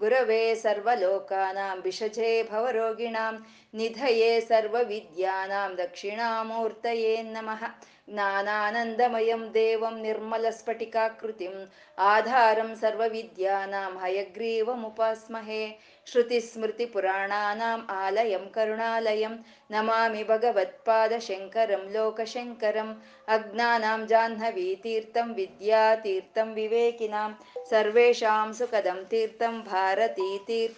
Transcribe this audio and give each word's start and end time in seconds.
ಗುರವೇ 0.00 0.42
ಸರ್ವಲೋಕಾನಾಂ 0.62 1.78
ವಿಷಜೇ 1.84 2.32
ಭವರೋಗಿಣಾಂ 2.50 3.34
ನಿಧಯೇ 3.78 4.32
ಸರ್ವವಿದ್ಯಾನಾಂ 4.48 5.70
ದಕ್ಷಿಣಾಮೂರ್ತಯೇ 5.78 7.14
ನಮಃ. 7.36 7.62
ಜ್ಞಾನಾನಂದಮಯಂ 8.10 9.42
ದೇವಂ 9.54 9.96
ನಿರ್ಮಲಸ್ಫಟಿಕಾಕೃತಿಂ 10.06 11.56
ಆಧಾರಂ 12.12 12.70
ಸರ್ವವಿದ್ಯಾನಾಂ 12.80 13.92
ಹಯಗ್ರೀವಮುಪಾಸ್ಮಹೇ. 14.04 15.64
ಶ್ರುತಿಸ್ಮೃತಿಪುರಾಣಾನಾम् 16.06 17.82
ಆಲಯಂ 17.96 18.44
ಕರುಣಾಲಯಂ 18.54 19.34
ನಮಾಮಿ 19.70 20.22
ಭಗವತ್ಪಾದಶಂಕರಂ 20.30 21.82
ಲೋಕಶಂಕರಂ 21.94 22.88
ಅಜ್ಞಾನಾಂ 23.28 24.00
ಜಾಹ್ನವೀತೀರ್ಥಂ 24.06 25.28
ವಿದ್ಯಾತೀರ್ಥಂ 25.38 26.48
ವಿವೇಕಿನಾಂ 26.54 27.30
ಸರ್ವೇಷಾಂ 27.70 28.50
ಸುಖದಂ 28.60 29.00
ತೀರ್ಥಂ 29.10 29.54
ಭಾರತೀತೀರ್ಥಮಾಶ್ರಯೇ 29.70 30.74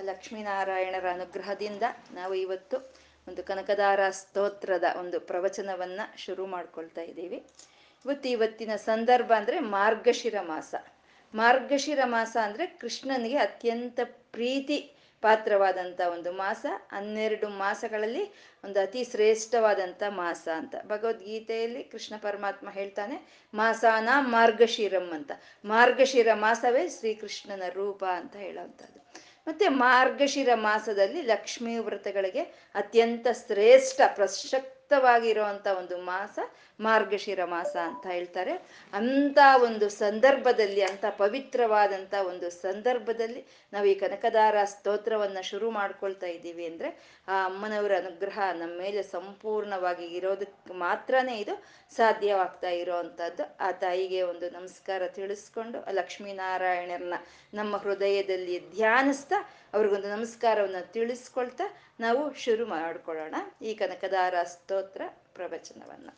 ಲಕ್ಷ್ಮೀನಾರಾಯಣರ 0.00 1.06
ಅನುಗ್ರಹದಿಂದ 1.12 1.82
ನಾವು 2.14 2.34
ಇವತ್ತು 2.34 2.76
ಒಂದು 3.28 3.42
ಕನಕದಾರ 3.42 4.10
ಸ್ತೋತ್ರದ 4.10 4.86
ಒಂದು 4.98 5.20
ಪ್ರವಚನವನ್ನ 5.20 6.00
ಶುರು 6.16 6.46
ಮಾಡ್ಕೊಳ್ತಾ 6.46 7.02
ಇದ್ದೀವಿ. 7.02 7.38
ಇವತ್ತು 8.04 8.28
ಇವತ್ತಿನ 8.28 8.76
ಸಂದರ್ಭ 8.76 9.32
ಅಂದ್ರೆ 9.36 9.58
ಮಾರ್ಗಶಿರ 9.76 10.36
ಮಾಸ 10.42 10.74
ಮಾರ್ಗಶಿರ 11.34 11.98
ಮಾಸ 12.04 12.36
ಅಂದ್ರೆ 12.42 12.66
ಕೃಷ್ಣನಿಗೆ 12.80 13.38
ಅತ್ಯಂತ 13.38 14.00
ಪ್ರೀತಿ 14.32 14.78
ಪಾತ್ರವಾದಂಥ 15.20 16.00
ಒಂದು 16.00 16.32
ಮಾಸ, 16.32 16.66
ಹನ್ನೆರಡು 16.92 17.48
ಮಾಸಗಳಲ್ಲಿ 17.48 18.24
ಒಂದು 18.64 18.80
ಅತಿ 18.80 19.04
ಶ್ರೇಷ್ಠವಾದಂಥ 19.04 20.02
ಮಾಸ 20.08 20.48
ಅಂತ. 20.56 20.74
ಭಗವದ್ಗೀತೆಯಲ್ಲಿ 20.86 21.84
ಕೃಷ್ಣ 21.84 22.14
ಪರಮಾತ್ಮ 22.16 22.70
ಹೇಳ್ತಾನೆ, 22.70 23.46
ಮಾಸಾನ 23.54 24.08
ಮಾರ್ಗಶಿರಂ 24.20 25.10
ಅಂತ. 25.14 25.32
ಮಾರ್ಗಶಿರ 25.64 26.28
ಮಾಸವೇ 26.34 26.88
ಶ್ರೀಕೃಷ್ಣನ 26.88 27.62
ರೂಪ 27.72 28.04
ಅಂತ 28.04 28.36
ಹೇಳೋವಂಥದ್ದು. 28.36 29.00
ಮತ್ತೆ 29.48 29.68
ಮಾರ್ಗಶಿರ 29.68 30.48
ಮಾಸದಲ್ಲಿ 30.54 31.22
ಲಕ್ಷ್ಮೀ 31.22 31.78
ವ್ರತಗಳಿಗೆ 31.78 32.42
ಅತ್ಯಂತ 32.74 33.26
ಶ್ರೇಷ್ಠ 33.46 34.00
ಪ್ರಸಕ್ತವಾಗಿರುವಂಥ 34.90 35.66
ಒಂದು 35.80 35.96
ಮಾಸ 36.04 36.38
ಮಾರ್ಗಶಿರ 36.80 37.42
ಮಾಸ 37.52 37.72
ಅಂತ 37.88 38.04
ಹೇಳ್ತಾರೆ. 38.14 38.54
ಅಂಥ 38.92 39.38
ಒಂದು 39.66 39.86
ಸಂದರ್ಭದಲ್ಲಿ 40.02 40.82
ಅಂತ 40.88 41.04
ಪವಿತ್ರವಾದಂಥ 41.20 42.14
ಒಂದು 42.30 42.48
ಸಂದರ್ಭದಲ್ಲಿ 42.64 43.42
ನಾವು 43.72 43.86
ಈ 43.92 43.94
ಕನಕದಾರ 44.02 44.56
ಸ್ತೋತ್ರವನ್ನ 44.72 45.40
ಶುರು 45.50 45.68
ಮಾಡ್ಕೊಳ್ತಾ 45.70 46.28
ಇದ್ದೀವಿ 46.36 46.64
ಅಂದರೆ, 46.70 46.90
ಆ 47.32 47.34
ಅಮ್ಮನವರ 47.50 47.92
ಅನುಗ್ರಹ 48.02 48.38
ನಮ್ಮ 48.60 48.74
ಮೇಲೆ 48.84 49.02
ಸಂಪೂರ್ಣವಾಗಿ 49.16 50.08
ಇರೋದಕ್ಕೆ 50.18 50.76
ಮಾತ್ರನೇ 50.86 51.36
ಇದು 51.44 51.56
ಸಾಧ್ಯವಾಗ್ತಾ 51.92 52.72
ಇರೋವಂಥದ್ದು. 52.82 53.44
ಆ 53.66 53.70
ತಾಯಿಗೆ 53.84 54.20
ಒಂದು 54.32 54.48
ನಮಸ್ಕಾರ 54.58 55.02
ತಿಳಿಸ್ಕೊಂಡು, 55.18 55.78
ಲಕ್ಷ್ಮೀನಾರಾಯಣರನ್ನ 56.00 57.18
ನಮ್ಮ 57.60 57.82
ಹೃದಯದಲ್ಲಿ 57.84 58.58
ಧ್ಯಾನಿಸ್ತಾ 58.76 59.40
ಅವ್ರಿಗೊಂದು 59.76 60.10
ನಮಸ್ಕಾರವನ್ನು 60.16 60.84
ತಿಳಿಸ್ಕೊಳ್ತಾ 60.98 61.68
ನಾವು 62.04 62.22
ಶುರು 62.44 62.64
ಮಾಡ್ಕೊಳ್ಳೋಣ. 62.74 63.36
ಈ 63.68 63.72
ಕನಕದಾರ 63.80 64.34
ಸ್ತೋತ್ರ 64.80 65.02
ಪ್ರವಚನವನ್ನು. 65.34 66.12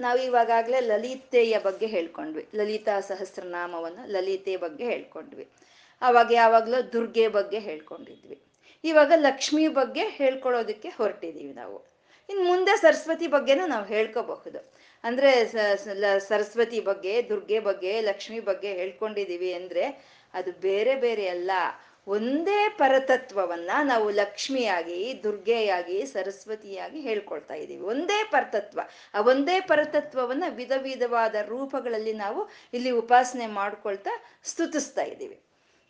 ನಾವು 0.00 0.18
ಲಲಿತೆಯ 0.80 1.58
ಬಗ್ಗೆ 1.58 1.86
ಹೇಳ್ಕೊಂಡ್ವಿ. 1.86 2.48
ಲಲಿತಾ 2.54 3.00
ಸಹಸ್ರನಾಮವನ್ನು 3.00 4.10
ಲಲಿತೆ 4.10 4.56
ಬಗ್ಗೆ 4.56 4.84
ಹೇಳ್ಕೊಂಡ್ವಿ. 4.84 5.48
ಅವಾಗ 6.02 6.32
ಯಾವಾಗಲೂ 6.32 6.92
ದುರ್ಗೆ 6.92 7.28
ಬಗ್ಗೆ 7.28 7.58
ಹೇಳ್ಕೊಂಡಿದ್ವಿ. 7.58 8.38
ಇವಾಗ 8.84 9.12
ಲಕ್ಷ್ಮಿ 9.16 9.68
ಬಗ್ಗೆ 9.68 10.04
ಹೇಳ್ಕೊಳ್ಳೋದಕ್ಕೆ 10.08 10.88
ಹೊರಟಿದ್ದೀವಿ 10.88 11.52
ನಾವು. 11.52 11.78
ಇನ್ನು 12.30 12.44
ಮುಂದೆ 12.44 12.76
ಸರಸ್ವತಿ 12.76 13.26
ಬಗ್ಗೆನೂ 13.26 13.66
ನಾವು 13.66 13.84
ಹೇಳ್ಕೋಬಹುದು. 13.84 14.72
ಅಂದರೆ 15.04 15.52
ಸರಸ್ವತಿ 16.18 16.80
ಬಗ್ಗೆ, 16.80 17.28
ದುರ್ಗೆ 17.28 17.60
ಬಗ್ಗೆ, 17.60 18.00
ಲಕ್ಷ್ಮಿ 18.00 18.40
ಬಗ್ಗೆ 18.40 18.72
ಹೇಳ್ಕೊಂಡಿದ್ದೀವಿ 18.72 19.54
ಅಂದ್ರೆ 19.54 19.84
ಅದು 20.34 20.52
ಬೇರೆ 20.52 20.94
ಬೇರೆ 20.94 21.28
ಅಲ್ಲ. 21.28 21.50
ಒಂದೇ 22.08 22.68
ಪರತತ್ವವನ್ನ 22.68 23.70
ನಾವು 23.84 24.10
ಲಕ್ಷ್ಮಿಯಾಗಿ, 24.10 25.20
ದುರ್ಗೆಯಾಗಿ, 25.22 26.06
ಸರಸ್ವತಿಯಾಗಿ 26.06 27.00
ಹೇಳ್ಕೊಳ್ತಾ 27.00 27.54
ಇದ್ದೀವಿ. 27.54 27.82
ಒಂದೇ 27.82 28.24
ಪರತತ್ವ. 28.24 28.80
ಆ 29.14 29.20
ಒಂದೇ 29.20 29.60
ಪರತತ್ವವನ್ನ 29.60 30.44
ವಿಧ 30.48 30.72
ವಿಧವಾದ 30.76 31.34
ರೂಪಗಳಲ್ಲಿ 31.34 32.12
ನಾವು 32.12 32.48
ಇಲ್ಲಿ 32.74 32.90
ಉಪಾಸನೆ 32.90 33.46
ಮಾಡ್ಕೊಳ್ತಾ 33.46 34.10
ಸ್ತುತಿಸ್ತಾ 34.44 35.02
ಇದ್ದೀವಿ. 35.02 35.40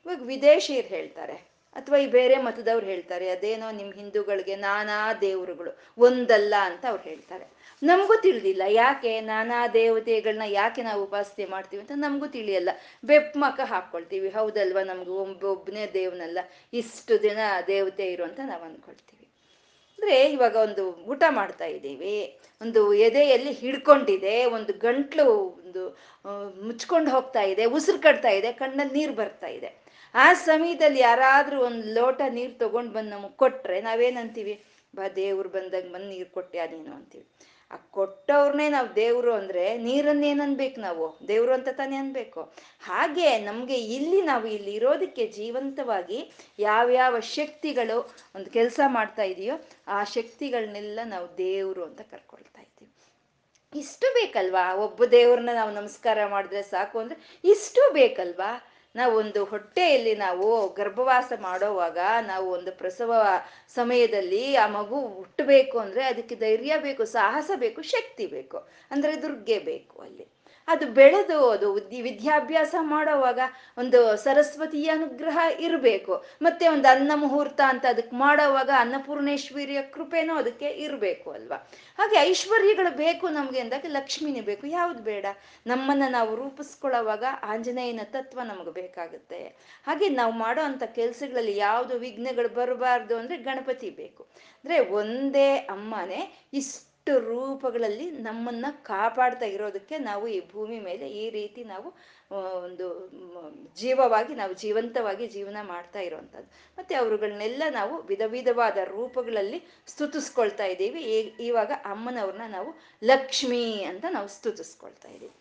ಇವಾಗ 0.07 0.23
ವಿದೇಶಿಯರು 0.23 0.89
ಹೇಳ್ತಾರೆ 0.89 1.50
ಅಥವಾ 1.79 1.97
ಈ 2.05 2.07
ಬೇರೆ 2.17 2.37
ಮತದವ್ರು 2.47 2.87
ಹೇಳ್ತಾರೆ, 2.93 3.27
ಅದೇನೋ 3.35 3.67
ನಿಮ್ಮ 3.79 3.93
ಹಿಂದೂಗಳಿಗೆ 4.01 4.55
ನಾನಾ 4.67 4.99
ದೇವರುಗಳು, 5.27 5.73
ಒಂದಲ್ಲ 6.07 6.55
ಅಂತ 6.69 6.85
ಅವ್ರು 6.93 7.03
ಹೇಳ್ತಾರೆ. 7.11 7.47
ನಮಗೂ 7.83 8.15
ತಿಳಿದಿಲ್ಲ, 8.25 8.63
ಯಾಕೆ 8.83 9.13
ನಾನಾ 9.29 9.59
ದೇವತೆಗಳನ್ನ 9.77 10.47
ಯಾಕೆ 10.61 10.81
ನಾವು 10.89 11.01
ಉಪಾಸನೆ 11.07 11.47
ಮಾಡ್ತೀವಿ 11.55 11.81
ಅಂತ 11.83 11.95
ನಮಗೂ 12.07 12.27
ತಿಳಿಯಲ್ಲ. 12.37 12.71
ಬೆಪ್ಪಮಕ 13.11 13.61
ಹಾಕ್ಕೊಳ್ತೀವಿ, 13.73 14.31
ಹೌದಲ್ವಾ 14.39 14.83
ನಮ್ಗೆ 14.91 15.15
ಒಬ್ಬ 15.23 15.45
ಒಬ್ಬನೇ 15.55 15.87
ದೇವನಲ್ಲ, 15.99 16.39
ಇಷ್ಟು 16.81 17.17
ದಿನ 17.27 17.39
ದೇವತೆ 17.73 18.07
ಇರು 18.15 18.25
ಅಂತ 18.29 18.41
ನಾವು 18.51 18.65
ಅಂದ್ಕೊಳ್ತೀವಿ 18.69 19.27
ಅಂದರೆ 19.99 20.17
ಇವಾಗ 20.35 20.57
ಒಂದು 20.67 20.85
ಊಟ 21.13 21.23
ಮಾಡ್ತಾ 21.39 21.67
ಇದ್ದೀವಿ, 21.77 22.17
ಒಂದು 22.61 22.81
ಎದೆಯಲ್ಲಿ 23.07 23.53
ಹಿಡ್ಕೊಂಡಿದೆ, 23.63 24.37
ಒಂದು 24.57 24.73
ಗಂಟ್ಲು 24.87 25.27
ಒಂದು 25.65 25.83
ಮುಚ್ಕೊಂಡು 26.69 27.11
ಹೋಗ್ತಾ 27.17 27.43
ಇದೆ, 27.53 27.65
ಉಸಿರು 27.77 28.01
ಕಟ್ತಾ 28.07 28.33
ಇದೆ, 28.39 28.51
ಕಣ್ಣಲ್ಲಿ 28.63 28.95
ನೀರು 28.99 29.15
ಬರ್ತಾ 29.23 29.51
ಇದೆ. 29.59 29.71
ಆ 30.15 30.33
ಸಮಯದಲ್ಲಿ 30.33 31.01
ಯಾರಾದ್ರೂ 31.01 31.61
ಒಂದು 31.61 31.95
ಲೋಟ 31.95 32.21
ನೀರು 32.29 32.59
ತಗೊಂಡು 32.59 32.93
ಬಂದು 32.93 33.11
ನಮಗೆ 33.11 33.37
ಕೊಟ್ರೆ 33.37 33.81
ನಾವೇನಂತೀವಿ, 33.81 34.65
ಬಾ 34.97 35.09
ದೇವ್ರು 35.09 35.49
ಬಂದಾಗ 35.49 35.83
ಬಂದು 35.93 36.09
ನೀರು 36.09 36.31
ಕೊಟ್ಟೆ 36.31 36.67
ನೀನು 36.67 36.95
ಅಂತೀವಿ. 36.95 37.27
ಆ 37.71 37.77
ಕೊಟ್ಟವ್ರನ್ನೇ 37.77 38.69
ನಾವು 38.69 38.97
ದೇವ್ರು 38.97 39.35
ಅಂದ್ರೆ 39.35 39.79
ನೀರನ್ನೇನು 39.79 40.43
ಅನ್ಬೇಕು 40.43 40.81
ನಾವು, 40.81 41.19
ದೇವ್ರು 41.29 41.53
ಅಂತ 41.53 41.69
ತಾನೇ 41.69 41.97
ಅನ್ಬೇಕು. 41.97 42.53
ಹಾಗೆ 42.81 43.39
ನಮ್ಗೆ 43.39 43.75
ಇಲ್ಲಿ 43.75 44.23
ನಾವು 44.23 44.47
ಇಲ್ಲಿ 44.47 44.71
ಇರೋದಕ್ಕೆ 44.71 45.27
ಜೀವಂತವಾಗಿ 45.27 46.33
ಯಾವ್ಯಾವ 46.59 47.21
ಶಕ್ತಿಗಳು 47.21 47.99
ಒಂದು 48.35 48.51
ಕೆಲಸ 48.51 48.81
ಮಾಡ್ತಾ 48.87 49.23
ಇದೆಯೋ 49.23 49.57
ಆ 49.89 50.05
ಶಕ್ತಿಗಳನ್ನೆಲ್ಲ 50.05 51.01
ನಾವು 51.05 51.39
ದೇವ್ರು 51.39 51.85
ಅಂತ 51.85 52.01
ಕರ್ಕೊಳ್ತಾ 52.01 52.63
ಇದ್ದೀವಿ 52.63 52.91
ಇಷ್ಟು 53.73 54.15
ಬೇಕಲ್ವಾ? 54.15 54.75
ಒಬ್ಬ 54.75 55.05
ದೇವ್ರನ್ನ 55.05 55.49
ನಾವು 55.55 55.71
ನಮಸ್ಕಾರ 55.75 56.19
ಮಾಡಿದ್ರೆ 56.27 56.63
ಸಾಕು 56.63 56.99
ಅಂದ್ರೆ 56.99 57.41
ಇಷ್ಟು 57.45 57.93
ಬೇಕಲ್ವಾ? 57.93 58.51
ನಾವು 58.95 59.17
ಒಂದು 59.17 59.45
ಹೊಟ್ಟೆಯಲ್ಲಿ 59.45 60.15
ನಾವು 60.15 60.75
ಗರ್ಭವಾಸ 60.75 61.33
ಮಾಡೋವಾಗ 61.41 61.99
ನಾವು 62.27 62.51
ಒಂದು 62.51 62.73
ಪ್ರಸವ 62.73 63.13
ಸಮಯದಲ್ಲಿ 63.69 64.57
ಆ 64.57 64.67
ಮಗು 64.67 65.09
ಹುಟ್ಟಬೇಕು 65.09 65.79
ಅಂದ್ರೆ 65.79 66.05
ಅದಕ್ಕೆ 66.05 66.35
ಧೈರ್ಯ 66.35 66.79
ಬೇಕು, 66.79 67.05
ಸಾಹಸ 67.05 67.51
ಬೇಕು, 67.57 67.83
ಶಕ್ತಿ 67.83 68.27
ಬೇಕು. 68.27 68.69
ಅಂದ್ರೆ 68.91 69.23
ದುರ್ಗೆ 69.23 69.59
ಬೇಕು 69.59 69.99
ಅಲ್ಲಿ. 69.99 70.40
ಅದು 70.69 70.87
ಬೆಳೆದು 70.87 71.51
ಅದು 71.51 71.75
ವಿದ್ಯಾಭ್ಯಾಸ 71.75 72.75
ಮಾಡೋವಾಗ 72.81 73.41
ಒಂದು 73.79 74.17
ಸರಸ್ವತಿಯ 74.17 74.91
ಅನುಗ್ರಹ 74.91 75.39
ಇರಬೇಕು. 75.61 76.25
ಮತ್ತೆ 76.43 76.69
ಒಂದು 76.69 76.89
ಅನ್ನ 76.89 77.13
ಮುಹೂರ್ತ 77.15 77.61
ಅಂತ 77.67 77.87
ಅದಕ್ಕೆ 77.89 78.17
ಮಾಡೋವಾಗ 78.17 78.71
ಅನ್ನಪೂರ್ಣೇಶ್ವರಿಯ 78.77 79.83
ಕೃಪೆನೂ 79.83 80.35
ಅದಕ್ಕೆ 80.35 80.67
ಇರಬೇಕು 80.67 81.31
ಅಲ್ವಾ? 81.31 81.71
ಹಾಗೆ 81.99 82.17
ಐಶ್ವರ್ಯಗಳು 82.17 82.97
ಬೇಕು 82.97 83.29
ನಮಗೆ 83.29 83.61
ಅಂದಾಗ 83.61 83.85
ಲಕ್ಷ್ಮಿನೇ 83.89 84.41
ಬೇಕು. 84.41 84.67
ಯಾವ್ದು 84.67 85.03
ಬೇಡ? 85.03 85.27
ನಮ್ಮನ್ನ 85.67 86.03
ನಾವು 86.09 86.37
ರೂಪಿಸ್ಕೊಳ್ಳೋವಾಗ 86.37 87.25
ಆಂಜನೇಯನ 87.43 88.01
ತತ್ವ 88.05 88.41
ನಮಗೆ 88.41 88.71
ಬೇಕಾಗುತ್ತೆ. 88.71 89.45
ಹಾಗೆ 89.87 90.09
ನಾವು 90.09 90.33
ಮಾಡೋ 90.33 90.63
ಅಂಥ 90.63 90.83
ಕೆಲ್ಸಗಳಲ್ಲಿ 90.83 91.57
ಯಾವುದು 91.57 91.99
ವಿಘ್ನಗಳು 91.99 92.49
ಬರಬಾರ್ದು 92.49 93.17
ಅಂದ್ರೆ 93.17 93.37
ಗಣಪತಿ 93.37 93.91
ಬೇಕು. 93.91 94.23
ಅಂದ್ರೆ 94.23 94.79
ಒಂದೇ 94.79 95.57
ಅಮ್ಮನೇ 95.57 96.41
ಇಷ್ಟು 96.53 96.90
ರೂಪಗಳಲ್ಲಿ 97.07 98.11
ನಮ್ಮನ್ನ 98.11 98.67
ಕಾಪಾಡ್ತಾ 98.83 99.47
ಇರೋದಕ್ಕೆ 99.47 99.99
ನಾವು 99.99 100.29
ಈ 100.29 100.41
ಭೂಮಿ 100.53 100.81
ಮೇಲೆ 100.81 101.11
ಈ 101.11 101.31
ರೀತಿ 101.31 101.65
ನಾವು 101.65 101.95
ಒಂದು 102.65 103.11
ಜೀವವಾಗಿ 103.77 104.35
ನಾವು 104.35 104.53
ಜೀವಂತವಾಗಿ 104.53 105.27
ಜೀವನ 105.27 105.57
ಮಾಡ್ತಾ 105.63 106.01
ಇರೋವಂಥದ್ದು 106.01 106.51
ಮತ್ತೆ 106.79 106.95
ಅವರುಗಳನ್ನೆಲ್ಲ 106.95 107.63
ನಾವು 107.71 108.03
ವಿಧ 108.03 108.23
ವಿಧವಾದ 108.27 108.77
ರೂಪಗಳಲ್ಲಿ 108.85 109.63
ಸ್ತುತಿಸ್ಕೊಳ್ತಾ 109.87 110.65
ಇದ್ದೀವಿ. 110.65 111.03
ಇವಾಗ 111.41 111.73
ಅಮ್ಮನವ್ರನ್ನ 111.85 112.53
ನಾವು 112.53 112.81
ಲಕ್ಷ್ಮಿ 113.05 113.85
ಅಂತ 113.85 114.05
ನಾವು 114.11 114.29
ಸ್ತುತಿಸ್ಕೊಳ್ತಾ 114.29 115.09
ಇದ್ದೀವಿ. 115.09 115.35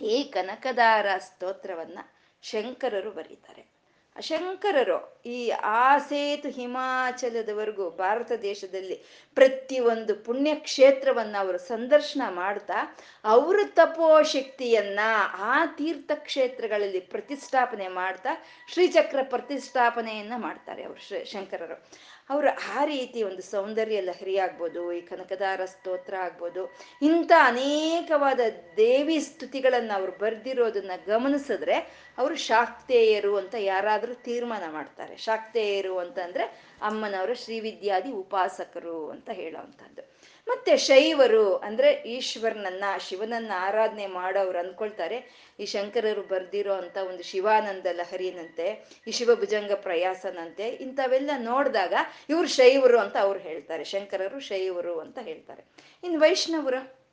ಈ 0.00 0.22
ಕನಕದಾರ 0.22 1.06
ಸ್ತೋತ್ರವನ್ನ 1.18 1.98
ಶಂಕರರು 2.42 3.10
ಬರೀತಾರೆ. 3.10 3.73
ಶಂಕರರು 4.16 5.22
ಈ 5.26 5.50
ಆಸೇತು 5.50 6.48
ಹಿಮಾಚಲದವರೆಗೂ 6.48 7.90
ಭಾರತ 7.90 8.32
ದೇಶದಲ್ಲಿ 8.42 8.94
ಪ್ರತಿಯೊಂದು 9.34 10.16
ಪುಣ್ಯಕ್ಷೇತ್ರವನ್ನ 10.16 11.36
ಅವರು 11.38 11.58
ಸಂದರ್ಶನ 11.58 12.22
ಮಾಡ್ತಾ, 12.28 12.96
ಅವ್ರ 13.24 13.60
ತಪೋಶಕ್ತಿಯನ್ನ 13.74 15.00
ಆ 15.38 15.66
ತೀರ್ಥ 15.66 16.10
ಕ್ಷೇತ್ರಗಳಲ್ಲಿ 16.14 17.00
ಪ್ರತಿಷ್ಠಾಪನೆ 17.00 17.88
ಮಾಡ್ತಾ, 17.88 18.30
ಶ್ರೀಚಕ್ರ 18.72 19.18
ಪ್ರತಿಷ್ಠಾಪನೆಯನ್ನ 19.22 20.32
ಮಾಡ್ತಾರೆ 20.36 20.84
ಅವರು 20.84 21.24
ಶಂಕರರು. 21.24 21.88
ಅವರು 22.30 22.50
ಆ 22.76 22.84
ರೀತಿ 22.84 23.22
ಒಂದು 23.22 23.42
ಸೌಂದರ್ಯ 23.42 23.98
ಲಹರಿ 24.00 24.36
ಆಗ್ಬೋದು, 24.38 24.92
ಈ 24.92 25.00
ಕನಕದಾರ 25.00 25.60
ಸ್ತೋತ್ರ 25.64 26.14
ಆಗ್ಬೋದು, 26.26 26.62
ಇಂಥ 27.02 27.32
ಅನೇಕವಾದ 27.46 28.40
ದೇವಿ 28.76 29.18
ಸ್ತುತಿಗಳನ್ನ 29.20 29.92
ಅವ್ರು 29.94 30.12
ಬರ್ದಿರೋದನ್ನ 30.12 30.96
ಗಮನಿಸಿದ್ರೆ 31.06 31.76
ಅವರು 32.18 32.36
ಶಾಕ್ತೇಯರು 32.48 33.36
ಅಂತ 33.36 33.54
ಯಾರಾದರೂ 33.72 34.14
ತೀರ್ಮಾನ 34.28 34.64
ಮಾಡ್ತಾರೆ. 34.72 35.16
ಶಾಕ್ತೇಯರು 35.16 35.94
ಅಂತಂದ್ರೆ 35.98 36.46
ಅಮ್ಮನವರು 36.82 37.34
ಶ್ರೀವಿದ್ಯಾದಿ 37.34 38.12
ಉಪಾಸಕರು 38.24 38.98
ಅಂತ 39.10 39.30
ಹೇಳೋವಂಥದ್ದು 39.32 40.02
ಮತ್ತೆ 40.46 40.76
ಶೈವರು 40.76 41.56
ಅಂದ್ರೆ 41.56 41.92
ಈಶ್ವರನನ್ನ, 41.92 42.84
ಶಿವನನ್ನ 42.98 43.52
ಆರಾಧನೆ 43.56 44.06
ಮಾಡೋರು 44.06 44.58
ಅನ್ಕೊಳ್ತಾರೆ 44.58 45.50
ಈ 45.60 45.66
ಶಂಕರರು 45.66 46.22
ಬರ್ದಿರೋ 46.22 46.72
ಅಂತ 46.72 46.96
ಒಂದು 46.96 47.22
ಶಿವಾನಂದ 47.22 47.86
ಲಹರಿನಂತೆ, 47.92 48.84
ಈ 49.08 49.10
ಶಿವಭುಜಂಗ 49.10 49.72
ಪ್ರಯಾಸನಂತೆ 49.72 50.68
ಇಂಥವೆಲ್ಲ 50.68 51.30
ನೋಡಿದಾಗ 51.36 51.94
ಇವ್ರು 52.28 52.48
ಶೈವರು 52.48 52.98
ಅಂತ 52.98 53.16
ಅವ್ರು 53.20 53.40
ಹೇಳ್ತಾರೆ. 53.40 53.84
ಶಂಕರರು 53.84 54.40
ಶೈವರು 54.40 55.00
ಅಂತ 55.00 55.18
ಹೇಳ್ತಾರೆ. 55.22 55.64
ಇನ್ 56.04 56.20
ವೈಷ್ಣವರು? 56.20 57.04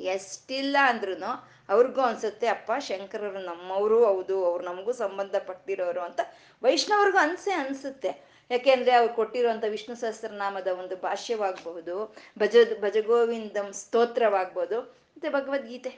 ಎಷ್ಟಿಲ್ಲ 0.00 0.76
ಅಂದ್ರೂ 0.84 1.14
ಅವ್ರಿಗೂ 1.68 2.00
ಅನ್ಸುತ್ತೆ, 2.00 2.46
ಅಪ್ಪ 2.46 2.72
ಶಂಕರರು 2.78 3.40
ನಮ್ಮವರು 3.40 4.04
ಹೌದು, 4.04 4.44
ಅವ್ರು 4.44 4.64
ನಮಗೂ 4.64 4.92
ಸಂಬಂಧಪಟ್ಟಿರೋರು 4.92 6.00
ಅಂತ 6.00 6.20
ವೈಷ್ಣವ್ರಿಗೂ 6.62 7.18
ಅನ್ಸೆ 7.18 7.50
ಅನ್ಸುತ್ತೆ. 7.52 8.27
ಯಾಕೆಂದ್ರೆ 8.50 8.92
ಅವ್ರು 8.92 9.14
ಕೊಟ್ಟಿರುವಂತ 9.14 9.64
ವಿಷ್ಣು 9.68 9.96
ಸಹಸ್ರನಾಮದ 9.96 10.66
ಒಂದು 10.66 10.96
ಭಾಷ್ಯವಾಗಬಹುದು, 10.96 12.16
ಭಜ, 12.38 12.56
ಭಜಗೋವಿಂದಂ 12.80 13.72
ಸ್ತೋತ್ರವಾಗ್ಬೋದು 13.72 14.80
ಮತ್ತೆ 14.80 15.28
ಭಗವದ್ಗೀತೆ. 15.28 15.88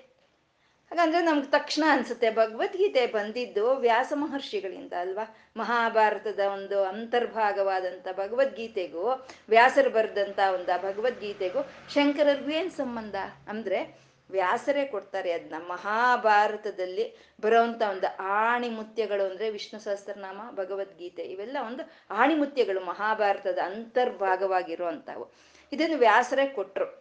ಹಾಗಂದ್ರೆ 0.90 1.22
ನಮ್ಗೆ 1.22 1.50
ತಕ್ಷಣ 1.50 1.84
ಅನ್ಸುತ್ತೆ, 1.88 2.30
ಭಗವದ್ಗೀತೆ 2.30 3.06
ಬಂದಿದ್ದು 3.06 3.76
ವ್ಯಾಸ 3.76 4.12
ಮಹರ್ಷಿಗಳಿಂದ 4.16 4.92
ಅಲ್ವಾ? 5.00 5.36
ಮಹಾಭಾರತದ 5.56 6.40
ಒಂದು 6.52 6.84
ಅಂತರ್ಭಾಗವಾದಂಥ 6.84 8.08
ಭಗವದ್ಗೀತೆಗೂ, 8.16 9.26
ವ್ಯಾಸರು 9.48 9.90
ಬರೆದಂಥ 9.90 10.38
ಒಂದು 10.54 10.82
ಭಗವದ್ಗೀತೆಗೂ 10.82 11.70
ಶಂಕರರಿಗೂ 11.94 12.50
ಏನು 12.50 12.70
ಸಂಬಂಧ? 12.70 13.14
ಅಂದ್ರೆ 13.48 14.09
ವ್ಯಾಸರೇ 14.30 14.84
ಕೊಡ್ತಾರೆ. 14.84 15.32
ಅದನ್ನ 15.32 15.62
ಮಹಾಭಾರತದಲ್ಲಿ 15.66 17.16
ಬರುವಂಥ 17.40 17.82
ಒಂದು 17.90 18.16
ಆಣಿಮುತ್ಯಗಳು 18.18 19.30
ಅಂದ್ರೆ 19.30 19.50
ವಿಷ್ಣು 19.50 19.80
ಸಹಸ್ರನಾಮ, 19.80 20.40
ಭಗವದ್ಗೀತೆ 20.50 21.22
ಇವೆಲ್ಲ 21.22 21.56
ಒಂದು 21.66 21.90
ಆಣಿಮುತ್ಯಗಳು 22.10 22.80
ಮಹಾಭಾರತದ 22.80 23.58
ಅಂತರ್ಭಾಗವಾಗಿರುವಂಥವು. 23.64 25.32
ಇದನ್ನು 25.72 25.98
ವ್ಯಾಸರೇ 25.98 26.46
ಕೊಟ್ರು. 26.46 27.00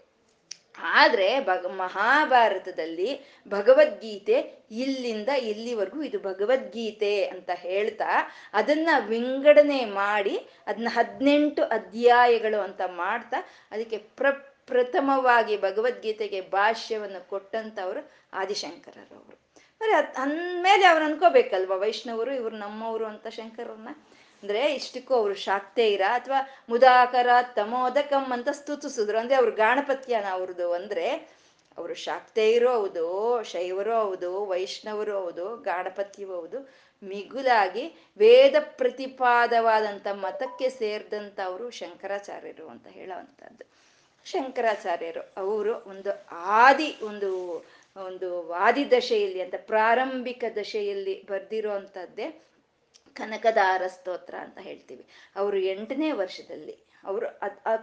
ಆದ್ರೆ 0.81 1.39
ಭಗ, 1.39 1.65
ಮಹಾಭಾರತದಲ್ಲಿ 1.65 3.21
ಭಗವದ್ಗೀತೆ 3.47 4.65
ಇಲ್ಲಿಂದ 4.71 5.29
ಇಲ್ಲಿವರೆಗೂ 5.29 6.03
ಇದು 6.03 6.19
ಭಗವದ್ಗೀತೆ 6.19 7.25
ಅಂತ 7.25 7.49
ಹೇಳ್ತಾ 7.53 8.31
ಅದನ್ನ 8.53 8.89
ವಿಂಗಡಣೆ 9.07 9.85
ಮಾಡಿ 9.85 10.37
ಅದನ್ನ 10.67 10.87
ಹದಿನೆಂಟು 10.91 11.63
ಅಧ್ಯಾಯಗಳು 11.63 12.61
ಅಂತ 12.61 12.81
ಮಾಡ್ತಾ 12.87 13.37
ಅದಕ್ಕೆ 13.71 13.97
ಪ್ರ 13.97 14.25
ಪ್ರಥಮವಾಗಿ 14.69 15.55
ಭಗವದ್ಗೀತೆಗೆ 15.57 16.39
ಭಾಷ್ಯವನ್ನು 16.41 17.21
ಕೊಟ್ಟಂಥವ್ರು 17.29 18.01
ಆದಿಶಂಕರರವರು. 18.33 19.35
ಅಂದರೆ 19.81 19.93
ಅಂದ್ಮೇಲೆ 20.15 20.85
ಅವ್ರು 20.85 21.05
ಅನ್ಕೋಬೇಕಲ್ವ, 21.05 21.73
ವೈಷ್ಣವರು 21.79 22.31
ಇವ್ರು 22.33 22.55
ನಮ್ಮವರು 22.57 23.05
ಅಂತ 23.05 23.27
ಶಂಕರವ್ರನ್ನ 23.27 23.91
ಅಂದ್ರೆ 24.43 24.61
ಇಷ್ಟಕ್ಕೂ 24.73 25.13
ಅವರು 25.15 25.35
ಇರ 25.81 26.03
ಅಥವಾ 26.11 26.39
ಮುದಾಕರ 26.69 27.29
ತಮೋದಕಂ 27.55 28.25
ಅಂತ 28.31 28.49
ಸ್ತುತಿಸಿದ್ರು. 28.49 29.17
ಅಂದ್ರೆ 29.17 29.35
ಅವ್ರ 29.35 29.49
ಗಾಣಪತ್ಯನ 29.49 30.27
ಅವ್ರದ್ದು 30.31 30.67
ಅಂದ್ರೆ 30.73 31.07
ಅವರು 31.77 31.95
ಇರೋ 32.49 32.71
ಹೌದು, 32.71 33.05
ಶೈವರು 33.43 33.93
ಹೌದು, 34.01 34.29
ವೈಷ್ಣವರು 34.45 35.13
ಹೌದು 35.21 35.45
ಗಾಣಪತ್ಯವೂ 35.57 36.33
ಹೌದು. 36.35 36.59
ಮಿಗುಲಾಗಿ 37.03 37.83
ವೇದ 38.17 38.55
ಪ್ರತಿಪಾದವಾದಂಥ 38.77 40.07
ಮತಕ್ಕೆ 40.11 40.69
ಸೇರಿದಂಥವರು 40.69 41.65
ಶಂಕರಾಚಾರ್ಯರು 41.69 42.65
ಅಂತ 42.67 42.87
ಹೇಳೋವಂಥದ್ದು. 42.87 43.65
ಶಂಕರಾಚಾರ್ಯರು 44.25 45.33
ಅವರು 45.37 45.73
ಒಂದು 45.89 46.27
ಆದಿ, 46.31 46.95
ಒಂದು 47.03 47.29
ಒಂದು 48.05 48.51
ಆದಿ 48.51 48.91
ದಶೆಯಲ್ಲಿ 48.91 49.41
ಅಂತ 49.41 49.53
ಪ್ರಾರಂಭಿಕ 49.57 50.43
ದಶೆಯಲ್ಲಿ 50.55 51.25
ಬರ್ದಿರೋ 51.29 51.71
ಅಂಥದ್ದೇ 51.71 52.43
ಕನಕದಾರ 53.13 53.87
ಸ್ತೋತ್ರ 53.87 54.35
ಅಂತ 54.35 54.57
ಹೇಳ್ತೀವಿ. 54.57 55.05
ಅವರು 55.35 55.57
ಎಂಟನೇ 55.57 56.11
ವರ್ಷದಲ್ಲಿ, 56.11 56.77
ಅವರು 57.03 57.27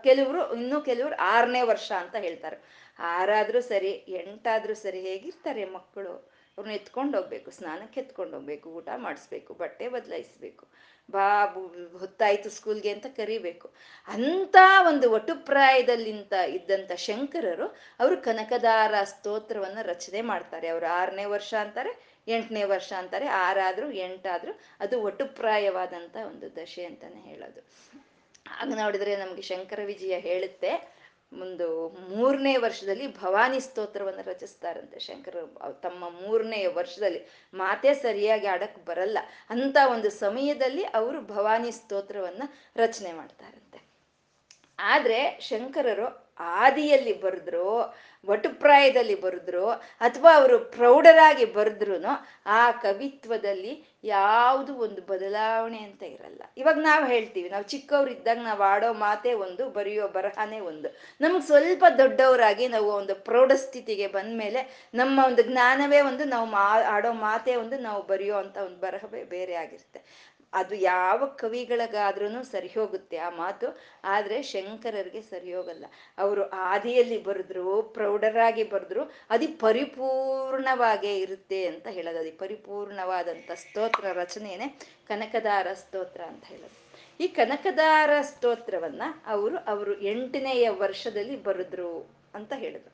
ಕೆಲವರು, 0.03 0.55
ಇನ್ನೂ 0.55 0.81
ಕೆಲವರು 0.81 1.15
ಆರನೇ 1.15 1.63
ವರ್ಷ 1.63 1.93
ಅಂತ 1.93 2.15
ಹೇಳ್ತಾರೆ. 2.15 2.57
ಆರಾದ್ರೂ 2.99 3.61
ಸರಿ, 3.61 3.91
ಎಂಟಾದ್ರೂ 4.09 4.75
ಸರಿ 4.75 5.01
ಹೇಗಿರ್ತಾರೆ 5.01 5.65
ಮಕ್ಕಳು? 5.65 6.36
ಅವ್ರನ್ನ 6.59 6.75
ಎತ್ಕೊಂಡು 6.77 7.17
ಹೋಗ್ಬೇಕು 7.17 7.51
ಸ್ನಾನಕ್ಕೆ 7.51 8.01
ಎತ್ಕೊಂಡು 8.01 8.37
ಹೋಗ್ಬೇಕು 8.37 8.71
ಊಟ 8.71 8.89
ಮಾಡಿಸ್ಬೇಕು, 8.97 9.55
ಬಟ್ಟೆ 9.55 9.89
ಬದಲಾಯಿಸ್ಬೇಕು, 9.89 10.67
ಬಾ 11.11 11.45
ಹೊತ್ತಾಯ್ತು 11.99 12.51
ಸ್ಕೂಲ್ಗೆ 12.51 12.93
ಅಂತ 12.93 13.07
ಕರಿಬೇಕು. 13.07 13.73
ಅಂತ 14.07 14.57
ಒಂದು 14.87 15.11
ಒಟುಪ್ರಾಯದಲ್ಲಿಂತ 15.11 16.33
ಇದ್ದಂಥ 16.33 16.93
ಶಂಕರರು 16.93 17.67
ಅವರು 18.01 18.17
ಕನಕದಾರ 18.17 18.95
ಸ್ತೋತ್ರವನ್ನ 19.05 19.79
ರಚನೆ 19.83 20.21
ಮಾಡ್ತಾರೆ. 20.21 20.69
ಅವರು 20.69 20.87
ಆರನೇ 20.87 21.25
ವರ್ಷ 21.25 21.55
ಅಂತಾರೆ, 21.55 22.23
ಎಂಟನೇ 22.29 22.65
ವರ್ಷ 22.65 22.93
ಅಂತಾರೆ, 22.93 23.27
ಆರಾದ್ರೂ 23.27 23.91
ಎಂಟಾದ್ರೂ 23.91 24.53
ಅದು 24.81 25.03
ಒಟುಪ್ರಾಯವಾದಂತ 25.03 26.17
ಒಂದು 26.27 26.57
ದಶೆ 26.57 26.85
ಅಂತಾನೆ 26.85 27.21
ಹೇಳೋದು. 27.21 27.63
ಆಗ 28.51 28.69
ನೋಡಿದ್ರೆ 28.77 29.17
ನಮ್ಗೆ 29.17 29.43
ಶಂಕರ 29.43 29.81
ವಿಜಯ 29.85 30.19
ಹೇಳುತ್ತೆ. 30.19 30.96
ಒಂದು 31.33 31.89
ಮೂರನೇ 31.89 32.57
ವರ್ಷದಲ್ಲಿ 32.57 33.07
ಭವಾನಿ 33.21 33.61
ಸ್ತೋತ್ರವನ್ನು 33.61 34.23
ರಚಿಸ್ತಾರಂತೆ 34.23 34.99
ಶಂಕರ 34.99 35.37
ತಮ್ಮ 35.73 36.11
ಮೂರನೇ 36.11 36.67
ವರ್ಷದಲ್ಲಿ 36.67 37.27
ಮಾತೆ 37.55 37.95
ಸರಿಯಾಗಿ 37.95 38.47
ಆಡಕ್ 38.47 38.87
ಬರಲ್ಲ. 38.87 39.19
ಅಂತ 39.51 39.77
ಒಂದು 39.93 40.11
ಸಮಯದಲ್ಲಿ 40.11 40.83
ಅವರು 40.85 41.21
ಭವಾನಿ 41.21 41.71
ಸ್ತೋತ್ರವನ್ನ 41.71 42.43
ರಚನೆ 42.77 43.13
ಮಾಡ್ತಾರಂತೆ. 43.13 43.87
ಆದ್ರೆ 44.79 45.39
ಶಂಕರರು 45.41 46.26
ಆದಿಯಲ್ಲಿ 46.39 47.21
ಬರೆದ್ರು 47.21 47.95
ವಟುಪ್ರಾಯದಲ್ಲಿ 48.29 49.21
ಬರೆದ್ರು, 49.21 49.71
ಅಥವಾ 50.01 50.37
ಅವರು 50.37 50.59
ಪ್ರೌಢರಾಗಿ 50.59 51.45
ಬರೆದ್ರು 51.45 51.97
ಆ 52.47 52.71
ಕವಿತ್ವದಲ್ಲಿ 52.71 53.99
ಯಾವುದು 54.05 54.75
ಒಂದು 54.75 55.03
ಬದಲಾವಣೆ 55.03 55.79
ಅಂತ 55.79 56.03
ಇರಲ್ಲ. 56.03 56.43
ಇವಾಗ 56.57 56.79
ನಾವು 56.79 57.07
ಹೇಳ್ತೀವಿ, 57.07 57.49
ನಾವು 57.49 57.65
ಚಿಕ್ಕವರಿದ್ದಾಗ 57.65 58.39
ನಾವು 58.39 58.63
ಆಡೋ 58.63 58.93
ಮಾತೆ 58.93 59.35
ಒಂದು, 59.35 59.71
ಬರೆಯೋ 59.71 60.09
ಬರಹನೇ 60.09 60.61
ಒಂದು. 60.61 60.89
ನಮ್ಗೆ 61.21 61.47
ಸ್ವಲ್ಪ 61.47 61.85
ದೊಡ್ಡವರಾಗಿ 61.99 62.69
ನಾವು 62.69 62.89
ಒಂದು 62.93 63.15
ಪ್ರೌಢ 63.15 63.47
ಪ್ರೌಢಸ್ಥಿತಿಗೆ 63.47 64.07
ಬಂದ್ಮೇಲೆ 64.07 64.91
ನಮ್ಮ 64.95 65.21
ಒಂದು 65.25 65.43
ಜ್ಞಾನವೇ 65.43 66.01
ಒಂದು 66.01 66.25
ನಾವು 66.25 66.47
ಮಾ, 66.47 66.83
ಆಡೋ 66.83 67.13
ಮಾತೆ 67.13 67.57
ಒಂದು 67.57 67.79
ನಾವು 67.79 68.07
ಬರೆಯೋ 68.07 68.37
ಅಂತ 68.37 68.57
ಒಂದು 68.57 68.77
ಬರಹವೇ 68.77 69.25
ಬೇರೆ 69.25 69.55
ಆಗಿರುತ್ತೆ. 69.55 70.01
ಅದು 70.57 70.75
ಯಾವ 70.75 71.27
ಕವಿಗಳಿಗಾದ್ರೂ 71.27 72.43
ಸರಿ 72.43 72.69
ಹೋಗುತ್ತೆ 72.69 73.17
ಆ 73.17 73.31
ಮಾತು. 73.31 73.67
ಆದರೆ 74.05 74.43
ಶಂಕರರಿಗೆ 74.43 75.23
ಸರಿ 75.23 75.55
ಹೋಗಲ್ಲ. 75.55 75.87
ಅವರು 76.19 76.43
ಆದಿಯಲ್ಲಿ 76.51 77.19
ಬರೆದ್ರು, 77.23 77.83
ಪ್ರೌಢರಾಗಿ 77.83 78.65
ಬರೆದ್ರು 78.65 79.03
ಅದು 79.31 79.59
ಪರಿಪೂರ್ಣವಾಗೇ 79.59 81.15
ಇರುತ್ತೆ 81.19 81.61
ಅಂತ 81.67 81.87
ಹೇಳೋದು. 81.87 82.19
ಅದಿ 82.19 82.31
ಪರಿಪೂರ್ಣವಾದಂಥ 82.31 83.51
ಸ್ತೋತ್ರ 83.53 84.13
ರಚನೆಯೇ 84.13 84.69
ಕನಕದಾರ 85.09 85.67
ಸ್ತೋತ್ರ 85.73 86.23
ಅಂತ 86.23 86.45
ಹೇಳೋದು. 86.45 86.77
ಈ 87.21 87.27
ಕನಕದಾರ 87.29 88.11
ಸ್ತೋತ್ರವನ್ನ 88.23 89.03
ಅವರು 89.27 89.57
ಅವರು 89.57 89.93
ಎಂಟನೆಯ 90.01 90.69
ವರ್ಷದಲ್ಲಿ 90.69 91.37
ಬರೆದ್ರು 91.43 91.91
ಅಂತ 92.35 92.53
ಹೇಳಿದ್ರು 92.57 92.93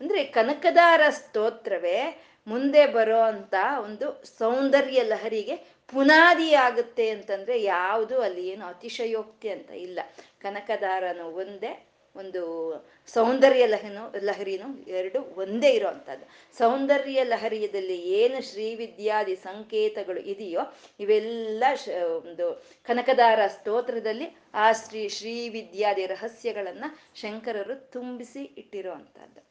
ಅಂದ್ರೆ 0.00 0.20
ಕನಕದಾರ 0.24 1.00
ಸ್ತೋತ್ರವೇ 1.10 1.98
ಮುಂದೆ 2.46 2.82
ಬರೋ 2.86 3.20
ಅಂತ 3.20 3.54
ಒಂದು 3.84 4.06
ಸೌಂದರ್ಯ 4.38 5.00
ಲಹರಿಗೆ 5.02 5.73
ಪುನಾದಿ 5.92 6.54
ಆಗುತ್ತೆ 6.66 7.10
ಅಂತಂದ್ರೆ 7.10 7.62
ಯಾವುದು 7.62 8.20
ಅಲ್ಲಿ 8.20 8.44
ಏನು 8.48 8.64
ಅತಿಶಯೋಕ್ತಿ 8.66 9.48
ಅಂತ 9.48 9.70
ಇಲ್ಲ. 9.86 9.98
ಕನಕದಾರನು 10.40 11.26
ಒಂದೇ, 11.42 11.72
ಒಂದು 12.14 12.40
ಸೌಂದರ್ಯ 13.14 13.66
ಲಹನು, 13.66 14.02
ಲಹರಿನು 14.22 14.68
ಎರಡು 14.98 15.20
ಒಂದೇ 15.36 15.70
ಇರೋ 15.70 15.88
ಅಂಥದ್ದು 15.88 16.26
ಸೌಂದರ್ಯ 16.56 17.24
ಲಹರಿಯದಲ್ಲಿ 17.24 17.96
ಏನು 18.18 18.40
ಶ್ರೀವಿದ್ಯಾದಿ 18.50 19.36
ಸಂಕೇತಗಳು 19.36 20.20
ಇದೆಯೋ 20.34 20.62
ಇವೆಲ್ಲ 21.00 21.64
ಒಂದು 22.18 22.46
ಕನಕದಾರ 22.88 23.40
ಸ್ತೋತ್ರದಲ್ಲಿ 23.48 24.28
ಆ 24.54 24.68
ಶ್ರೀ, 24.82 25.08
ಶ್ರೀವಿದ್ಯಾದಿ 25.08 26.06
ರಹಸ್ಯಗಳನ್ನ 26.06 26.84
ಶಂಕರರು 27.14 27.76
ತುಂಬಿಸಿ 27.92 28.44
ಇಟ್ಟಿರೋ 28.62 28.92
ಅಂಥದ್ದು 28.92 29.42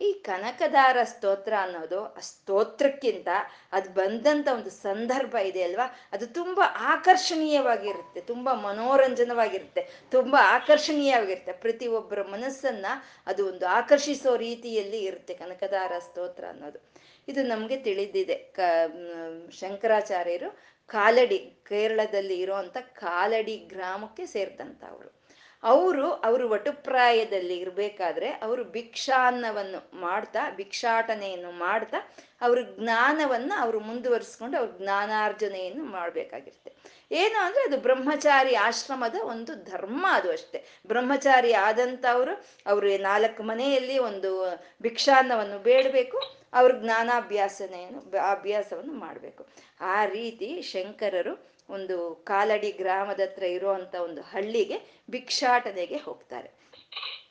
ಈ 0.00 0.12
ಕನಕದಾರ 0.12 0.96
ಸ್ತೋತ್ರ 1.04 1.52
ಅನ್ನೋದು 1.60 2.04
ಆ 2.04 2.20
ಸ್ತೋತ್ರಕ್ಕಿಂತ 2.20 3.28
ಅದು 3.72 3.90
ಬಂದಂತ 3.90 4.48
ಒಂದು 4.52 4.70
ಸಂದರ್ಭ 4.70 5.36
ಇದೆ 5.36 5.62
ಅಲ್ವಾ? 5.62 5.98
ಅದು 6.12 6.26
ತುಂಬಾ 6.26 6.62
ಆಕರ್ಷಣೀಯವಾಗಿರುತ್ತೆ, 6.64 8.20
ತುಂಬಾ 8.20 8.54
ಮನೋರಂಜನವಾಗಿರುತ್ತೆ, 8.54 10.06
ತುಂಬಾ 10.10 10.38
ಆಕರ್ಷಣೀಯವಾಗಿರುತ್ತೆ. 10.38 11.52
ಪ್ರತಿ 11.52 11.86
ಒಬ್ಬರ 11.86 12.22
ಮನಸ್ಸನ್ನ 12.22 12.86
ಅದು 13.26 13.48
ಒಂದು 13.48 13.66
ಆಕರ್ಷಿಸೋ 13.66 14.36
ರೀತಿಯಲ್ಲಿ 14.36 15.00
ಇರುತ್ತೆ 15.00 15.34
ಕನಕದಾರ 15.34 15.92
ಸ್ತೋತ್ರ 15.98 16.44
ಅನ್ನೋದು. 16.48 16.92
ಇದು 17.28 17.42
ನಮ್ಗೆ 17.42 17.76
ತಿಳಿದಿದೆ. 17.76 18.34
ಕ 18.34 18.60
ಶಂಕರಾಚಾರ್ಯರು 19.50 20.78
ಕಾಲಡಿ 20.86 21.38
ಕೇರಳದಲ್ಲಿ 21.68 22.40
ಇರುವಂತ 22.40 22.76
ಕಾಲಡಿ 22.78 23.56
ಗ್ರಾಮಕ್ಕೆ 23.56 24.26
ಸೇರಿದಂಥವ್ರು 24.26 25.17
ಅವರು 25.62 26.12
ಅವರು 26.12 26.48
ವಟುಪ್ರಾಯದಲ್ಲಿ 26.48 27.58
ಇರಬೇಕಾದ್ರೆ 27.58 28.28
ಅವರು 28.30 28.64
ಭಿಕ್ಷಾನ್ನವನ್ನು 28.64 30.00
ಮಾಡ್ತಾ, 30.00 30.50
ಭಿಕ್ಷಾಟನೆಯನ್ನು 30.50 31.52
ಮಾಡ್ತಾ, 31.52 32.14
ಅವ್ರ 32.40 32.58
ಜ್ಞಾನವನ್ನ 32.78 33.52
ಅವರು 33.58 33.80
ಮುಂದುವರಿಸ್ಕೊಂಡು 33.80 34.58
ಅವ್ರ 34.58 34.70
ಜ್ಞಾನಾರ್ಜನೆಯನ್ನು 34.78 35.84
ಮಾಡಬೇಕಾಗಿರುತ್ತೆ. 35.84 36.72
ಏನು 37.12 37.44
ಅಂದ್ರೆ 37.44 37.62
ಅದು 37.62 37.80
ಬ್ರಹ್ಮಚಾರಿ 37.80 38.54
ಆಶ್ರಮದ 38.54 39.14
ಒಂದು 39.22 39.64
ಧರ್ಮ 39.64 40.06
ಅದು 40.10 40.30
ಅಷ್ಟೇ. 40.30 40.64
ಬ್ರಹ್ಮಚಾರಿ 40.86 41.52
ಆದಂಥವ್ರು 41.52 42.34
ಅವರು 42.66 43.02
ನಾಲ್ಕು 43.02 43.42
ಮನೆಯಲ್ಲಿ 43.42 43.98
ಒಂದು 43.98 44.30
ಭಿಕ್ಷಾನ್ನವನ್ನು 44.82 45.58
ಬೇಡಬೇಕು, 45.58 46.18
ಅವ್ರ 46.54 46.72
ಜ್ಞಾನಾಭ್ಯಾಸನೆಯನ್ನು, 46.72 48.00
ಅಭ್ಯಾಸವನ್ನು 48.30 48.92
ಮಾಡಬೇಕು. 48.92 49.46
ಆ 49.80 50.04
ರೀತಿ 50.04 50.62
ಶಂಕರರು 50.62 51.57
ಒಂದು 51.68 52.14
ಕಾಲಡಿ 52.14 52.72
ಗ್ರಾಮದ 52.72 53.20
ಹತ್ರ 53.20 53.42
ಇರುವಂತ 53.42 53.94
ಒಂದು 53.94 54.22
ಹಳ್ಳಿಗೆ 54.22 54.78
ಭಿಕ್ಷಾಟನೆಗೆ 55.10 55.96
ಹೋಗ್ತಾರೆ. 55.96 56.50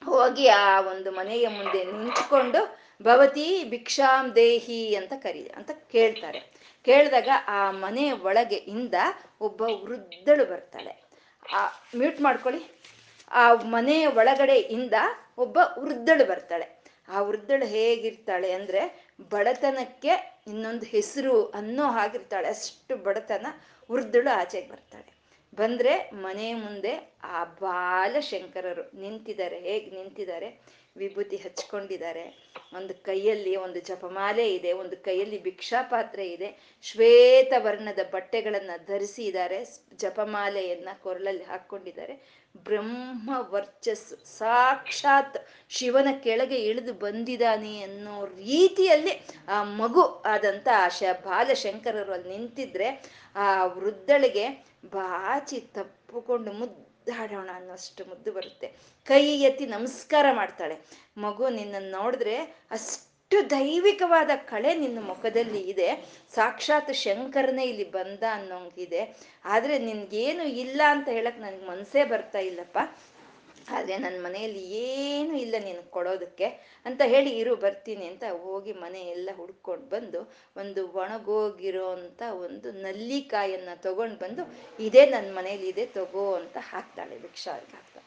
ಹೋಗಿ 0.05 0.47
ಆ 0.47 0.81
ಒಂದು 0.81 1.11
ಮನೆಯ 1.11 1.47
ಮುಂದೆ 1.47 1.85
ನಿಂತ್ಕೊಂಡು 1.85 2.61
ಭವತಿ 3.03 3.63
ಭಿಕ್ಷಾಂ 3.63 4.35
ದೇಹಿ 4.35 4.95
ಅಂತ 4.95 5.13
ಕರಿ, 5.13 5.51
ಅಂತ 5.55 5.71
ಕೇಳ್ತಾರೆ. 5.91 6.39
ಕೇಳಿದಾಗ 6.85 7.29
ಆ 7.47 7.71
ಮನೆ 7.71 8.11
ಒಳಗೆ 8.11 8.55
ಇಂದ 8.55 8.93
ಒಬ್ಬ 9.41 9.61
ವೃದ್ಧಳು 9.61 10.45
ಬರ್ತಾಳೆ. 10.45 11.03
ಆ 11.53 11.67
ಮ್ಯೂಟ್ 11.97 12.21
ಮಾಡ್ಕೊಳ್ಳಿ. 12.21 12.81
ಆ 13.31 13.53
ಮನೆಯ 13.53 14.05
ಒಳಗಡೆ 14.07 14.55
ಇಂದ 14.55 14.93
ಒಬ್ಬ 15.37 15.57
ವೃದ್ಧಳು 15.79 16.25
ಬರ್ತಾಳೆ. 16.25 16.77
ಆ 17.09 17.21
ವೃದ್ಧಳು 17.21 17.65
ಹೇಗಿರ್ತಾಳೆ 17.65 18.51
ಅಂದ್ರೆ 18.51 19.11
ಬಡತನಕ್ಕೆ 19.29 20.41
ಇನ್ನೊಂದು 20.47 20.85
ಹೆಸರು 20.85 21.45
ಅನ್ನೋ 21.45 21.83
ಹಾಗಿರ್ತಾಳೆ. 21.83 22.47
ಅಷ್ಟು 22.47 22.95
ಬಡತನ 22.95 23.47
ವೃದ್ಧಳು 23.91 24.37
ಆಚೆಗೆ 24.37 24.67
ಬರ್ತಾಳೆ. 24.67 25.17
ಬಂದ್ರೆ 25.55 26.09
ಮನೆ 26.13 26.53
ಮುಂದೆ 26.53 27.15
ಆ 27.23 27.43
ಬಾಲ 27.43 28.19
ಶಂಕರರು 28.19 28.99
ನಿಂತಿದ್ದಾರೆ, 28.99 29.59
ಹೇಗೆ 29.59 29.91
ನಿಂತಿದ್ದಾರೆ? 29.91 30.61
ವಿಭೂತಿ 30.97 31.35
ಹಚ್ಕೊಂಡಿದ್ದಾರೆ. 31.35 32.53
ಒಂದು 32.73 32.93
ಕೈಯಲ್ಲಿ 32.93 33.55
ಒಂದು 33.55 33.79
ಜಪಮಾಲೆ 33.79 34.53
ಇದೆ, 34.53 34.73
ಒಂದು 34.73 34.97
ಕೈಯಲ್ಲಿ 34.97 35.43
ಭಿಕ್ಷಾ 35.43 35.81
ಪಾತ್ರೆ 35.81 36.27
ಇದೆ. 36.27 36.79
ಶ್ವೇತ 36.83 37.53
ವರ್ಣದ 37.57 37.99
ಬಟ್ಟೆಗಳನ್ನ 38.11 38.71
ಧರಿಸಿದ್ದಾರೆ, 38.87 39.65
ಜಪಮಾಲೆಯನ್ನ 39.95 40.89
ಕೊರಳಲ್ಲಿ 41.03 41.43
ಹಾಕೊಂಡಿದ್ದಾರೆ. 41.43 42.36
ಬ್ರಹ್ಮ 42.55 43.29
ವರ್ಚಸ್ಸು. 43.49 44.15
ಸಾಕ್ಷಾತ್ 44.37 45.37
ಶಿವನ 45.69 46.07
ಕೆಳಗೆ 46.23 46.55
ಇಳಿದು 46.55 46.93
ಬಂದಿದ್ದಾನೆ 46.93 47.81
ಅನ್ನೋ 47.81 48.25
ರೀತಿಯಲ್ಲಿ 48.25 49.13
ಆ 49.47 49.63
ಮಗು 49.63 50.03
ಆದಂತ 50.03 50.67
ಆ 50.75 50.87
ಶ 50.87 51.03
ಬಾಲಶಂಕರರು 51.25 52.13
ಅಲ್ಲಿ 52.13 52.29
ನಿಂತಿದ್ರೆ 52.37 52.87
ಆ 53.35 53.65
ವೃದ್ಧಳಿಗೆ 53.65 54.45
ಬಾಚಿ 54.85 55.59
ತಪ್ಪುಕೊಂಡು 55.59 56.51
ಮುದ್ದಾಡೋಣ 56.51 57.49
ಅನ್ನೋಷ್ಟು 57.53 58.05
ಮುದ್ದು 58.05 58.31
ಬರುತ್ತೆ. 58.31 58.67
ಕೈ 59.05 59.25
ಎತ್ತಿ 59.41 59.65
ನಮಸ್ಕಾರ 59.65 60.25
ಮಾಡ್ತಾಳೆ. 60.31 60.77
ಮಗು 61.17 61.49
ನಿನ್ನನ್ನು 61.49 61.91
ನೋಡಿದ್ರೆ 61.91 62.37
ಅಷ್ಟು 62.71 63.06
ದೈವಿಕವಾದ 63.53 64.31
ಕಳೆ 64.51 64.71
ನಿನ್ನ 64.75 64.99
ಮುಖದಲ್ಲಿ 65.09 65.61
ಇದೆ. 65.71 65.87
ಸಾಕ್ಷಾತ್ 66.35 66.91
ಶಂಕರನೇ 67.03 67.63
ಇಲ್ಲಿ 67.63 67.85
ಬಂದ 67.91 68.23
ಅನ್ನೋಂಗಿದೆ. 68.37 69.01
ಆದ್ರೆ 69.45 69.75
ನಿನ್ಗೇನು 69.79 70.45
ಇಲ್ಲ 70.63 70.81
ಅಂತ 70.93 71.07
ಹೇಳಕ್ 71.17 71.39
ನನ್ಗೆ 71.45 71.65
ಮನಸ್ಸೇ 71.71 72.03
ಬರ್ತಾ 72.03 72.41
ಇಲ್ಲಪ್ಪ. 72.49 72.77
ಆದ್ರೆ 73.75 73.95
ನನ್ನ 73.97 74.17
ಮನೆಯಲ್ಲಿ 74.25 74.61
ಏನು 74.83 75.33
ಇಲ್ಲ 75.37 75.55
ನೀನು 75.65 75.81
ಕೊಡೋದಕ್ಕೆ 75.95 76.47
ಅಂತ 76.85 77.01
ಹೇಳಿ 77.13 77.31
ಇರು, 77.39 77.53
ಬರ್ತೀನಿ 77.55 78.05
ಅಂತ 78.11 78.23
ಹೋಗಿ 78.43 78.73
ಮನೆ 78.83 79.01
ಎಲ್ಲ 79.15 79.29
ಹುಡ್ಕೊಂಡು 79.39 79.87
ಬಂದು 79.95 80.19
ಒಂದು 80.61 80.83
ಒಣಗೋಗಿರೋ 81.01 81.87
ಅಂತ 81.99 82.21
ಒಂದು 82.45 82.71
ನಲ್ಲಿಕಾಯನ್ನ 82.85 83.73
ತಗೊಂಡು 83.87 84.19
ಬಂದು 84.25 84.45
ಇದೇ 84.79 85.03
ನನ್ನ 85.05 85.31
ಮನೇಲಿ 85.39 85.67
ಇದೆ 85.73 85.85
ತಗೋ 85.97 86.25
ಅಂತ 86.41 86.57
ಹಾಕ್ತಾಳೆ 86.71 87.17
ಭಿಕ್ಷಾರಿಗೆ 87.25 87.75
ಹಾಕ್ತಾಳೆ 87.77 88.05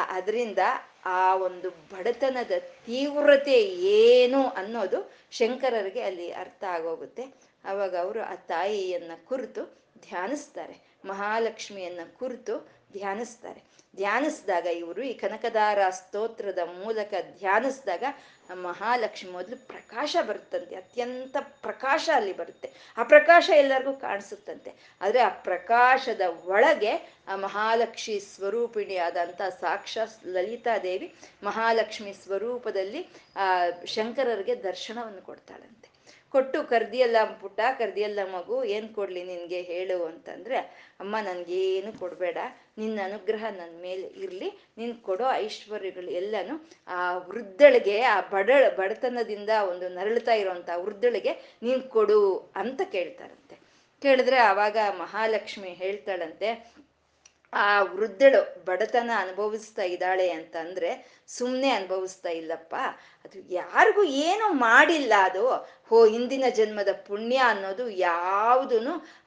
ಅದರಿಂದ 0.00 0.58
ಆ 1.06 1.36
ಒಂದು 1.36 1.70
ಬಡತನದ 1.70 2.50
ತೀವ್ರತೆ 2.86 3.62
ಏನು 3.78 4.48
ಅನ್ನೋದು 4.48 5.12
ಶಂಕರರಿಗೆ 5.30 6.00
ಅಲ್ಲಿ 6.00 6.32
ಅರ್ಥ 6.32 6.64
ಆಗೋಗುತ್ತೆ. 6.64 7.22
ಅವಾಗ 7.64 7.96
ಅವರು 7.96 8.22
ಆ 8.22 8.34
ತಾಯಿಯನ್ನ 8.34 9.10
ಕುರಿತು 9.28 9.62
ಧ್ಯಾನಿಸ್ತಾರೆ. 10.08 10.92
ಮಹಾಲಕ್ಷ್ಮಿಯನ್ನ 11.04 12.00
ಕುರಿತು 12.18 12.68
ಧ್ಯಾನಿಸ್ತಾರೆ. 12.92 13.72
ಧ್ಯಾನಿಸಿದಾಗ 13.96 14.66
ಇವರು 14.66 15.02
ಈ 15.02 15.12
ಕನಕದಾರ 15.12 15.78
ಸ್ತೋತ್ರದ 15.90 16.58
ಮೂಲಕ 16.58 17.14
ಧ್ಯಾನಿಸಿದಾಗ 17.38 18.04
ಮಹಾಲಕ್ಷ್ಮಿ 18.54 19.30
ಮೊದಲು 19.30 19.66
ಪ್ರಕಾಶ 19.66 20.16
ಬರುತ್ತಂತೆ, 20.26 20.74
ಅತ್ಯಂತ 20.76 21.36
ಪ್ರಕಾಶ 21.40 22.08
ಅಲ್ಲಿ 22.14 22.32
ಬರುತ್ತೆ. 22.32 22.68
ಆ 22.98 23.02
ಪ್ರಕಾಶ 23.02 23.50
ಎಲ್ಲರಿಗೂ 23.56 23.92
ಕಾಣಿಸುತ್ತಂತೆ. 23.92 24.72
ಆದರೆ 25.00 25.20
ಆ 25.20 25.28
ಪ್ರಕಾಶದ 25.28 26.20
ಒಳಗೆ 26.44 26.92
ಆ 27.28 27.36
ಮಹಾಲಕ್ಷ್ಮಿ 27.36 28.20
ಸ್ವರೂಪಿಣಿಯಾದಂಥ 28.20 29.42
ಸಾಕ್ಷಾತ್ 29.60 30.26
ಲಲಿತಾದೇವಿ 30.26 31.14
ಮಹಾಲಕ್ಷ್ಮಿ 31.42 32.12
ಸ್ವರೂಪದಲ್ಲಿ 32.12 33.02
ಆ 33.36 33.46
ಶಂಕರರಿಗೆ 33.86 34.56
ದರ್ಶನವನ್ನು 34.62 35.22
ಕೊಡ್ತಾಳಂತೆ. 35.22 35.81
ಕೊಟ್ಟು 36.32 36.68
ಕರ್ದಿಯಲ್ಲ 36.68 37.16
ಪುಟ್ಟ, 37.40 37.60
ಕರ್ದಿಯಲ್ಲ 37.78 38.18
ಮಗು, 38.24 38.64
ಏನು 38.64 38.94
ಕೊಡ್ಲಿ 38.94 39.22
ನಿನಗೆ 39.24 39.62
ಹೇಳು 39.62 40.04
ಅಂತಂದ್ರೆ, 40.04 40.56
ಅಮ್ಮ, 41.00 41.16
ನನಗೇನು 41.22 41.98
ಕೊಡಬೇಡ. 41.98 42.38
ನಿನ್ನ 42.78 43.00
ಅನುಗ್ರಹ 43.04 43.44
ನನ್ನ 43.50 43.82
ಮೇಲೆ 43.82 44.06
ಇರಲಿ. 44.06 44.50
ನೀನು 44.78 45.02
ಕೊಡೋ 45.02 45.24
ಐಶ್ವರ್ಯಗಳು 45.32 46.10
ಎಲ್ಲನೂ 46.10 46.70
ಆ 46.88 47.18
ವೃದ್ಧಳಿಗೆ, 47.18 48.00
ಆ 48.00 48.20
ಬಡ, 48.20 48.50
ಬಡತನದಿಂದ 48.76 49.48
ಒಂದು 49.70 49.88
ನರಳುತ್ತಾ 49.88 50.34
ಇರೋವಂಥ 50.34 50.70
ವೃದ್ಧಳಿಗೆ 50.76 51.32
ನೀನು 51.62 51.82
ಕೊಡು 51.82 52.52
ಅಂತ 52.56 52.80
ಕೇಳ್ತಾರಂತೆ. 52.92 53.56
ಕೇಳಿದ್ರೆ 54.02 54.36
ಆವಾಗ 54.36 54.76
ಮಹಾಲಕ್ಷ್ಮಿ 54.98 55.68
ಹೇಳ್ತಾಳಂತೆ 55.68 56.74
ಆ 57.52 57.82
ವೃದ್ಧಳು 57.82 58.64
ಬಡತನ 58.64 59.10
ಅನುಭವಿಸ್ತಾ 59.16 59.82
ಇದ್ದಾಳೆ 59.82 60.30
ಅಂತಂದ್ರೆ 60.30 61.22
ಸುಮ್ಮನೆ 61.28 61.70
ಅನುಭವಿಸ್ತಾ 61.70 62.28
ಇಲ್ಲಪ್ಪ. 62.28 62.74
ಅದು 63.24 63.52
ಯಾರಿಗೂ 63.52 64.04
ಏನು 64.04 64.52
ಮಾಡಿಲ್ಲ 64.52 65.12
ಅದು. 65.22 65.48
ಹೋ 65.88 66.06
ಹಿಂದಿನ 66.06 66.44
ಜನ್ಮದ 66.54 66.88
ಪುಣ್ಯ 66.92 67.36
ಅನ್ನೋದು 67.36 67.90
ಯಾವುದೂ 67.90 68.78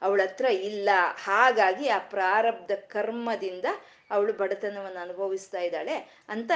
ಅವಳ 0.02 0.20
ಹತ್ರ 0.22 0.44
ಇಲ್ಲ. 0.44 0.88
ಹಾಗಾಗಿ 1.24 1.88
ಆ 1.88 1.98
ಪ್ರಾರಬ್ಧ 1.98 2.70
ಕರ್ಮದಿಂದ 2.72 3.64
ಅವಳು 4.10 4.32
ಬಡತನವನ್ನು 4.32 5.00
ಅನುಭವಿಸ್ತಾ 5.00 5.60
ಇದ್ದಾಳೆ 5.60 6.24
ಅಂತ 6.28 6.52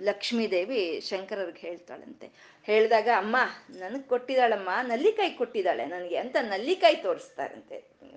ಲಕ್ಷ್ಮೀದೇವಿ 0.00 1.00
ಶಂಕರರ್ಗೆ 1.00 1.60
ಹೇಳ್ತಾಳಂತೆ. 1.60 2.58
ಹೇಳಿದಾಗ, 2.64 3.08
ಅಮ್ಮ, 3.16 3.36
ನನಗೆ 3.70 4.02
ಕೊಟ್ಟಿದ್ದಾಳಮ್ಮ, 4.02 4.70
ನಲ್ಲಿಕಾಯಿ 4.82 5.30
ಕೊಟ್ಟಿದ್ದಾಳೆ 5.30 5.86
ನನಗೆ 5.86 6.16
ಅಂತ 6.16 6.36
ನಲ್ಲಿಕಾಯಿ 6.40 6.96
ತೋರಿಸ್ತಾರಂತೆ 6.96 7.76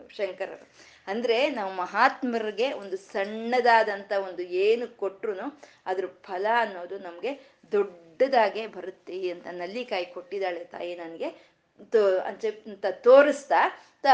ಶಂಕರರು. 0.10 0.90
ಅಂದ್ರೆ 1.08 1.50
ನಾವು 1.50 1.74
ಮಹಾತ್ಮರಿಗೆ 1.74 2.74
ಒಂದು 2.74 2.98
ಸಣ್ಣದಾದಂಥ 2.98 4.12
ಒಂದು 4.12 4.41
ಏನು 4.41 4.98
ಕೊಟ್ರು 4.98 5.62
ಅದ್ರ 5.86 6.05
ಫಲ 6.05 6.46
ಅನ್ನೋದು 6.58 7.00
ನಮಗೆ 7.00 7.31
ದೊಡ್ಡದಾಗೆ 7.72 8.67
ಬರುತ್ತೆ. 8.67 9.29
ಅಂತ 9.29 9.48
ನಲ್ಲಿಕಾಯಿ 9.51 10.05
ಕೊಟ್ಟಿದ್ದಾಳೆ 10.05 10.63
ತಾಯಿ 10.65 10.96
ನನಗೆ. 10.96 11.51
ತೋ 11.91 12.17
ಅಂತ 12.17 12.86
ತೋರಿಸ್ತಾ 12.91 13.62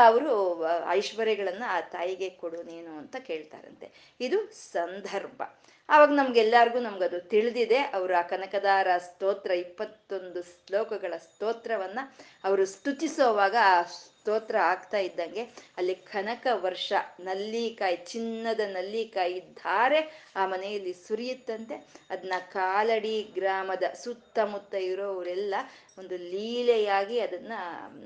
ಅವರು 0.06 0.66
ಐಶ್ವರ್ಯಗಳನ್ನ 0.90 1.64
ಆ 1.68 1.82
ತಾಯಿಗೆ 1.82 2.30
ಕೊಡು 2.30 2.64
ನೀನು 2.64 2.98
ಅಂತ 2.98 3.16
ಕೇಳ್ತಾರಂತೆ. 3.16 4.16
ಇದು 4.20 4.48
ಸಂದರ್ಭ. 4.72 5.44
ಆವಾಗ 5.90 6.10
ನಮ್ಗೆಲ್ಲಾರ್ಗು 6.12 6.80
ನಮ್ಗದು 6.80 7.20
ತಿಳಿದಿದೆ. 7.20 7.78
ಅವರು 7.78 8.14
ಆ 8.16 8.22
ಕನಕದಾರ 8.22 8.88
ಸ್ತೋತ್ರ 8.98 9.52
ಇಪ್ಪತ್ತೊಂದು 9.52 10.42
ಶ್ಲೋಕಗಳ 10.44 11.14
ಸ್ತೋತ್ರವನ್ನ 11.18 12.00
ಅವರು 12.44 12.66
ಸ್ತುತಿಸೋವಾಗ 12.66 13.56
ಆ 13.62 13.84
ಸ್ತೋತ್ರ 13.84 14.58
ಆಗ್ತಾ 14.58 14.98
ಇದ್ದಂಗೆ 14.98 15.44
ಅಲ್ಲಿ 15.78 15.96
ಕನಕ 15.96 16.48
ವರ್ಷ, 16.54 16.94
ನಲ್ಲಿಕಾಯಿ, 17.20 17.98
ಚಿನ್ನದ 17.98 18.60
ನಲ್ಲಿಕಾಯಿ 18.60 19.40
ಧಾರೆ 19.40 20.32
ಆ 20.36 20.48
ಮನೆಯಲ್ಲಿ 20.48 20.94
ಸುರಿಯುತ್ತಂತೆ. 20.94 21.76
ಅದನ್ನ 22.10 22.34
ಕಾಲಡಿ 22.52 23.32
ಗ್ರಾಮದ 23.34 23.84
ಸುತ್ತಮುತ್ತ 24.04 24.74
ಇರೋರೆಲ್ಲ 24.74 25.56
ಒಂದು 25.98 26.18
ಲೀಲೆಯಾಗಿ 26.18 27.20
ಅದನ್ನ 27.20 27.54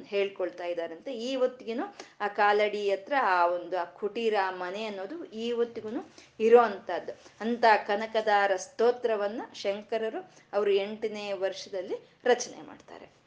ಹೇಳ್ಕೊಳ್ತಾ 0.06 0.66
ಇದ್ದಾರಂತೆ. 0.66 1.14
ಈ 1.14 1.36
ಹೊತ್ತಿಗೂ 1.36 1.96
ಆ 2.22 2.28
ಕಾಲಡಿ 2.28 2.92
ಹತ್ರ 2.92 3.14
ಆ 3.22 3.48
ಒಂದು 3.48 3.78
ಆ 3.78 3.86
ಕುಟೀರ 3.86 4.34
ಮನೆ 4.50 4.86
ಅನ್ನೋದು 4.86 5.26
ಈ 5.26 5.52
ಹೊತ್ತಿಗೂ 5.52 5.90
ಇರೋ 6.40 6.60
ಅಂಥದ್ದು. 6.60 7.14
ಅಂತ 7.42 7.66
ಕನಕದಾರ 7.78 8.56
ಸ್ತೋತ್ರವನ್ನ 8.56 9.42
ಶಂಕರರು 9.54 10.32
ಅವರು 10.54 10.72
ಎಂಟನೇ 10.72 11.32
ವರ್ಷದಲ್ಲಿ 11.34 12.20
ರಚನೆ 12.26 12.62
ಮಾಡ್ತಾರೆ. 12.62 13.22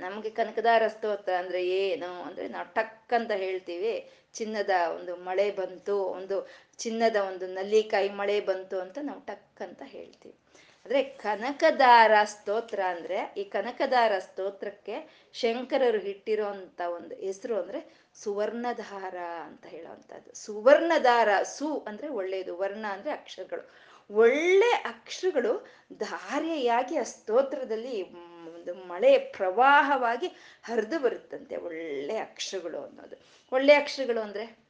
ನಮಗೆ 0.00 0.30
ಕನಕದಾರ 0.30 0.88
ಸ್ತೋತ್ರ 0.88 1.32
ಅಂದ್ರೆ 1.32 1.68
ಏನು 1.68 2.22
ಅಂದ್ರೆ 2.22 2.48
ನಾವು 2.48 2.74
ಟಕ್ 2.74 3.12
ಅಂತ 3.12 3.30
ಹೇಳ್ತೀವಿ. 3.30 4.10
ಚಿನ್ನದ 4.32 4.70
ಒಂದು 4.96 5.16
ಮಳೆ 5.16 5.50
ಬಂತು, 5.50 6.04
ಒಂದು 6.04 6.48
ಚಿನ್ನದ 6.78 7.16
ಒಂದು 7.16 7.46
ನಲ್ಲಿಕಾಯಿ 7.46 8.08
ಮಳೆ 8.08 8.40
ಬಂತು 8.40 8.80
ಅಂತ 8.80 8.98
ನಾವು 9.02 9.20
ಟಕ್ 9.20 9.62
ಅಂತ 9.62 9.82
ಹೇಳ್ತೀವಿ. 9.86 10.43
ಅಂದ್ರೆ 10.84 11.02
ಕನಕದಾರ 11.04 12.10
ಸ್ತೋತ್ರ 12.24 12.80
ಅಂದ್ರೆ 12.86 13.34
ಈ 13.36 13.44
ಕನಕದಾರ 13.44 14.18
ಸ್ತೋತ್ರಕ್ಕೆ 14.18 15.28
ಶಂಕರರು 15.32 15.98
ಇಟ್ಟಿರೋ 15.98 16.46
ಒಂದು 16.94 17.14
ಹೆಸರು 17.14 17.60
ಅಂದ್ರೆ 17.60 18.04
ಸುವರ್ಣಧಾರ 18.14 19.16
ಅಂತ 19.18 19.66
ಹೇಳೋವಂಥದ್ದು 19.66 20.34
ಸುವರ್ಣಧಾರ 20.34 21.42
ಸು 21.42 21.78
ಅಂದ್ರೆ 21.78 22.08
ಒಳ್ಳೆಯದು, 22.08 22.58
ವರ್ಣ 22.58 22.86
ಅಂದ್ರೆ 22.90 23.10
ಅಕ್ಷರಗಳು. 23.10 23.70
ಒಳ್ಳೆ 24.10 24.70
ಅಕ್ಷರಗಳು 24.70 25.66
ಧಾರೆಯಾಗಿ 25.92 26.96
ಆ 26.96 27.02
ಸ್ತೋತ್ರದಲ್ಲಿ 27.02 28.12
ಒಂದು 28.12 28.74
ಮಳೆ 28.74 29.18
ಪ್ರವಾಹವಾಗಿ 29.18 30.26
ಹರಿದು 30.62 30.98
ಬರುತ್ತಂತೆ 30.98 31.56
ಒಳ್ಳೆ 31.56 32.16
ಅಕ್ಷರಗಳು 32.16 32.80
ಅನ್ನೋದು. 32.80 33.16
ಒಳ್ಳೆ 33.52 33.74
ಅಕ್ಷರಗಳು 33.74 34.20
ಅಂದ್ರೆ? 34.20 34.63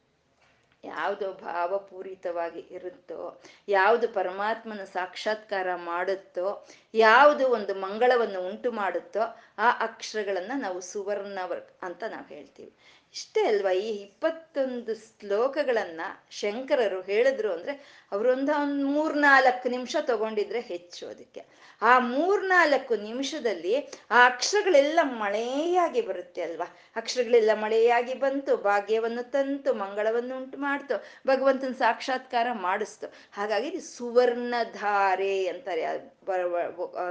ಯಾವುದು 0.85 1.33
ಭಾವಪೂರಿತವಾಗಿ 1.33 2.59
ಇರುತ್ತೋ, 2.59 3.41
ಯಾವುದು 3.67 4.07
ಪರಮಾತ್ಮನ 4.09 4.83
ಸಾಕ್ಷಾತ್ಕಾರ 4.83 5.75
ಮಾಡುತ್ತೋ, 5.75 6.67
ಯಾವುದು 6.93 7.47
ಒಂದು 7.47 7.75
ಮಂಗಳವನ್ನು 7.75 8.41
ಉಂಟು 8.47 8.71
ಮಾಡುತ್ತೋ, 8.71 9.19
ಆ 9.57 9.69
ಅಕ್ಷರಗಳನ್ನ 9.71 10.51
ನಾವು 10.55 10.81
ಸುವರ್ಣ 10.81 11.39
ಅಂತ 11.83 12.03
ನಾವು 12.03 12.27
ಹೇಳ್ತೀವಿ. 12.27 12.73
ಇಷ್ಟೇ 13.15 13.41
ಅಲ್ವಾ 13.47 13.71
ಈ 13.71 13.89
ಇಪ್ಪತ್ತೊಂದು 14.05 14.93
ಶ್ಲೋಕಗಳನ್ನ 14.95 16.01
ಶಂಕರರು 16.39 17.01
ಹೇಳಿದ್ರು 17.01 17.49
ಅಂದ್ರೆ 17.53 17.73
ಅವರೊಂದು 18.11 18.51
ಒಂದು 18.61 18.87
ಮೂರ್ನಾಲ್ಕು 18.87 19.69
ನಿಮಿಷ 19.69 19.95
ತಗೊಂಡಿದ್ರೆ 20.01 20.61
ಹೆಚ್ಚು 20.71 21.03
ಅದಕ್ಕೆ. 21.07 21.41
ಆ 21.81 21.93
ಮೂರ್ನಾಲ್ಕು 21.99 22.95
ನಿಮಿಷದಲ್ಲಿ 22.95 23.73
ಆ 24.11 24.19
ಅಕ್ಷರಗಳೆಲ್ಲ 24.25 24.99
ಮಳೆಯಾಗಿ 25.03 26.01
ಬರುತ್ತೆ 26.01 26.41
ಅಲ್ವಾ? 26.41 26.67
ಅಕ್ಷರಗಳೆಲ್ಲ 26.95 27.51
ಮಳೆಯಾಗಿ 27.53 28.13
ಬಂತು, 28.13 28.57
ಭಾಗ್ಯವನ್ನು 28.57 29.23
ತಂತು, 29.31 29.73
ಮಂಗಳವನ್ನು 29.73 30.37
ಉಂಟು 30.37 30.57
ಮಾಡ್ತು, 30.57 30.95
ಭಗವಂತನ 31.27 31.73
ಸಾಕ್ಷಾತ್ಕಾರ 31.77 32.47
ಮಾಡಿಸ್ತು. 32.67 33.07
ಹಾಗಾಗಿ 33.31 33.71
ಸುವರ್ಣಧಾರೆ 33.79 35.47
ಅಂತಾರೆ 35.47 35.83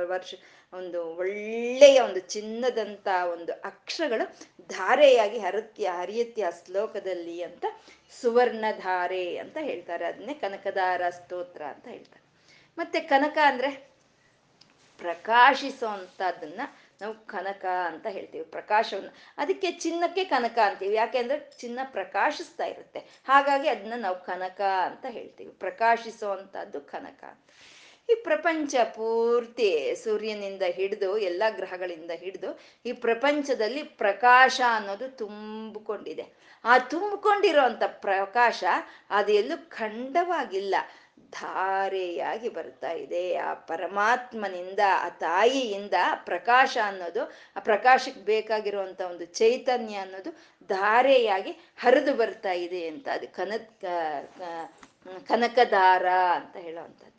ವರ್ಷ 0.07 0.35
ಒಂದು 0.77 1.17
ಒಳ್ಳೆಯ 1.17 2.01
ಒಂದು 2.01 2.21
ಚಿನ್ನದಂತ 2.21 3.09
ಒಂದು 3.33 3.53
ಅಕ್ಷರಗಳು 3.53 4.37
ಧಾರೆಯಾಗಿ 4.69 5.39
ಹರತ್ಯ, 5.39 5.91
ಹರಿಯತ್ಯ 5.91 6.47
ಶ್ಲೋಕದಲ್ಲಿ 6.65 7.43
ಅಂತ 7.43 7.65
ಸುವರ್ಣ 8.21 8.65
ಧಾರೆ 8.79 9.37
ಅಂತ 9.37 9.57
ಹೇಳ್ತಾರೆ. 9.61 10.05
ಅದನ್ನೇ 10.05 10.35
ಕನಕದಾರ 10.35 11.11
ಸ್ತೋತ್ರ 11.11 11.63
ಅಂತ 11.63 11.89
ಹೇಳ್ತಾರೆ. 11.89 12.25
ಮತ್ತೆ 12.79 13.01
ಕನಕ 13.01 13.39
ಅಂದ್ರೆ 13.47 13.95
ಪ್ರಕಾಶಿಸೋ 14.99 15.87
ಅಂತದನ್ನ 15.87 16.61
ನಾವು 17.01 17.27
ಕನಕ 17.27 17.65
ಅಂತ 17.65 18.07
ಹೇಳ್ತೀವಿ. 18.07 18.45
ಪ್ರಕಾಶವನ್ನು. 18.45 19.15
ಅದಕ್ಕೆ 19.39 19.73
ಚಿನ್ನಕ್ಕೆ 19.73 20.25
ಕನಕ 20.25 20.59
ಅಂತೀವಿ. 20.59 20.95
ಯಾಕೆಂದ್ರೆ 20.95 21.51
ಚಿನ್ನ 21.59 21.79
ಪ್ರಕಾಶಿಸ್ತಾ 21.85 22.65
ಇರುತ್ತೆ. 22.65 22.99
ಹಾಗಾಗಿ 22.99 23.69
ಅದನ್ನ 23.69 23.93
ನಾವು 23.97 24.25
ಕನಕ 24.25 24.61
ಅಂತ 24.61 25.07
ಹೇಳ್ತೀವಿ. 25.09 25.53
ಪ್ರಕಾಶಿಸೋ 25.53 26.31
ಅಂತದ್ದು 26.31 26.81
ಕನಕ 26.81 27.25
ಅಂತ. 27.25 27.51
ಈ 28.11 28.15
ಪ್ರಪಂಚ 28.15 28.75
ಪೂರ್ತಿ 28.75 29.95
ಸೂರ್ಯನಿಂದ 30.05 30.63
ಹಿಡಿದು, 30.63 31.19
ಎಲ್ಲ 31.19 31.43
ಗ್ರಹಗಳಿಂದ 31.51 32.11
ಹಿಡಿದು, 32.11 32.61
ಈ 32.87 32.93
ಪ್ರಪಂಚದಲ್ಲಿ 32.93 33.83
ಪ್ರಕಾಶ 33.83 34.61
ಅನ್ನೋದು 34.71 35.09
ತುಂಬಿಕೊಂಡಿದೆ. 35.09 36.25
ಆ 36.65 36.79
ತುಂಬಿಕೊಂಡಿರೋ 36.79 37.61
ಪ್ರಕಾಶ 37.87 38.65
ಅದು 39.11 39.33
ಎಲ್ಲೂ 39.33 39.69
ಖಂಡವಾಗಿಲ್ಲ. 39.69 40.75
ಧಾರೆಯಾಗಿ 41.31 42.49
ಬರ್ತಾ 42.49 42.91
ಇದೆ. 42.93 43.37
ಆ 43.37 43.55
ಪರಮಾತ್ಮನಿಂದ, 43.55 44.79
ಆ 44.91 45.09
ತಾಯಿಯಿಂದ 45.09 45.95
ಪ್ರಕಾಶ 46.25 46.79
ಅನ್ನೋದು, 46.85 47.33
ಆ 47.57 47.61
ಪ್ರಕಾಶಕ್ಕೆ 47.61 48.21
ಬೇಕಾಗಿರುವಂತ 48.21 49.01
ಒಂದು 49.01 49.25
ಚೈತನ್ಯ 49.25 49.95
ಅನ್ನೋದು 49.95 50.31
ಧಾರೆಯಾಗಿ 50.67 51.51
ಹರಿದು 51.77 52.15
ಬರ್ತಾ 52.15 52.53
ಇದೆ 52.53 52.87
ಅಂತ. 52.87 53.09
ಅದು 53.09 53.29
ಕನಕ 53.29 53.85
ಕನಕದಾರ 55.29 56.09
ಅಂತ 56.09 56.57
ಹೇಳೋವಂಥದ್ದು. 56.57 57.14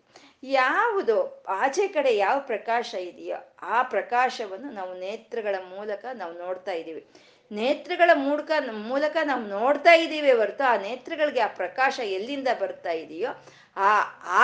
ಯಾವುದು? 0.53 1.45
ಆಚೆ 1.47 1.87
ಕಡೆ 1.87 2.15
ಯಾವ 2.15 2.39
ಪ್ರಕಾಶ 2.39 2.93
ಇದೆಯೋ 2.93 3.37
ಆ 3.61 3.81
ಪ್ರಕಾಶವನ್ನು 3.81 4.71
ನಾವು 4.71 4.93
ನೇತ್ರಗಳ 4.93 5.55
ಮೂಲಕ 5.69 6.05
ನಾವು 6.13 6.33
ನೋಡ್ತಾ 6.37 6.71
ಇದ್ದೀವಿ. 6.71 7.05
ನೇತ್ರಗಳ 7.51 8.11
ಮೂಲಕ 8.13 8.51
ಮೂಲಕ 8.71 9.17
ನಾವು 9.23 9.43
ನೋಡ್ತಾ 9.47 9.93
ಇದ್ದೀವಿ 9.93 10.31
ಹೊರತು 10.31 10.63
ಆ 10.63 10.77
ನೇತ್ರಗಳಿಗೆ 10.77 11.39
ಆ 11.39 11.47
ಪ್ರಕಾಶ 11.47 11.99
ಎಲ್ಲಿಂದ 11.99 12.47
ಬರ್ತಾ 12.59 12.91
ಇದೆಯೋ 12.91 13.31
ಆ 13.77 13.91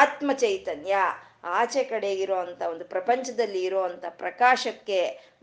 ಆತ್ಮ 0.02 0.32
ಚೈತನ್ಯ 0.34 0.96
ಆಚೆ 1.44 1.84
ಕಡೆ 1.84 2.14
ಇರುವಂತ 2.14 2.62
ಒಂದು 2.62 2.86
ಪ್ರಪಂಚದಲ್ಲಿ 2.86 3.64
ಇರುವಂತ 3.64 4.06
ಪ್ರಕಾಶಕ್ಕೆ, 4.10 5.00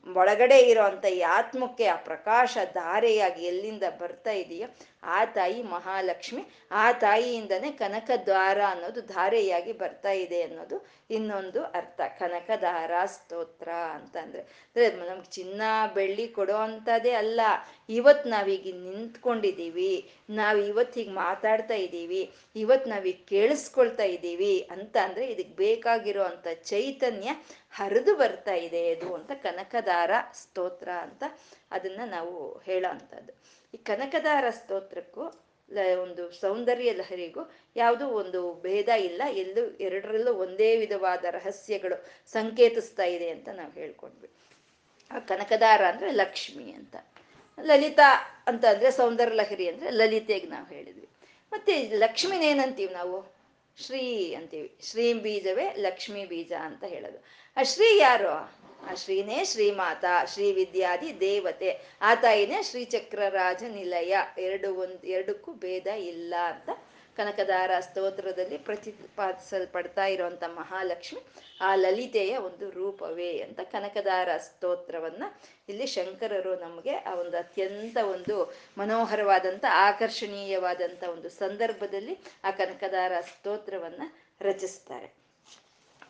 ಒಳಗಡೆ 0.07 0.59
ಇರುವಂತ 0.59 1.05
ಈ 1.05 1.21
ಆತ್ಮಕ್ಕೆ 1.21 1.87
ಆ 1.87 1.97
ಪ್ರಕಾಶ 1.97 2.59
ಧಾರೆಯಾಗಿ 2.75 3.45
ಎಲ್ಲಿಂದ 3.45 3.83
ಬರ್ತಾ 4.01 4.31
ಇದೆಯೋ 4.31 4.67
ಆ 5.03 5.25
ತಾಯಿ 5.25 5.63
ಮಹಾಲಕ್ಷ್ಮಿ, 5.63 6.43
ಆ 6.71 6.93
ತಾಯಿಯಿಂದನೇ 6.93 7.71
ಕನಕದ್ವಾರ 7.73 8.61
ಅನ್ನೋದು 8.69 9.01
ಧಾರೆಯಾಗಿ 9.01 9.73
ಬರ್ತಾ 9.73 10.11
ಇದೆ 10.11 10.43
ಅನ್ನೋದು 10.43 10.87
ಇನ್ನೊಂದು 11.11 11.65
ಅರ್ಥ. 11.65 12.01
ಕನಕದಾರ 12.19 12.93
ಸ್ತೋತ್ರ 13.07 13.69
ಅಂತಂದ್ರೆ 13.69 14.41
ಅಂದ್ರೆ 14.41 15.09
ನಮ್ಗೆ 15.11 15.31
ಚಿನ್ನ, 15.31 15.63
ಬೆಳ್ಳಿ 15.95 16.29
ಕೊಡೋ 16.29 16.57
ಅಂತದೇ 16.57 17.13
ಅಲ್ಲ. 17.13 17.41
ಇವತ್ 17.89 18.27
ನಾವೀಗ 18.27 18.75
ನಿಂತ್ಕೊಂಡಿದ್ದೀವಿ, 18.75 20.11
ನಾವು 20.31 20.59
ಇವತ್ತಿಗೆ 20.59 21.11
ಮಾತಾಡ್ತಾ 21.11 21.75
ಇದ್ದೀವಿ 21.75 22.33
ಇವತ್ತು 22.57 22.91
ನಾವೀಗ 22.91 23.21
ಕೇಳಿಸ್ಕೊಳ್ತಾ 23.29 24.03
ಇದ್ದೀವಿ 24.03 24.69
ಅಂತ 24.71 24.97
ಅಂದ್ರೆ 25.05 25.27
ಇದಕ್ಕೆ 25.27 25.55
ಬೇಕಾಗಿರೋ 25.55 26.25
ಅಂತ 26.25 26.49
ಚೈತನ್ಯ 26.63 27.31
ಹರಿದು 27.71 28.17
ಬರ್ತಾ 28.17 28.55
ಇದೆ. 28.55 28.91
ಅದು 28.95 29.15
ಅಂತ 29.15 29.31
ಕನಕದಾರ 29.43 30.11
ಸ್ತೋತ್ರ 30.33 30.89
ಅಂತ 30.91 31.25
ಅದನ್ನ 31.71 32.01
ನಾವು 32.07 32.59
ಹೇಳೋ 32.59 32.89
ಈ 33.75 33.77
ಕನಕದಾರ 33.77 34.51
ಸ್ತೋತ್ರಕ್ಕೂ 34.51 35.45
ಒಂದು 36.03 36.33
ಸೌಂದರ್ಯ 36.33 36.93
ಲಹರಿಗೂ 36.93 37.51
ಯಾವುದೂ 37.77 38.07
ಒಂದು 38.07 38.55
ಭೇದ 38.55 38.89
ಇಲ್ಲ. 38.89 39.23
ಎಲ್ಲೂ, 39.31 39.71
ಎರಡರಲ್ಲೂ 39.71 40.35
ಒಂದೇ 40.35 40.77
ವಿಧವಾದ 40.77 41.25
ರಹಸ್ಯಗಳು 41.31 42.07
ಸಂಕೇತಿಸ್ತಾ 42.33 43.05
ಇದೆ 43.05 43.31
ಅಂತ 43.31 43.49
ನಾವು 43.49 43.73
ಹೇಳ್ಕೊಂಡ್ವಿ. 43.73 44.31
ಆ 45.11 45.19
ಕನಕದಾರ 45.19 45.85
ಅಂದ್ರೆ 45.85 46.11
ಲಕ್ಷ್ಮಿ 46.11 46.73
ಅಂತ. 46.73 46.97
ಲಲಿತಾ 47.63 48.43
ಅಂತ 48.47 48.65
ಅಂದ್ರೆ 48.65 48.91
ಸೌಂದರ್ಯ 48.91 49.35
ಲಹರಿ 49.35 49.69
ಅಂದ್ರೆ 49.69 49.91
ಲಲಿತೆಗೆ 49.91 50.47
ನಾವು 50.47 50.67
ಹೇಳಿದ್ವಿ. 50.67 51.09
ಮತ್ತೆ 51.53 51.89
ಲಕ್ಷ್ಮಿನೇನಂತೀವಿ 51.89 52.95
ನಾವು? 52.95 53.35
ಶ್ರೀ 53.87 54.35
ಅಂತೀವಿ. 54.35 54.77
ಶ್ರೀ 54.83 55.13
ಬೀಜವೇ 55.13 55.75
ಲಕ್ಷ್ಮಿ 55.77 56.27
ಬೀಜ 56.27 56.53
ಅಂತ 56.53 56.85
ಹೇಳೋದು. 56.85 57.19
ಆ 57.57 57.63
ಶ್ರೀ 57.63 57.99
ಯಾರು? 57.99 58.68
ಆ 58.87 58.95
ಶ್ರೀನೇ 58.95 59.45
ಶ್ರೀಮಾತ, 59.45 60.05
ಶ್ರೀ 60.33 60.53
ವಿದ್ಯಾದಿ 60.53 61.21
ದೇವತೆ. 61.21 61.81
ಆ 62.01 62.15
ತಾಯಿನೇ 62.15 62.63
ಶ್ರೀಚಕ್ರರಾಜ 62.63 63.63
ನಿಲಯ. 63.69 64.17
ಎರಡು 64.39 64.75
ಒಂದು, 64.75 65.07
ಎರಡಕ್ಕೂ 65.07 65.53
ಭೇದ 65.53 65.87
ಇಲ್ಲ 65.87 66.35
ಅಂತ 66.47 66.71
ಕನಕದಾರ 67.17 67.71
ಸ್ತೋತ್ರದಲ್ಲಿ 67.81 68.59
ಪ್ರತಿಪಾದಿಸಲ್ಪಡ್ತಾ 68.59 70.07
ಇರುವಂತ 70.07 70.45
ಮಹಾಲಕ್ಷ್ಮಿ 70.45 71.21
ಆ 71.61 71.75
ಲಲಿತೆಯ 71.75 72.37
ಒಂದು 72.37 72.71
ರೂಪವೇ 72.71 73.41
ಅಂತ 73.41 73.61
ಕನಕದಾರ 73.61 74.29
ಸ್ತೋತ್ರವನ್ನ 74.37 75.23
ಇಲ್ಲಿ 75.69 75.87
ಶಂಕರರು 75.87 76.57
ನಮಗೆ 76.57 76.95
ಆ 76.95 77.15
ಒಂದು 77.15 77.37
ಅತ್ಯಂತ 77.37 77.97
ಒಂದು 77.97 78.55
ಮನೋಹರವಾದಂಥ 78.79 79.65
ಆಕರ್ಷಣೀಯವಾದಂಥ 79.71 81.05
ಒಂದು 81.05 81.29
ಸಂದರ್ಭದಲ್ಲಿ 81.29 82.19
ಆ 82.45 82.51
ಕನಕದಾರ 82.51 83.13
ಸ್ತೋತ್ರವನ್ನ 83.21 84.03
ರಚಿಸ್ತಾರೆ. 84.41 85.15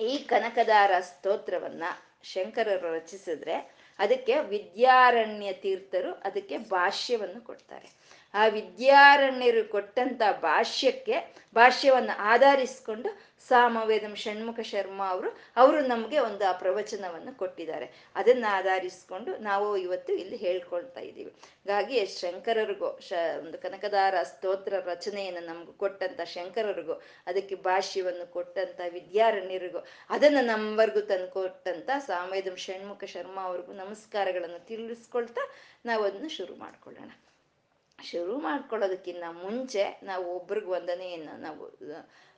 ಈ 0.00 0.18
ಕನಕದಾರ 0.18 0.90
ಸ್ತೋತ್ರವನ್ನ 1.00 1.84
ಶಂಕರರು 2.32 2.88
ರಚಿಸಿದ್ರೆ 2.94 3.56
ಅದಕ್ಕೆ 3.98 4.34
ವಿದ್ಯಾರಣ್ಯ 4.48 5.52
ತೀರ್ಥರು 5.62 6.10
ಅದಕ್ಕೆ 6.24 6.56
ಭಾಷ್ಯವನ್ನು 6.58 7.40
ಕೊಡ್ತಾರೆ. 7.40 7.88
ಆ 8.34 8.46
ವಿದ್ಯಾರಣ್ಯರು 8.48 9.62
ಕೊಟ್ಟಂತ 9.70 10.22
ಭಾಷ್ಯಕ್ಕೆ 10.42 11.16
ಭಾಷ್ಯವನ್ನು 11.54 12.14
ಆಧರಿಸ್ಕೊಂಡು 12.32 13.10
ಸಾಮವೇದಂ 13.48 14.14
ಷಣ್ಮುಖ 14.14 14.60
ಶರ್ಮ 14.60 15.02
ಅವರು 15.08 15.36
ಅವರು 15.56 15.80
ನಮಗೆ 15.80 16.18
ಒಂದು 16.18 16.48
ಆ 16.48 16.52
ಪ್ರವಚನವನ್ನು 16.52 17.38
ಕೊಟ್ಟಿದ್ದಾರೆ. 17.38 17.86
ಅದನ್ನ 18.14 18.44
ಆಧರಿಸಿಕೊಂಡು 18.48 19.36
ನಾವು 19.36 19.76
ಇವತ್ತು 19.76 20.12
ಇಲ್ಲಿ 20.12 20.36
ಹೇಳ್ಕೊಳ್ತಾ 20.36 21.00
ಇದ್ದೀವಿ. 21.00 21.30
ಹಾಗಾಗಿ 21.30 22.06
ಶಂಕರರಿಗೂ, 22.06 22.98
ಶ, 23.00 23.12
ಒಂದು 23.38 23.58
ಕನಕದಾರ 23.58 24.22
ಸ್ತೋತ್ರ 24.22 24.74
ರಚನೆಯನ್ನು 24.80 25.46
ನಮ್ಗೆ 25.46 25.72
ಕೊಟ್ಟಂತ 25.72 26.20
ಶಂಕರರಿಗೂ, 26.20 26.92
ಅದಕ್ಕೆ 27.26 27.54
ಭಾಷ್ಯವನ್ನು 27.54 28.32
ಕೊಟ್ಟಂತ 28.32 28.80
ವಿದ್ಯಾರಣ್ಯರಿಗೂ, 28.88 29.78
ಅದನ್ನು 30.10 30.44
ನಮ್ಮವರೆಗೂ 30.44 31.00
ತಂದು 31.00 31.28
ಕೊಟ್ಟಂತ 31.28 31.90
ಸಾಮವೇದಂ 31.98 32.56
ಷಣ್ಮುಖ 32.56 33.04
ಶರ್ಮ 33.04 33.40
ಅವ್ರಿಗೂ 33.40 33.72
ನಮಸ್ಕಾರಗಳನ್ನು 33.72 34.66
ತಿಳಿಸ್ಕೊಳ್ತಾ 34.66 35.40
ನಾವು 35.84 36.04
ಅದನ್ನು 36.04 36.28
ಶುರು 36.28 36.56
ಮಾಡ್ಕೊಳ್ಳೋಣ. 36.56 37.10
ಶುರು 38.04 38.38
ಮಾಡ್ಕೊಳ್ಳೋದಕ್ಕಿಂತ 38.38 39.22
ಮುಂಚೆ 39.30 40.00
ನಾವು 40.02 40.24
ಒಬ್ರಿಗೆ 40.36 40.66
ವಂದನೆಯನ್ನು 40.66 41.40
ನಾವು 41.40 41.70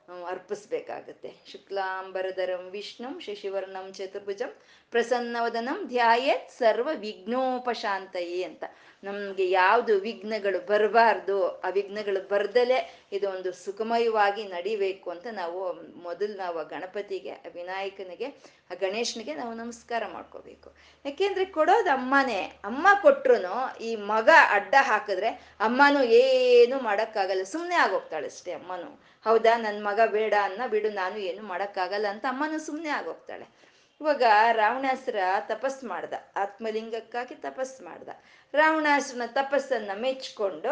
ಅರ್ಪಿಸ್ಬೇಕಾಗತ್ತೆ. 0.09 1.33
ಶುಕ್ಲಾಂಬರಧರಂ, 1.51 2.69
ವಿಷ್ಣುಂ, 2.69 3.19
ಶಶಿವರ್ಣಂ, 3.19 3.93
ಚತುರ್ಭುಜಂ, 3.93 4.55
ಪ್ರಸನ್ನವದನಂ, 4.91 5.87
ಧ್ಯಾಯೇತ್ 5.87 6.51
ಸರ್ವ 6.51 6.89
ವಿಘ್ನೋಪಶಾಂತಯೇ 6.93 8.43
ಅಂತ. 8.43 8.63
ನಮಗೆ 9.03 9.49
ಯಾವುದು 9.49 9.99
ವಿಘ್ನಗಳು 9.99 10.65
ಬರಬಾರ್ದು, 10.65 11.59
ಆ 11.59 11.69
ವಿಘ್ನಗಳು 11.69 12.27
ಬರ್ದಲೇ 12.27 13.07
ಇದು 13.11 13.29
ಒಂದು 13.29 13.51
ಸುಖಮಯವಾಗಿ 13.51 14.43
ನಡಿಬೇಕು 14.43 15.11
ಅಂತ 15.11 15.27
ನಾವು 15.31 15.73
ಮೊದಲು 16.03 16.37
ನಾವು 16.37 16.59
ಆ 16.59 16.63
ಗಣಪತಿಗೆ 16.63 17.31
ಆ 17.31 17.49
ವಿನಾಯಕನಿಗೆ, 17.53 18.25
ಆ 18.71 18.73
ಗಣೇಶನಿಗೆ 18.73 19.35
ನಾವು 19.35 19.53
ನಮಸ್ಕಾರ 19.53 20.03
ಮಾಡ್ಕೋಬೇಕು. 20.07 20.75
ಯಾಕೆಂದ್ರೆ 21.05 21.45
ಕೊಡೋದು 21.45 21.89
ಅಮ್ಮನೇ, 21.89 22.41
ಅಮ್ಮ 22.63 22.87
ಕೊಟ್ರು 23.01 23.79
ಈ 23.83 23.95
ಮಗ 23.95 24.29
ಅಡ್ಡ 24.49 24.75
ಹಾಕಿದ್ರೆ 24.81 25.27
ಅಮ್ಮನೂ 25.59 26.03
ಏನು 26.03 26.79
ಮಾಡೋಕ್ಕಾಗಲ್ಲ 26.79 27.43
ಸುಮ್ಮನೆ 27.43 27.75
ಆಗೋಗ್ತಾಳೆ 27.75 28.27
ಅಷ್ಟೇ 28.27 28.51
ಅಮ್ಮನು. 28.51 29.10
ಹೌದಾ 29.25 29.57
ನನ್ನ 29.57 29.79
ಮಗ 29.87 29.99
ಬೇಡ 30.11 30.33
ಅನ್ನ 30.43 30.61
ಬಿಡು, 30.67 30.89
ನಾನು 30.89 31.17
ಏನು 31.17 31.43
ಮಾಡೋಕ್ಕಾಗಲ್ಲ 31.43 32.07
ಅಂತ 32.07 32.25
ಅಮ್ಮನೂ 32.29 32.59
ಸುಮ್ಮನೆ 32.59 32.89
ಆಗೋಗ್ತಾಳೆ. 32.89 33.45
ಇವಾಗ 34.01 34.23
ರಾವಣಾಸುರ 34.51 35.15
ತಪಸ್ 35.47 35.83
ಮಾಡ್ದ. 35.83 36.13
ಆತ್ಮಲಿಂಗಕ್ಕಾಗಿ 36.35 37.35
ತಪಸ್ 37.35 37.81
ಮಾಡ್ದ. 37.81 38.09
ರಾವಣಾಸುರನ 38.53 39.25
ತಪಸ್ಸನ್ನ 39.33 39.91
ಮೆಚ್ಕೊಂಡು 40.05 40.71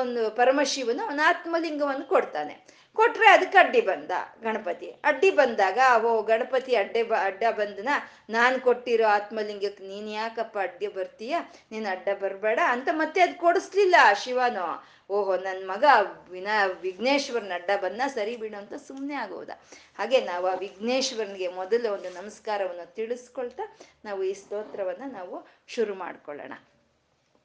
ಒಂದು 0.00 0.30
ಪರಮಶಿವನು 0.30 1.02
ಅವನ 1.06 1.20
ಆತ್ಮಲಿಂಗವನ್ನು 1.26 2.06
ಕೊಡ್ತಾನೆ. 2.06 2.54
ಕೊಟ್ರೆ 2.96 3.28
ಅದಕ್ಕೆ 3.28 3.58
ಅಡ್ಡಿ 3.58 3.80
ಬಂದ 3.80 4.10
ಗಣಪತಿ. 4.42 4.88
ಅಡ್ಡಿ 5.04 5.30
ಬಂದಾಗ 5.30 5.78
ಓ 6.04 6.22
ಗಣಪತಿ 6.22 6.76
ಅಡ್ಡೆ 6.76 7.02
ಬ, 7.02 7.12
ಅಡ್ಡ 7.24 7.42
ಬಂದನ, 7.58 7.90
ನಾನು 8.30 8.60
ಕೊಟ್ಟಿರೋ 8.60 9.06
ಆತ್ಮಲಿಂಗಕ್ಕೆ 9.08 9.84
ನೀನು 9.84 10.10
ಯಾಕಪ್ಪ 10.10 10.58
ಅಡ್ಡಿ 10.58 10.86
ಬರ್ತೀಯ? 10.86 11.36
ನೀನು 11.72 11.86
ಅಡ್ಡ 11.88 12.08
ಬರಬೇಡ 12.22 12.60
ಅಂತ 12.66 12.88
ಮತ್ತೆ 12.92 13.20
ಅದು 13.20 13.36
ಕೊಡಿಸ್ಲಿಲ್ಲ 13.38 13.96
ಶಿವನು. 14.24 14.66
ಓಹೋ 15.10 15.36
ನನ್ನ 15.36 15.70
ಮಗ 15.70 15.84
ವಿನಾ 16.30 16.54
ವಿಘ್ನೇಶ್ವರನ 16.66 17.52
ಅಡ್ಡ 17.54 17.70
ಬಂದ 17.82 18.00
ಸರಿ 18.14 18.36
ಬಿಡು 18.36 18.56
ಅಂತ 18.56 18.74
ಸುಮ್ಮನೆ 18.74 19.14
ಆಗೋದ. 19.14 19.50
ಹಾಗೆ 19.98 20.20
ನಾವು 20.20 20.46
ಆ 20.46 20.54
ವಿಘ್ನೇಶ್ವರನಿಗೆ 20.54 21.48
ಮೊದಲು 21.48 21.92
ಒಂದು 21.92 22.10
ನಮಸ್ಕಾರವನ್ನು 22.10 22.94
ತಿಳಿಸ್ಕೊಳ್ತಾ 22.94 23.64
ನಾವು 24.04 24.22
ಈ 24.22 24.32
ಸ್ತೋತ್ರವನ್ನು 24.32 25.12
ನಾವು 25.12 25.36
ಶುರು 25.66 25.94
ಮಾಡ್ಕೊಳ್ಳೋಣ. 25.94 26.54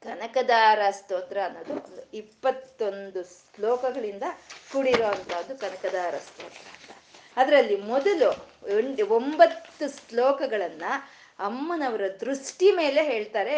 ಕನಕದಾರ 0.03 0.79
ಸ್ತೋತ್ರ 0.91 1.37
ಅನ್ನೋದು 1.45 1.73
ಒಂದು 1.73 2.03
ಇಪ್ಪತ್ತೊಂದು 2.13 3.23
ಶ್ಲೋಕಗಳಿಂದ 3.23 4.23
ಕೂಡಿರೋ 4.71 5.05
ಅಂಥದ್ದು 5.05 5.55
ಕನಕದಾರ 5.57 6.15
ಸ್ತೋತ್ರ 6.17 6.65
ಅಂತ. 6.75 6.89
ಅದರಲ್ಲಿ 7.37 7.75
ಮೊದಲು 7.81 8.29
ಒಂಬತ್ತು 9.15 9.85
ಶ್ಲೋಕಗಳನ್ನ 9.97 10.85
ಅಮ್ಮನವರ 11.41 12.05
ದೃಷ್ಟಿ 12.21 12.67
ಮೇಲೆ 12.75 13.01
ಹೇಳ್ತಾರೆ 13.03 13.55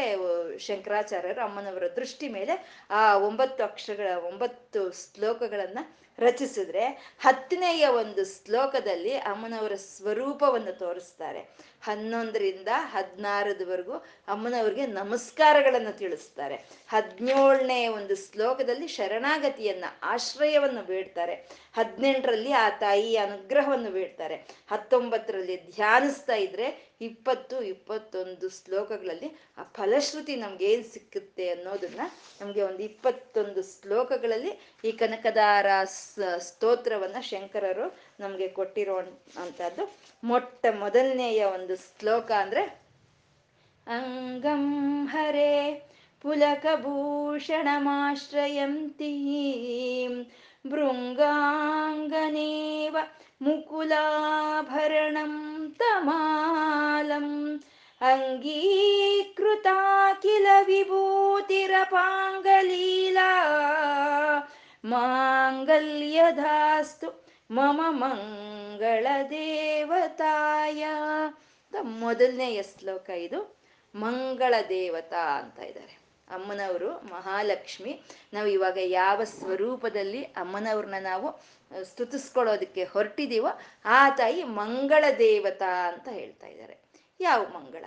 ಶಂಕರಾಚಾರ್ಯರು 0.60 1.42
ಅಮ್ಮನವರ 1.42 1.88
ದೃಷ್ಟಿ 1.96 2.28
ಮೇಲೆ 2.30 2.56
ಆ 2.92 3.02
ಒಂಬತ್ತು 3.28 3.62
ಅಕ್ಷರಗಳ 3.64 4.10
ಒಂಬತ್ತು 4.28 4.82
ಶ್ಲೋಕಗಳನ್ನ 5.02 5.82
ರಚಿಸಿದ್ರೆ 6.20 7.16
ಹತ್ತನೆಯ 7.20 7.88
ಒಂದು 7.88 8.26
ಶ್ಲೋಕದಲ್ಲಿ 8.26 9.14
ಅಮ್ಮನವರ 9.18 9.76
ಸ್ವರೂಪವನ್ನು 9.76 10.78
ತೋರಿಸ್ತಾರೆ. 10.78 11.74
ಹನ್ನೊಂದರಿಂದ 11.82 12.68
ಹದಿನಾರದವರೆಗೂ 12.72 13.94
ಅಮ್ಮನವ್ರಿಗೆ 14.28 14.86
ನಮಸ್ಕಾರಗಳನ್ನು 14.86 15.98
ತಿಳಿಸ್ತಾರೆ. 15.98 16.56
ಹದಿನೇಳನೇ 16.88 17.88
ಒಂದು 17.88 18.16
ಶ್ಲೋಕದಲ್ಲಿ 18.16 18.88
ಶರಣಾಗತಿಯನ್ನ, 18.88 19.86
ಆಶ್ರಯವನ್ನು 20.04 20.82
ಬೇಡ್ತಾರೆ. 20.82 21.36
ಹದಿನೆಂಟರಲ್ಲಿ 21.74 22.52
ಆ 22.52 22.70
ತಾಯಿಯ 22.70 23.18
ಅನುಗ್ರಹವನ್ನು 23.18 23.92
ಬೇಡ್ತಾರೆ. 23.92 24.36
ಹತ್ತೊಂಬತ್ತರಲ್ಲಿ 24.70 25.72
ಧ್ಯಾನಿಸ್ತಾ 25.76 26.36
ಇದ್ರೆ 26.36 26.94
ಇಪ್ಪತ್ತು, 27.02 27.62
ಇಪ್ಪತ್ತೊಂದು 27.62 28.50
ಶ್ಲೋಕಗಳಲ್ಲಿ 28.50 29.30
ಆ 29.58 29.64
ಫಲಶ್ರುತಿ 29.64 30.36
ನಮ್ಗೆ 30.36 30.66
ಏನ್ 30.66 30.86
ಸಿಕ್ಕುತ್ತೆ 30.86 31.50
ಅನ್ನೋದನ್ನ 31.50 32.02
ನಮ್ಗೆ 32.42 32.62
ಒಂದು 32.62 32.84
ಇಪ್ಪತ್ತೊಂದು 32.84 33.64
ಶ್ಲೋಕಗಳಲ್ಲಿ 33.64 34.80
ಈ 34.86 34.92
ಕನಕದಾರ 34.92 35.66
ಸ್ತೋತ್ರವನ್ನ 36.40 37.22
ಶಂಕರರು 37.22 37.92
ನಮ್ಗೆ 38.20 38.50
ಕೊಟ್ಟಿರೋ 38.50 39.04
ಅಂತದ್ದು 39.38 39.90
ಮೊಟ್ಟ 40.24 40.66
ಮೊದಲನೆಯ 40.80 41.46
ಒಂದು 41.56 41.86
ಶ್ಲೋಕ 41.86 42.32
ಅಂದ್ರೆ, 42.40 42.84
ಅಂಗಂ 43.88 45.06
ಹರೇ 45.06 45.84
ಪುಲಕಭೂಷಣಮಾಶ್ರಯಂತಿ 46.24 49.14
ಭೃಂಗಾಂಗನೇವ 50.66 52.98
ಮುಕುಲಾಭರಣಂ 53.42 55.74
ತಮಾಲಂ 55.80 57.62
ಅಂಗೀಕೃತಾ 58.02 60.12
ಕಿಲ 60.22 60.48
ವಿಭೂತಿರಪಾಂಗಲೀಲಾ 60.66 61.84
ಮಾಂಗಲ್ಯಧಾಸ್ತು 65.54 67.26
ಮಮ 67.52 67.82
ಮಂಗಳ 67.90 69.08
ದೇವತಾಯ. 69.30 70.86
ಮೊದಲನೆಯ 71.82 72.64
ಶ್ಲೋಕ 72.64 73.10
ಇದು. 73.10 73.58
ಮಂಗಳ 73.96 74.56
ದೇವತಾ 74.70 75.40
ಅಂತ 75.40 75.60
ಇದ್ದಾರೆ. 75.60 75.98
ಅಮ್ಮನವರು 76.30 76.90
ಮಹಾಲಕ್ಷ್ಮಿ. 76.92 78.02
ನಾವು 78.34 78.48
ಇವಾಗ 78.48 78.78
ಯಾವ 78.82 79.24
ಸ್ವರೂಪದಲ್ಲಿ 79.24 80.24
ಅಮ್ಮನವ್ರನ್ನ 80.24 80.96
ನಾವು 81.00 81.42
ಸ್ತುತಿಸ್ಕೊಳ್ಳೋದಕ್ಕೆ 81.84 82.84
ಹೊರಟಿದೀವೋ 82.84 83.60
ಆ 83.86 84.10
ತಾಯಿ 84.10 84.44
ಮಂಗಳ 84.44 85.06
ದೇವತಾ 85.20 85.90
ಅಂತ 85.92 86.08
ಹೇಳ್ತಾ 86.08 86.48
ಇದ್ದಾರೆ. 86.48 86.78
ಯಾವ 87.20 87.42
ಮಂಗಳ? 87.42 87.86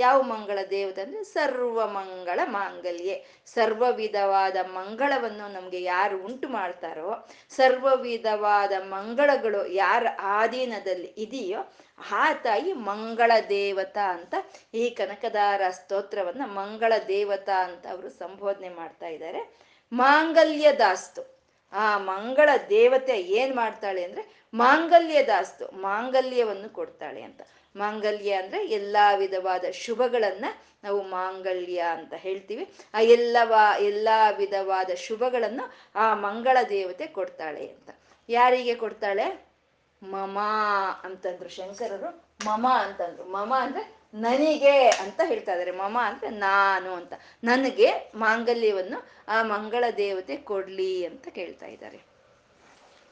ಯಾವ 0.00 0.22
ಮಂಗಳ 0.22 0.58
ದೇವತೆ 0.70 1.00
ಅಂದ್ರೆ 1.02 1.22
ಸರ್ವ 1.24 1.86
ಮಂಗಳ 1.86 2.40
ಮಾಂಗಲ್ಯೆ. 2.44 3.16
ಸರ್ವ 3.46 3.84
ವಿಧವಾದ 3.92 4.56
ಮಂಗಳವನ್ನು 4.72 5.46
ನಮ್ಗೆ 5.52 5.80
ಯಾರು 5.82 6.16
ಉಂಟು 6.24 6.48
ಮಾಡ್ತಾರೋ, 6.48 7.10
ಸರ್ವ 7.50 7.88
ವಿಧವಾದ 8.00 8.72
ಮಂಗಳಗಳು 8.88 9.60
ಯಾರ 9.72 10.06
ಆಧೀನದಲ್ಲಿ 10.38 11.10
ಇದೆಯೋ 11.18 11.60
ಆ 12.12 12.32
ತಾಯಿ 12.32 12.72
ಮಂಗಳ 12.72 13.32
ದೇವತಾ 13.48 14.06
ಅಂತ 14.12 14.34
ಈ 14.74 14.84
ಕನಕದಾರ 14.90 15.62
ಸ್ತೋತ್ರವನ್ನ 15.70 16.44
ಮಂಗಳ 16.44 16.92
ದೇವತಾ 17.08 17.64
ಅಂತ 17.64 17.86
ಅವರು 17.86 18.10
ಸಂಬೋಧನೆ 18.10 18.68
ಮಾಡ್ತಾ 18.68 19.06
ಇದ್ದಾರೆ. 19.06 19.40
ಮಾಂಗಲ್ಯ 19.92 20.68
ದಾಸ್ತು. 20.78 21.22
ಆ 21.72 21.98
ಮಂಗಳ 21.98 22.50
ದೇವತೆ 22.68 23.16
ಏನ್ 23.38 23.52
ಮಾಡ್ತಾಳೆ 23.56 24.04
ಅಂದ್ರೆ 24.04 24.22
ಮಾಂಗಲ್ಯ 24.54 25.18
ದಾಸ್ತು, 25.24 25.66
ಮಾಂಗಲ್ಯವನ್ನು 25.80 26.68
ಕೊಡ್ತಾಳೆ 26.72 27.22
ಅಂತ. 27.22 27.40
ಮಾಂಗಲ್ಯ 27.76 28.32
ಅಂದ್ರೆ 28.32 28.66
ಎಲ್ಲಾ 28.66 29.14
ವಿಧವಾದ 29.14 29.64
ಶುಭಗಳನ್ನ 29.72 30.44
ನಾವು 30.84 31.02
ಮಾಂಗಲ್ಯ 31.02 31.78
ಅಂತ 31.78 32.14
ಹೇಳ್ತೀವಿ. 32.14 32.74
ಆ 32.94 33.00
ಎಲ್ಲವ, 33.00 33.52
ಎಲ್ಲಾ 33.80 34.30
ವಿಧವಾದ 34.30 34.90
ಶುಭಗಳನ್ನು 34.94 35.72
ಆ 35.94 36.14
ಮಂಗಳ 36.14 36.58
ದೇವತೆ 36.68 37.06
ಕೊಡ್ತಾಳೆ 37.06 37.68
ಅಂತ. 37.68 37.90
ಯಾರಿಗೆ 38.28 38.74
ಕೊಡ್ತಾಳೆ? 38.74 39.50
ಮಮ 40.02 40.38
ಅಂತಂದ್ರು 41.02 41.48
ಶಂಕರರು. 41.48 42.30
ಮಮ 42.44 42.66
ಅಂತಂದ್ರು. 42.76 43.24
ಮಮ 43.24 43.54
ಅಂದ್ರೆ 43.56 44.00
ನನಗೆ 44.14 44.88
ಅಂತ 44.88 45.20
ಹೇಳ್ತಾ 45.24 45.54
ಇದಾರೆ. 45.54 45.70
ಮಮ 45.70 45.98
ಅಂದ್ರೆ 46.04 46.30
ನಾನು 46.30 46.92
ಅಂತ. 46.92 47.12
ನನಗೆ 47.44 47.92
ಮಾಂಗಲ್ಯವನ್ನು 48.14 49.06
ಆ 49.28 49.42
ಮಂಗಳ 49.42 49.84
ದೇವತೆ 49.96 50.36
ಕೊಡ್ಲಿ 50.36 51.06
ಅಂತ 51.06 51.28
ಕೇಳ್ತಾ 51.28 51.66
ಇದ್ದಾರೆ 51.66 52.00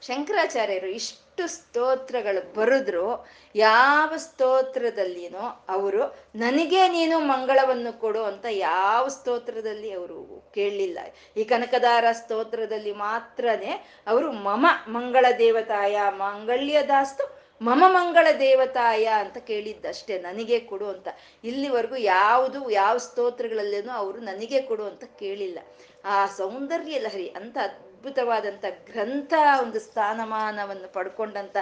ಶಂಕರಾಚಾರ್ಯರು 0.02 0.86
ಇಷ್ಟು 0.86 1.27
ಸ್ತೋತ್ರಗಳು 1.46 2.54
ಬರೆದ್ರು 2.54 3.28
ಯಾವ 3.54 4.16
ಸ್ತೋತ್ರದಲ್ಲಿನೋ 4.16 5.64
ಅವರು 5.68 6.02
ನನಗೆ 6.34 6.88
ನೀನು 6.88 7.18
ಮಂಗಳವನ್ನು 7.18 8.00
ಕೊಡು 8.00 8.22
ಅಂತ 8.22 8.46
ಯಾವ 8.50 9.08
ಸ್ತೋತ್ರದಲ್ಲಿ 9.08 9.92
ಅವರು 9.92 10.50
ಕೇಳಲಿಲ್ಲ. 10.54 10.98
ಈ 11.36 11.44
ಕನಕದಾರ 11.44 12.04
ಸ್ತೋತ್ರದಲ್ಲಿ 12.12 12.92
ಮಾತ್ರನೇ 12.92 13.86
ಅವರು 14.06 14.32
ಮಮ 14.32 14.66
ಮಂಗಳ 14.88 15.26
ದೇವತಾಯ 15.38 15.98
ಮಾಂಗಲ್ಯದಾಸ್ತು 16.08 17.38
ಮಮ 17.62 17.84
ಮಂಗಳ 17.86 18.26
ದೇವತಾಯ 18.38 19.04
ಅಂತ 19.04 19.36
ಕೇಳಿದ್ದಷ್ಟೇ, 19.38 20.18
ನನಗೆ 20.18 20.58
ಕೊಡು 20.58 20.86
ಅಂತ. 20.86 21.08
ಇಲ್ಲಿವರೆಗೂ 21.44 21.96
ಯಾವುದು, 21.96 22.70
ಯಾವ 22.70 22.98
ಸ್ತೋತ್ರಗಳಲ್ಲೇನೋ 22.98 23.92
ಅವರು 23.92 24.18
ನನಗೆ 24.18 24.62
ಕೊಡು 24.62 24.84
ಅಂತ 24.84 25.04
ಕೇಳಿಲ್ಲ. 25.04 25.58
ಆ 26.04 26.26
ಸೌಂದರ್ಯ 26.26 26.98
ಲಹರಿ 26.98 27.28
ಅಂತ 27.28 27.58
ಅದ್ಭುತವಾದಂಥ 27.98 28.64
ಗ್ರಂಥ, 28.88 29.32
ಒಂದು 29.62 29.78
ಸ್ಥಾನಮಾನವನ್ನು 29.86 30.88
ಪಡ್ಕೊಂಡಂಥ 30.96 31.56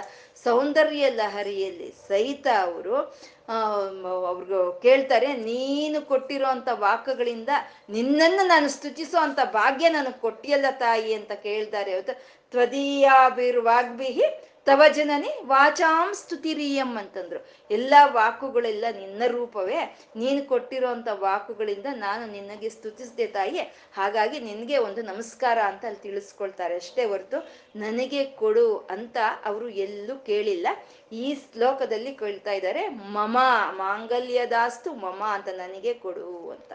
ಸೌಂದರ್ಯ 0.45 1.05
ಲಹರಿಯಲ್ಲಿ 1.19 1.87
ಸಹಿತ 2.07 2.47
ಅವರು 2.65 2.95
ಅವ್ರಿಗೂ 4.29 4.59
ಕೇಳ್ತಾರೆ, 4.85 5.29
ನೀನು 5.49 5.99
ಕೊಟ್ಟಿರೋ 6.11 6.47
ಅಂಥ 6.55 6.69
ವಾಕ್ಯಗಳಿಂದ 6.85 7.51
ನಿನ್ನನ್ನು 7.95 8.43
ನಾನು 8.53 8.67
ಸ್ತುತಿಸೋ 8.75 9.17
ಅಂಥ 9.27 9.39
ಭಾಗ್ಯ 9.59 9.89
ನನಗೆ 9.97 10.19
ಕೊಟ್ಟಿಯಲ್ಲ 10.25 10.71
ತಾಯಿ 10.85 11.11
ಅಂತ 11.19 11.33
ಕೇಳ್ತಾರೆ. 11.47 11.95
ತ್ವದೀಯಾಭಿರ್ವಾಗ್ಭಿಹಿ 12.53 14.27
ತವ 14.67 14.81
ಜನನಿ 14.93 15.31
ವಾಚಾಂ 15.45 16.13
ಸ್ತುತಿರಿಯಂ 16.13 16.97
ಅಂತಂದ್ರು. 16.97 17.39
ಎಲ್ಲ 17.71 17.93
ವಾಕುಗಳೆಲ್ಲ 18.05 18.85
ನಿನ್ನ 18.99 19.23
ರೂಪವೇ. 19.27 19.97
ನೀನು 20.15 20.41
ಕೊಟ್ಟಿರೋ 20.47 20.87
ಅಂಥ 20.87 21.07
ವಾಕುಗಳಿಂದ 21.13 21.85
ನಾನು 21.91 22.31
ನಿನಗೆ 22.31 22.69
ಸ್ತುತಿಸಿದೆ 22.69 23.27
ತಾಯಿ. 23.27 23.59
ಹಾಗಾಗಿ 23.93 24.39
ನಿನಗೆ 24.39 24.77
ಒಂದು 24.77 25.01
ನಮಸ್ಕಾರ 25.01 25.57
ಅಂತ 25.59 25.85
ಅಲ್ಲಿ 25.85 26.01
ತಿಳಿಸ್ಕೊಳ್ತಾರೆ. 26.01 26.75
ಅಷ್ಟೇ 26.75 27.05
ಹೊರತು 27.05 27.39
ನನಗೆ 27.75 28.25
ಕೊಡು 28.25 28.77
ಅಂತ 28.77 29.17
ಅವರು 29.45 29.69
ಎಲ್ಲೂ 29.69 30.17
ಕೇಳಿಲ್ಲ. 30.19 30.67
ಈ 31.11 31.35
ಶ್ಲೋಕದಲ್ಲಿ 31.35 32.15
ಕೇಳ್ತಾ 32.15 32.51
ಇದ್ದಾರೆ, 32.51 32.87
ಮಮ 32.89 33.37
ಮಾಂಗಲ್ಯದಾಸ್ತು 33.71 34.93
ಮಮ 34.93 35.23
ಅಂತ 35.23 35.47
ನನಗೆ 35.47 35.93
ಕೊಡು 35.93 36.49
ಅಂತ. 36.49 36.71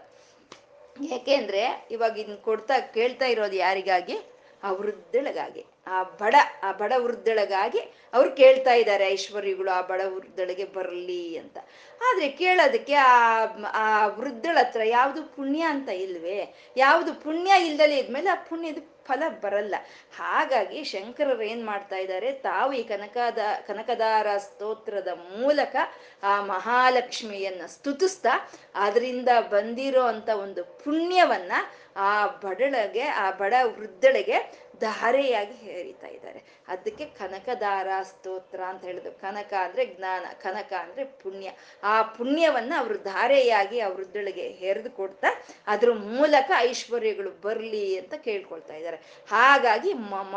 ಯಾಕೆಂದ್ರೆ 1.11 1.89
ಇವಾಗ 1.91 2.19
ಇನ್ 2.19 2.37
ಕೊಡ್ತಾ 2.37 2.79
ಕೇಳ್ತಾ 2.79 3.27
ಇರೋದು 3.27 3.57
ಯಾರಿಗಾಗಿ? 3.57 4.19
ಆ 4.63 4.71
ವೃದ್ಧಳಗಾಗಿ, 4.73 5.63
ಆ 5.87 6.03
ಬಡ 6.03 6.35
ಆ 6.63 6.73
ಬಡ 6.73 6.93
ವೃದ್ಧಳಗಾಗಿ 6.97 7.81
ಅವ್ರು 8.15 8.31
ಕೇಳ್ತಾ 8.31 8.75
ಇದ್ದಾರೆ, 8.75 9.05
ಐಶ್ವರ್ಯಗಳು 9.09 9.71
ಆ 9.71 9.81
ಬಡ 9.81 10.01
ವೃದ್ಧಳಿಗೆ 10.05 10.65
ಬರಲಿ 10.65 11.39
ಅಂತ. 11.39 11.59
ಆದ್ರೆ 12.01 12.29
ಕೇಳೋದಕ್ಕೆ 12.29 12.95
ಆ 12.95 13.45
ಆ 13.85 14.07
ವೃದ್ಧಳ 14.07 14.57
ಹತ್ರ 14.61 14.85
ಯಾವುದು 14.85 15.23
ಪುಣ್ಯ 15.37 15.63
ಅಂತ 15.75 15.89
ಇಲ್ವೇ, 15.89 16.41
ಯಾವುದು 16.77 17.15
ಪುಣ್ಯ 17.15 17.67
ಇಲ್ದಲೇ 17.67 17.99
ಇದ್ಮೇಲೆ 17.99 18.31
ಆ 18.31 18.35
ಪುಣ್ಯದ 18.35 18.83
ಫಲ 19.07 19.23
ಬರಲ್ಲ. 19.43 19.75
ಹಾಗಾಗಿ 20.17 20.85
ಶಂಕರರು 20.85 21.43
ಏನ್ 21.43 21.63
ಮಾಡ್ತಾ 21.67 21.97
ಇದ್ದಾರೆ, 21.97 22.33
ತಾವು 22.33 22.73
ಈ 22.73 22.83
ಕನಕದ, 22.83 23.39
ಕನಕದಾರ 23.67 24.27
ಸ್ತೋತ್ರದ 24.39 25.09
ಮೂಲಕ 25.09 25.77
ಆ 26.23 26.35
ಮಹಾಲಕ್ಷ್ಮಿಯನ್ನ 26.45 27.67
ಸ್ತುತಿಸ್ತಾ, 27.67 28.35
ಅದರಿಂದ 28.75 29.29
ಬಂದಿರೋ 29.51 30.05
ಅಂತ 30.05 30.29
ಒಂದು 30.29 30.65
ಪುಣ್ಯವನ್ನ 30.65 31.53
ಆ 31.97 32.27
ಬಡಳಗೆ, 32.27 33.03
ಆ 33.03 33.31
ಬಡ 33.31 33.55
ವೃದ್ಧಳಿಗೆ 33.63 34.63
ಧಾರೆಯಾಗಿ 34.81 35.55
ಹೇರಿತಾ 35.55 36.07
ಇದ್ದಾರೆ. 36.07 36.43
ಅದಕ್ಕೆ 36.69 37.05
ಕನಕದಾರ 37.05 37.89
ಸ್ತೋತ್ರ 38.03 38.61
ಅಂತ 38.63 38.85
ಹೇಳಿದ್ರು 38.85 39.21
ಕನಕ 39.21 39.53
ಅಂದ್ರೆ 39.53 39.87
ಜ್ಞಾನ, 39.87 40.25
ಕನಕ 40.43 40.73
ಅಂದ್ರೆ 40.73 41.05
ಪುಣ್ಯ. 41.05 41.53
ಆ 41.83 42.03
ಪುಣ್ಯವನ್ನ 42.03 42.73
ಅವರು 42.79 42.99
ಧಾರೆಯಾಗಿ 42.99 43.81
ಆ 43.81 43.89
ವೃದ್ಧಳಿಗೆ 43.89 44.49
ಹೆರೆದು 44.49 44.91
ಕೊಡ್ತಾ, 44.91 45.27
ಅದ್ರ 45.67 45.93
ಮೂಲಕ 45.93 46.51
ಐಶ್ವರ್ಯಗಳು 46.59 47.31
ಬರ್ಲಿ 47.31 47.99
ಅಂತ 47.99 48.15
ಕೇಳ್ಕೊಳ್ತಾ 48.15 48.75
ಇದ್ದಾರೆ. 48.75 48.97
ಹಾಗಾಗಿ 49.31 49.93
ಮಮ 49.93 50.37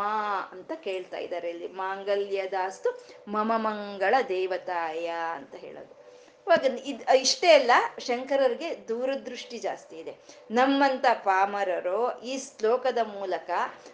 ಅಂತ 0.50 0.72
ಕೇಳ್ತಾ 0.72 1.16
ಇದ್ದಾರೆ 1.16 1.50
ಇಲ್ಲಿ. 1.50 1.68
ಮಾಂಗಲ್ಯದಾಸ್ತು 1.68 3.06
ಮಮ 3.28 3.52
ಮಂಗಳ 3.56 4.14
ದೇವತಾಯ 4.28 5.06
ಅಂತ 5.34 5.54
ಹೇಳೋದು. 5.54 5.95
ಇವಾಗ 6.46 6.64
ಇದ್, 6.64 7.00
ಇಷ್ಟೇ 7.14 7.48
ಅಲ್ಲ, 7.54 7.70
ಶಂಕರರಿಗೆ 7.98 8.68
ದೂರದೃಷ್ಟಿ 8.88 9.58
ಜಾಸ್ತಿ 9.58 9.96
ಇದೆ. 9.96 10.12
ನಮ್ಮಂತ 10.50 11.06
ಪಾಮರರು 11.24 12.20
ಈ 12.20 12.38
ಶ್ಲೋಕದ 12.38 12.98
ಮೂಲಕ 12.98 13.50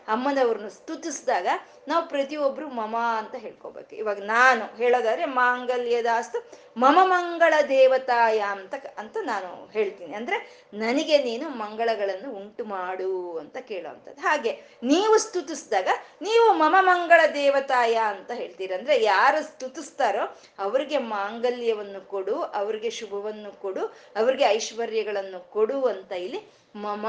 ಅಮ್ಮನವ್ರನ್ನ 0.09 0.69
ಸ್ತುತಿಸಿದಾಗ 0.69 1.47
ನಾವು 1.89 2.09
ಪ್ರತಿಯೊಬ್ರು 2.09 2.69
ಮಮ 2.69 2.97
ಅಂತ 2.97 3.35
ಹೇಳ್ಕೋಬೇಕು. 3.35 3.95
ಇವಾಗ 3.95 4.21
ನಾನು 4.25 4.77
ಹೇಳೋದಾದ್ರೆ 4.77 5.25
ಮಾಂಗಲ್ಯದಾಸ್ತು 5.25 6.41
ಮಮ 6.77 6.99
ಮಂಗಳ 7.03 7.55
ದೇವತಾಯ 7.69 8.39
ಅಂತ 8.39 8.75
ಅಂತ 8.99 9.17
ನಾನು 9.23 9.71
ಹೇಳ್ತೀನಿ. 9.71 10.15
ಅಂದ್ರೆ 10.15 10.69
ನನಗೆ 10.75 11.19
ನೀನು 11.25 11.49
ಮಂಗಳಗಳನ್ನು 11.49 12.31
ಉಂಟು 12.31 12.65
ಮಾಡು 12.65 13.39
ಅಂತ 13.39 13.57
ಕೇಳುವಂಥದ್ದು. 13.57 14.21
ಹಾಗೆ 14.21 14.61
ನೀವು 14.83 15.19
ಸ್ತುತಿಸಿದಾಗ 15.19 15.89
ನೀವು 16.23 16.53
ಮಮ 16.53 16.77
ಮಂಗಳ 16.81 17.21
ದೇವತಾಯ 17.35 17.95
ಅಂತ 17.95 18.31
ಹೇಳ್ತೀರ. 18.31 18.73
ಅಂದ್ರೆ 18.79 19.03
ಯಾರು 19.03 19.43
ಸ್ತುತಿಸ್ತಾರೋ 19.43 20.39
ಅವ್ರಿಗೆ 20.59 20.99
ಮಾಂಗಲ್ಯವನ್ನು 20.99 22.09
ಕೊಡು, 22.09 22.35
ಅವ್ರಿಗೆ 22.35 22.91
ಶುಭವನ್ನು 22.91 23.61
ಕೊಡು, 23.61 23.87
ಅವ್ರಿಗೆ 24.17 24.45
ಐಶ್ವರ್ಯಗಳನ್ನು 24.45 25.51
ಕೊಡು 25.51 25.85
ಅಂತ 25.85 26.13
ಇಲ್ಲಿ 26.13 26.43
ಮಮ 26.77 27.07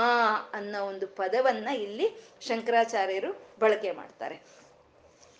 ಅನ್ನೋ 0.53 0.85
ಒಂದು 0.85 1.07
ಪದವನ್ನ 1.07 1.67
ಇಲ್ಲಿ 1.67 2.09
ಶಂಕರಾಚಾರ್ಯರು 2.41 3.57
ಬಳಕೆ 3.59 3.91
ಮಾಡ್ತಾರೆ. 3.91 4.62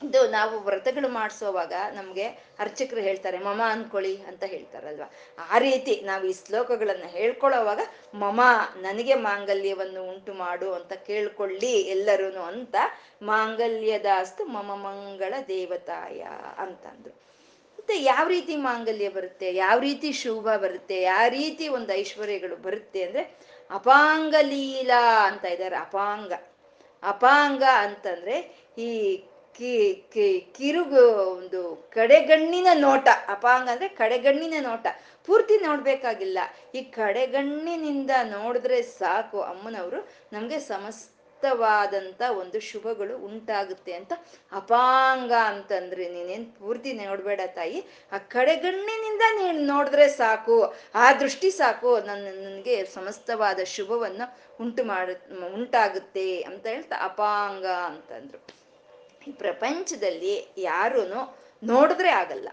ಇದು 0.07 0.21
ನಾವು 0.29 0.55
ವ್ರತಗಳು 0.59 1.09
ಮಾಡಿಸೋವಾಗ 1.09 1.73
ನಮಗೆ 1.95 2.25
ಅರ್ಚಕರು 2.59 3.01
ಹೇಳ್ತಾರೆ, 3.01 3.37
ಮಮ 3.37 3.61
ಅನ್ಕೊಳ್ಳಿ 3.73 4.13
ಅಂತ 4.29 4.43
ಹೇಳ್ತಾರಲ್ವ? 4.53 5.05
ಆ 5.51 5.57
ರೀತಿ 5.57 5.93
ನಾವು 6.05 6.23
ಈ 6.25 6.33
ಶ್ಲೋಕಗಳನ್ನು 6.39 7.09
ಹೇಳ್ಕೊಳ್ಳೋವಾಗ, 7.17 7.81
ಮಮ, 8.15 8.41
ನನಗೆ 8.81 9.15
ಮಾಂಗಲ್ಯವನ್ನು 9.27 10.03
ಉಂಟು 10.11 10.33
ಮಾಡು 10.33 10.69
ಅಂತ 10.73 10.93
ಕೇಳ್ಕೊಳ್ಳಿ 11.09 11.73
ಎಲ್ಲರೂ 11.95 12.29
ಅಂತ 12.51 12.75
ಮಾಂಗಲ್ಯದಾಸ್ತು 13.31 14.45
ಮಮ 14.45 14.71
ಮಂಗಳ 14.87 15.33
ದೇವತಾಯ 15.47 16.21
ಅಂತಂದ್ರು. 16.57 17.13
ಮತ್ತೆ 17.77 17.95
ಯಾವ 18.03 18.25
ರೀತಿ 18.27 18.53
ಮಾಂಗಲ್ಯ 18.67 19.07
ಬರುತ್ತೆ, 19.09 19.47
ಯಾವ 19.55 19.77
ರೀತಿ 19.79 20.09
ಶುಭ 20.23 20.47
ಬರುತ್ತೆ 20.65 20.97
ಯಾವ 21.01 21.25
ರೀತಿ 21.39 21.65
ಒಂದು 21.77 21.91
ಐಶ್ವರ್ಯಗಳು 21.93 22.55
ಬರುತ್ತೆ 22.67 23.01
ಅಂದ್ರೆ 23.03 23.23
ಅಪಾಂಗ 23.69 24.35
ಲೀಲಾ 24.41 25.03
ಅಂತ 25.29 25.45
ಇದ್ದಾರೆ, 25.45 25.75
ಅಪಾಂಗ. 25.75 26.33
ಅಪಾಂಗ 27.03 27.63
ಅಂತಂದ್ರೆ 27.85 28.35
ಈ 28.77 28.89
ಕಿ 29.57 29.93
ಕಿ, 30.13 30.39
ಕಿರುಗು 30.57 31.03
ಒಂದು 31.37 31.91
ಕಡೆಗಣ್ಣಿನ 31.93 32.67
ನೋಟ. 32.73 33.07
ಅಪಾಂಗ 33.27 33.69
ಅಂದ್ರೆ 33.69 33.87
ಕಡೆಗಣ್ಣಿನ 33.87 34.53
ನೋಟ. 34.59 34.87
ಪೂರ್ತಿ 35.25 35.57
ನೋಡ್ಬೇಕಾಗಿಲ್ಲ. 35.57 36.39
ಈ 36.75 36.81
ಕಡೆಗಣ್ಣಿನಿಂದ 36.81 38.11
ನೋಡಿದ್ರೆ 38.23 38.81
ಸಾಕು 38.81 39.41
ಅಮ್ಮನವರು. 39.41 40.07
ನಮ್ಗೆ 40.33 40.59
ಸಮಸ್ತವಾದಂತ 40.59 42.21
ಒಂದು 42.29 42.59
ಶುಭಗಳು 42.59 43.17
ಉಂಟಾಗುತ್ತೆ 43.17 43.93
ಅಂತ 43.93 44.13
ಅಪಾಂಗ 44.51 45.31
ಅಂತಂದ್ರೆ 45.31 46.09
ನೀನೇನ್ 46.09 46.45
ಪೂರ್ತಿ 46.51 46.93
ನೋಡ್ಬೇಡ 46.93 47.41
ತಾಯಿ. 47.55 47.83
ಆ 48.11 48.17
ಕಡೆಗಣ್ಣಿನಿಂದ 48.17 49.21
ನೀನ್ 49.41 49.67
ನೋಡಿದ್ರೆ 49.67 50.07
ಸಾಕು. 50.07 50.75
ಆ 50.95 51.13
ದೃಷ್ಟಿ 51.13 51.51
ಸಾಕು. 51.51 51.99
ನನ್ನ, 51.99 52.27
ನನಗೆ 52.45 52.85
ಸಮಸ್ತವಾದ 52.85 53.59
ಶುಭವನ್ನು 53.63 54.37
ಉಂಟು 54.61 54.83
ಮಾಡ, 54.83 55.09
ಉಂಟಾಗುತ್ತೆ 55.53 56.41
ಅಂತ 56.41 56.67
ಹೇಳ್ತಾ 56.67 56.95
ಅಪಾಂಗ 57.01 57.65
ಅಂತಂದ್ರು. 57.65 58.62
ಈ 59.27 59.31
ಪ್ರಪಂಚದಲ್ಲಿ 59.31 60.53
ಯಾರೂ 60.57 61.03
ನೋಡಿದ್ರೆ 61.63 62.09
ಆಗಲ್ಲ. 62.09 62.49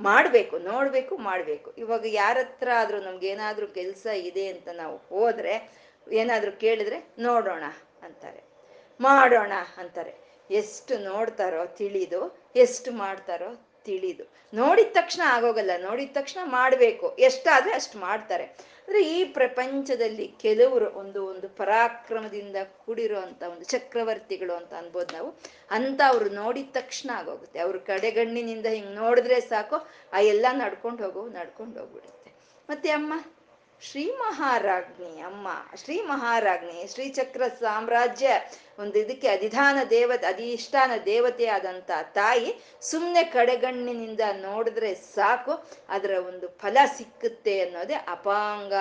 ಮಾಡಬೇಕು, 0.00 0.58
ನೋಡಬೇಕು, 0.58 1.16
ಮಾಡಬೇಕು. 1.16 1.74
ಇವಾಗ 1.78 2.04
ಯಾರ 2.06 2.38
ಹತ್ರ 2.40 2.68
ಆದ್ರೂ 2.76 3.00
ನಮ್ಗೆ 3.00 3.26
ಏನಾದ್ರೂ 3.26 3.66
ಕೆಲಸ 3.66 4.06
ಇದೆ 4.06 4.46
ಅಂತ 4.48 4.68
ನಾವು 4.68 4.96
ಹೋದ್ರೆ, 4.96 5.72
ಏನಾದ್ರೂ 6.12 6.52
ಕೇಳಿದ್ರೆ 6.52 7.14
ನೋಡೋಣ 7.18 7.64
ಅಂತಾರೆ. 8.02 8.42
ಮಾಡೋಣ 9.00 9.52
ಅಂತಾರೆ. 9.76 10.14
ಎಷ್ಟು 10.50 10.98
ನೋಡ್ತಾರೋ 10.98 11.66
ತಿಳಿದು, 11.66 12.38
ಎಷ್ಟು 12.56 12.92
ಮಾಡ್ತಾರೋ 12.92 13.68
ತಿಳಿದು. 13.84 14.24
ನೋಡಿದ 14.54 14.86
ತಕ್ಷಣ 14.92 15.22
ಆಗೋಗಲ್ಲ. 15.26 15.70
ನೋಡಿದ 15.78 16.08
ತಕ್ಷಣ 16.12 16.40
ಮಾಡಬೇಕು. 16.44 17.16
ಎಷ್ಟಾದ್ರೆ 17.18 17.74
ಅಷ್ಟು 17.74 17.98
ಮಾಡ್ತಾರೆ. 17.98 18.56
ಅಂದ್ರೆ 18.88 19.18
ಈ 19.18 19.24
ಪ್ರಪಂಚದಲ್ಲಿ 19.24 20.28
ಕೆಲವರು 20.28 20.92
ಒಂದು 20.92 21.26
ಒಂದು 21.26 21.48
ಪರಾಕ್ರಮದಿಂದ 21.48 22.56
ಕೂಡಿರೋ 22.64 23.20
ಒಂದು 23.20 23.64
ಚಕ್ರವರ್ತಿಗಳು 23.64 24.54
ಅಂತ 24.54 24.74
ಅನ್ಬೋದು 24.74 25.16
ನಾವು. 25.16 25.40
ಅಂತ 25.70 26.00
ಅವ್ರು 26.08 26.28
ನೋಡಿದ 26.28 26.68
ತಕ್ಷಣ 26.72 27.10
ಆಗೋಗುತ್ತೆ. 27.14 27.58
ಅವ್ರ 27.58 27.76
ಕಡೆಗಣ್ಣಿನಿಂದ 27.76 28.66
ಹಿಂಗ್ 28.66 28.94
ನೋಡಿದ್ರೆ 28.94 29.40
ಸಾಕು, 29.40 29.88
ಆ 30.12 30.20
ಎಲ್ಲ 30.20 30.46
ನಡ್ಕೊಂಡು 30.52 31.04
ಹೋಗೋ, 31.04 31.28
ನಡ್ಕೊಂಡು 31.28 31.80
ಹೋಗ್ಬಿಡುತ್ತೆ. 31.80 32.32
ಮತ್ತೆ 32.70 32.90
ಅಮ್ಮ, 32.90 33.12
ಶ್ರೀ 33.80 34.14
ಮಹಾರಾಜ್ಞಿ 34.18 35.20
ಅಮ್ಮ, 35.20 35.48
ಶ್ರೀ 35.84 36.02
ಮಹಾರಾಜ್ಞಿ 36.02 36.86
ಶ್ರೀಚಕ್ರ 36.86 37.42
ಸಾಮ್ರಾಜ್ಯ 37.48 38.30
ಒಂದು 38.78 38.96
ಇದಕ್ಕೆ 39.04 39.28
ಅಧಿಧಾನ 39.36 39.76
ದೇವತೆ, 39.94 40.26
ಅಧಿಷ್ಠಾನ 40.32 40.92
ದೇವತೆ 41.10 41.46
ಆದಂತ 41.56 41.90
ತಾಯಿ 42.18 42.50
ಸುಮ್ಮನೆ 42.90 43.22
ಕಡೆಗಣ್ಣಿನಿಂದ 43.36 44.22
ನೋಡಿದ್ರೆ 44.46 44.90
ಸಾಕು, 45.16 45.54
ಅದರ 45.96 46.12
ಒಂದು 46.30 46.46
ಫಲ 46.62 46.76
ಸಿಕ್ಕುತ್ತೆ 46.96 47.56
ಅನ್ನೋದೇ 47.64 47.98
ಅಪಾಂಗ 48.16 48.74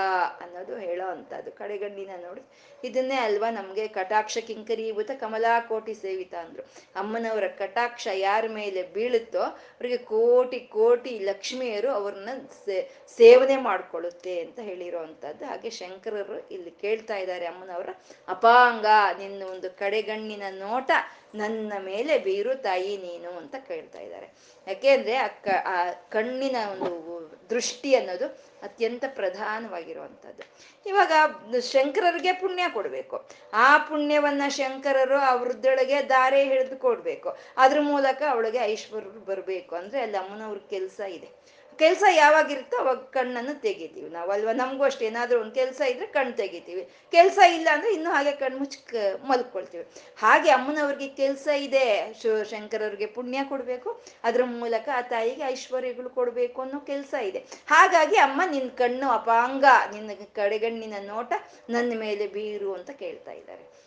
ಅನ್ನೋದು 0.43 0.75
ಹೇಳೋ 0.85 1.07
ಅಂಥದ್ದು. 1.15 1.51
ಕಡೆಗಣ್ಣಿನ 1.61 2.13
ನೋಡಿ, 2.27 2.43
ಇದನ್ನೇ 2.83 3.17
ಅಲ್ವಾ 3.27 3.49
ನಮಗೆ 3.57 3.83
ಕಟಾಕ್ಷ 3.97 4.37
ಕಿಂಕರೀಭೂತ 4.47 5.11
ಕಮಲಾ 5.21 5.53
ಕೋಟಿ 5.69 5.93
ಸೇವಿತ 6.01 6.33
ಅಂದ್ರು. 6.43 6.63
ಅಮ್ಮನವರ 7.01 7.45
ಕಟಾಕ್ಷ 7.61 8.05
ಯಾರ 8.27 8.43
ಮೇಲೆ 8.57 8.81
ಬೀಳುತ್ತೋ 8.95 9.43
ಅವ್ರಿಗೆ 9.75 9.99
ಕೋಟಿ 10.13 10.59
ಕೋಟಿ 10.75 11.13
ಲಕ್ಷ್ಮಿಯರು 11.29 11.89
ಅವ್ರನ್ನ 11.99 12.29
ಸೇವನೆ 13.19 13.57
ಮಾಡ್ಕೊಳ್ಳುತ್ತೆ 13.67 14.33
ಅಂತ 14.43 14.59
ಹೇಳಿರೋ 14.69 14.99
ಅಂಥದ್ದು. 15.07 15.43
ಹಾಗೆ 15.51 15.71
ಶಂಕರರು 15.79 16.37
ಇಲ್ಲಿ 16.55 16.73
ಕೇಳ್ತಾ 16.83 17.17
ಇದ್ದಾರೆ 17.23 17.47
ಅಮ್ಮನವರ 17.53 17.89
ಅಪಾಂಗ 18.27 18.87
ನಿನ್ನ 19.21 19.41
ಒಂದು 19.53 19.69
ಕಡೆಗಣ್ಣಿನ 19.83 20.43
ನೋಟ 20.49 20.91
ನನ್ನ 21.35 21.73
ಮೇಲೆ 21.79 22.17
ಬೀರು 22.17 22.55
ತಾಯಿ 22.55 22.97
ನೀನು 22.97 23.37
ಅಂತ 23.37 23.55
ಕೇಳ್ತಾ 23.67 23.99
ಇದ್ದಾರೆ. 23.99 24.27
ಯಾಕೆಂದ್ರೆ 24.67 25.15
ಆ 25.15 25.27
ಕ, 25.27 25.47
ಆ 25.65 25.91
ಕಣ್ಣಿನ 26.09 26.55
ಒಂದು 26.71 27.13
ದೃಷ್ಟಿ 27.49 27.95
ಅನ್ನೋದು 27.95 28.27
ಅತ್ಯಂತ 28.63 29.03
ಪ್ರಧಾನವಾಗಿರುವಂಥದ್ದು. 29.07 30.43
ಇವಾಗ 30.89 31.11
ಶಂಕರರಿಗೆ 31.59 32.33
ಪುಣ್ಯ 32.33 32.63
ಕೊಡ್ಬೇಕು. 32.73 33.29
ಆ 33.53 33.77
ಪುಣ್ಯವನ್ನ 33.77 34.43
ಶಂಕರರು 34.49 35.17
ಆ 35.17 35.35
ವೃದ್ಧಳಿಗೆ 35.35 36.09
ದಾರೆ 36.09 36.43
ಹಿಡಿದು 36.43 36.77
ಕೊಡ್ಬೇಕು. 36.77 37.37
ಅದ್ರ 37.57 37.77
ಮೂಲಕ 37.81 38.21
ಅವಳಿಗೆ 38.29 38.57
ಐಶ್ವರ್ಯ 38.57 39.25
ಬರಬೇಕು. 39.25 39.75
ಅಂದ್ರೆ 39.75 40.01
ಅಲ್ಲಿ 40.01 40.17
ಅಮ್ಮನವ್ರ 40.17 40.57
ಕೆಲಸ 40.69 40.99
ಇದೆ. 40.99 41.29
ಕೆಲಸ 41.77 42.03
ಯಾವಾಗಿರುತ್ತೋ 42.11 42.77
ಅವಾಗ 42.77 42.97
ಕಣ್ಣನ್ನು 42.97 43.61
ತೆಗಿತೀವಿ 43.61 44.09
ನಾವು. 44.09 44.31
ಅಲ್ವಾ? 44.31 44.53
ನಮಗೂ 44.53 44.83
ಅಷ್ಟೇ. 44.83 45.05
ಏನಾದರೂ 45.05 45.39
ಒಂದು 45.39 45.51
ಕೆಲಸ 45.51 45.81
ಇದ್ರೆ 45.81 46.05
ಕಣ್ಣು 46.05 46.33
ತೆಗಿತೀವಿ. 46.33 46.89
ಕೆಲಸ 47.11 47.39
ಇಲ್ಲ 47.55 47.67
ಅಂದ್ರೆ 47.71 47.93
ಇನ್ನೂ 47.93 48.11
ಹಾಗೆ 48.11 48.31
ಕಣ್ಣು 48.31 48.57
ಮುಚ್ಚ 48.57 48.77
ಮಲ್ಕೊಳ್ತೀವಿ. 49.29 49.87
ಹಾಗೆ 50.17 50.49
ಅಮ್ಮನವ್ರಿಗೆ 50.49 51.07
ಕೆಲಸ 51.07 51.47
ಇದೆ. 51.47 52.13
ಶಿವಶಂಕರವ್ರಿಗೆ 52.21 53.05
ಪುಣ್ಯ 53.05 53.43
ಕೊಡಬೇಕು. 53.43 54.03
ಅದ್ರ 54.23 54.43
ಮೂಲಕ 54.43 54.89
ಆ 54.95 55.01
ತಾಯಿಗೆ 55.01 55.41
ಐಶ್ವರ್ಯಗಳು 55.41 56.09
ಕೊಡಬೇಕು 56.09 56.61
ಅನ್ನೋ 56.61 56.79
ಕೆಲಸ 56.79 57.13
ಇದೆ. 57.13 57.39
ಹಾಗಾಗಿ 57.67 58.15
ಅಮ್ಮ 58.15 58.41
ನಿನ್ನ 58.51 58.69
ಕಣ್ಣು 58.69 59.09
ಅಪಾಂಗ, 59.09 59.65
ನಿನ್ನ 59.91 60.11
ಕಡೆಗಣ್ಣಿನ 60.35 60.93
ನೋಟ 61.01 61.33
ನನ್ನ 61.69 61.99
ಮೇಲೆ 61.99 62.27
ಬೀರು 62.27 62.73
ಅಂತ 62.73 62.89
ಕೇಳ್ತಾ 62.89 63.31
ಇದ್ದಾರೆ. 63.31 63.83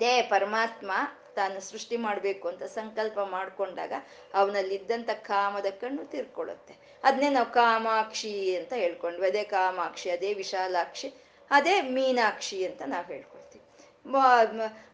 ದೇ 0.00 0.22
ಪರಮಾತ್ಮ 0.22 0.92
ತಾನು 1.36 1.60
ಸೃಷ್ಟಿ 1.60 1.96
ಮಾಡಬೇಕು 1.96 2.48
ಅಂತ 2.48 2.62
ಸಂಕಲ್ಪ 2.62 3.18
ಮಾಡ್ಕೊಂಡಾಗ 3.18 3.92
ಅವನಲ್ಲಿದ್ದಂಥ 4.34 5.10
ಕಾಮದ 5.10 5.66
ಕಣ್ಣು 5.80 6.04
ತೀರ್ಕೊಳ್ಳುತ್ತೆ. 6.04 6.74
ಅದನ್ನೇ 7.04 7.28
ನಾವು 7.28 7.50
ಕಾಮಾಕ್ಷಿ 7.52 8.56
ಅಂತ 8.56 8.72
ಹೇಳ್ಕೊಂಡ್ವಿ. 8.72 9.26
ಅದೇ 9.26 9.44
ಕಾಮಾಕ್ಷಿ, 9.44 10.10
ಅದೇ 10.10 10.34
ವಿಶಾಲಾಕ್ಷಿ, 10.34 11.10
ಅದೇ 11.50 11.80
ಮೀನಾಕ್ಷಿ 11.80 12.66
ಅಂತ 12.66 12.82
ನಾವು 12.86 13.06
ಹೇಳ್ಕೊಳ್ತೀವಿ. 13.06 13.64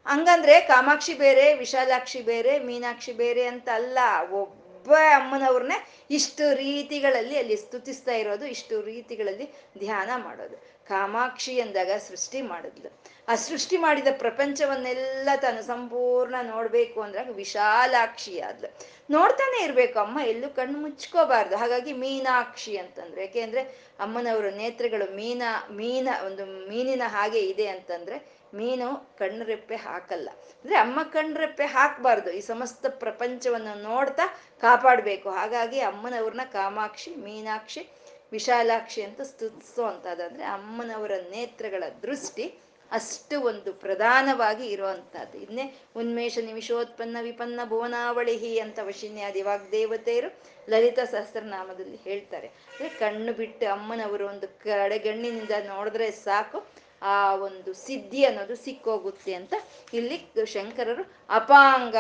ಹಂಗಂದ್ರೆ 0.07 0.61
ಕಾಮಾಕ್ಷಿ 0.61 1.15
ಬೇರೆ, 1.15 1.55
ವಿಶಾಲಾಕ್ಷಿ 1.55 2.21
ಬೇರೆ, 2.23 2.59
ಮೀನಾಕ್ಷಿ 2.59 3.13
ಬೇರೆ 3.13 3.45
ಅಂತ 3.47 3.69
ಅಲ್ಲ. 3.75 3.99
ಒಬ್ಬ 4.31 4.93
ಅಮ್ಮನವ್ರನ್ನೇ 4.95 5.79
ಇಷ್ಟು 6.11 6.45
ರೀತಿಗಳಲ್ಲಿ 6.55 7.37
ಅಲ್ಲಿ 7.39 7.57
ಸ್ತುತಿಸ್ತಾ 7.57 8.13
ಇರೋದು, 8.13 8.47
ಇಷ್ಟು 8.47 8.83
ರೀತಿಗಳಲ್ಲಿ 8.83 9.47
ಧ್ಯಾನ 9.79 10.11
ಮಾಡೋದು. 10.17 10.57
ಕಾಮಾಕ್ಷಿ 10.87 11.61
ಅಂದಾಗ 11.61 11.91
ಸೃಷ್ಟಿ 11.99 12.43
ಮಾಡಿದ್ಲು. 12.43 12.91
ಆ 13.29 13.35
ಸೃಷ್ಟಿ 13.35 13.77
ಮಾಡಿದ 13.77 14.09
ಪ್ರಪಂಚವನ್ನೆಲ್ಲ 14.19 15.29
ತಾನು 15.37 15.63
ಸಂಪೂರ್ಣ 15.63 16.35
ನೋಡ್ಬೇಕು 16.43 17.03
ಅಂದ್ರೆ 17.03 17.33
ವಿಶಾಲಾಕ್ಷಿ 17.33 18.41
ಆದ್ಲು. 18.41 18.69
ನೋಡ್ತಾನೆ 19.11 19.65
ಇರ್ಬೇಕು, 19.65 19.99
ಅಮ್ಮ 19.99 20.19
ಎಲ್ಲೂ 20.21 20.49
ಕಣ್ಣು 20.51 20.79
ಮುಚ್ಕೋಬಾರ್ದು. 20.79 21.57
ಹಾಗಾಗಿ 21.57 21.93
ಮೀನಾಕ್ಷಿ 21.93 22.77
ಅಂತಂದ್ರೆ 22.77 23.21
ಯಾಕೆಂದ್ರೆ 23.21 23.63
ಅಮ್ಮನವರ 24.01 24.49
ನೇತ್ರಗಳು 24.57 25.17
ಮೀನ 25.17 25.43
ಮೀನ, 25.71 26.09
ಒಂದು 26.27 26.69
ಮೀನಿನ 26.69 27.03
ಹಾಗೆ 27.07 27.41
ಇದೆ 27.41 27.67
ಅಂತಂದ್ರೆ 27.67 28.39
ಮೀನು 28.55 29.17
ಕಣ್ಣರೆಪ್ಪೆ 29.19 29.77
ಹಾಕಲ್ಲ. 29.77 30.29
ಅಂದ್ರೆ 30.31 30.77
ಅಮ್ಮ 30.77 31.03
ಕಣ್ರೆಪ್ಪೆ 31.03 31.65
ಹಾಕ್ಬಾರ್ದು. 31.65 32.31
ಈ 32.31 32.41
ಸಮಸ್ತ 32.41 32.87
ಪ್ರಪಂಚವನ್ನು 32.89 33.83
ನೋಡ್ತಾ 33.83 34.27
ಕಾಪಾಡ್ಬೇಕು. 34.61 35.31
ಹಾಗಾಗಿ 35.31 35.81
ಅಮ್ಮನವ್ರನ್ನ 35.81 36.41
ಕಾಮಾಕ್ಷಿ, 36.53 37.15
ಮೀನಾಕ್ಷಿ, 37.17 37.89
ವಿಶಾಲಾಕ್ಷಿ 38.33 39.03
ಅಂತ 39.03 39.21
ಸ್ತುತಿಸೋ 39.21 39.85
ಅಂತದಂದ್ರೆ 39.85 40.45
ಅಮ್ಮನವರ 40.45 41.13
ನೇತ್ರಗಳ 41.31 41.85
ದೃಷ್ಟಿ 42.03 42.47
ಅಷ್ಟು 42.93 43.41
ಒಂದು 43.41 43.73
ಪ್ರಧಾನವಾಗಿ 43.73 44.67
ಇರುವಂತಹದ್ದು 44.67 45.39
ಇನ್ನೇ, 45.39 45.81
ಉನ್ಮೇಷ 45.97 46.39
ನಿಮಿಷೋತ್ಪನ್ನ 46.39 47.17
ವಿಪನ್ನ 47.21 47.61
ಭುವನಾವಳಿಹಿ 47.65 48.59
ಅಂತ 48.59 48.79
ವಶಿನ್ಯಾದಿ 48.83 49.43
ವಾಗ್ದೇವತೆಯರು 49.43 50.31
ಲಲಿತ 50.71 50.99
ಸಹಸ್ರನಾಮದಲ್ಲಿ 50.99 51.97
ಹೇಳ್ತಾರೆ. 51.97 52.47
ಅಂದ್ರೆ 52.47 52.89
ಕಣ್ಣು 52.89 53.33
ಬಿಟ್ಟು 53.33 53.67
ಅಮ್ಮನವರು 53.73 54.27
ಒಂದು 54.27 54.49
ಕಡೆಗಣ್ಣಿನಿಂದ 54.65 55.51
ನೋಡಿದ್ರೆ 55.67 56.11
ಸಾಕು, 56.11 56.67
ಆ 57.03 57.35
ಒಂದು 57.35 57.75
ಸಿದ್ಧಿ 57.75 58.25
ಅನ್ನೋದು 58.25 58.57
ಸಿಕ್ಕೋಗುತ್ತೆ 58.57 59.35
ಅಂತ 59.35 59.55
ಇಲ್ಲಿ 59.95 60.47
ಶಂಕರರು 60.47 61.05
ಅಪಾಂಗ 61.29 61.97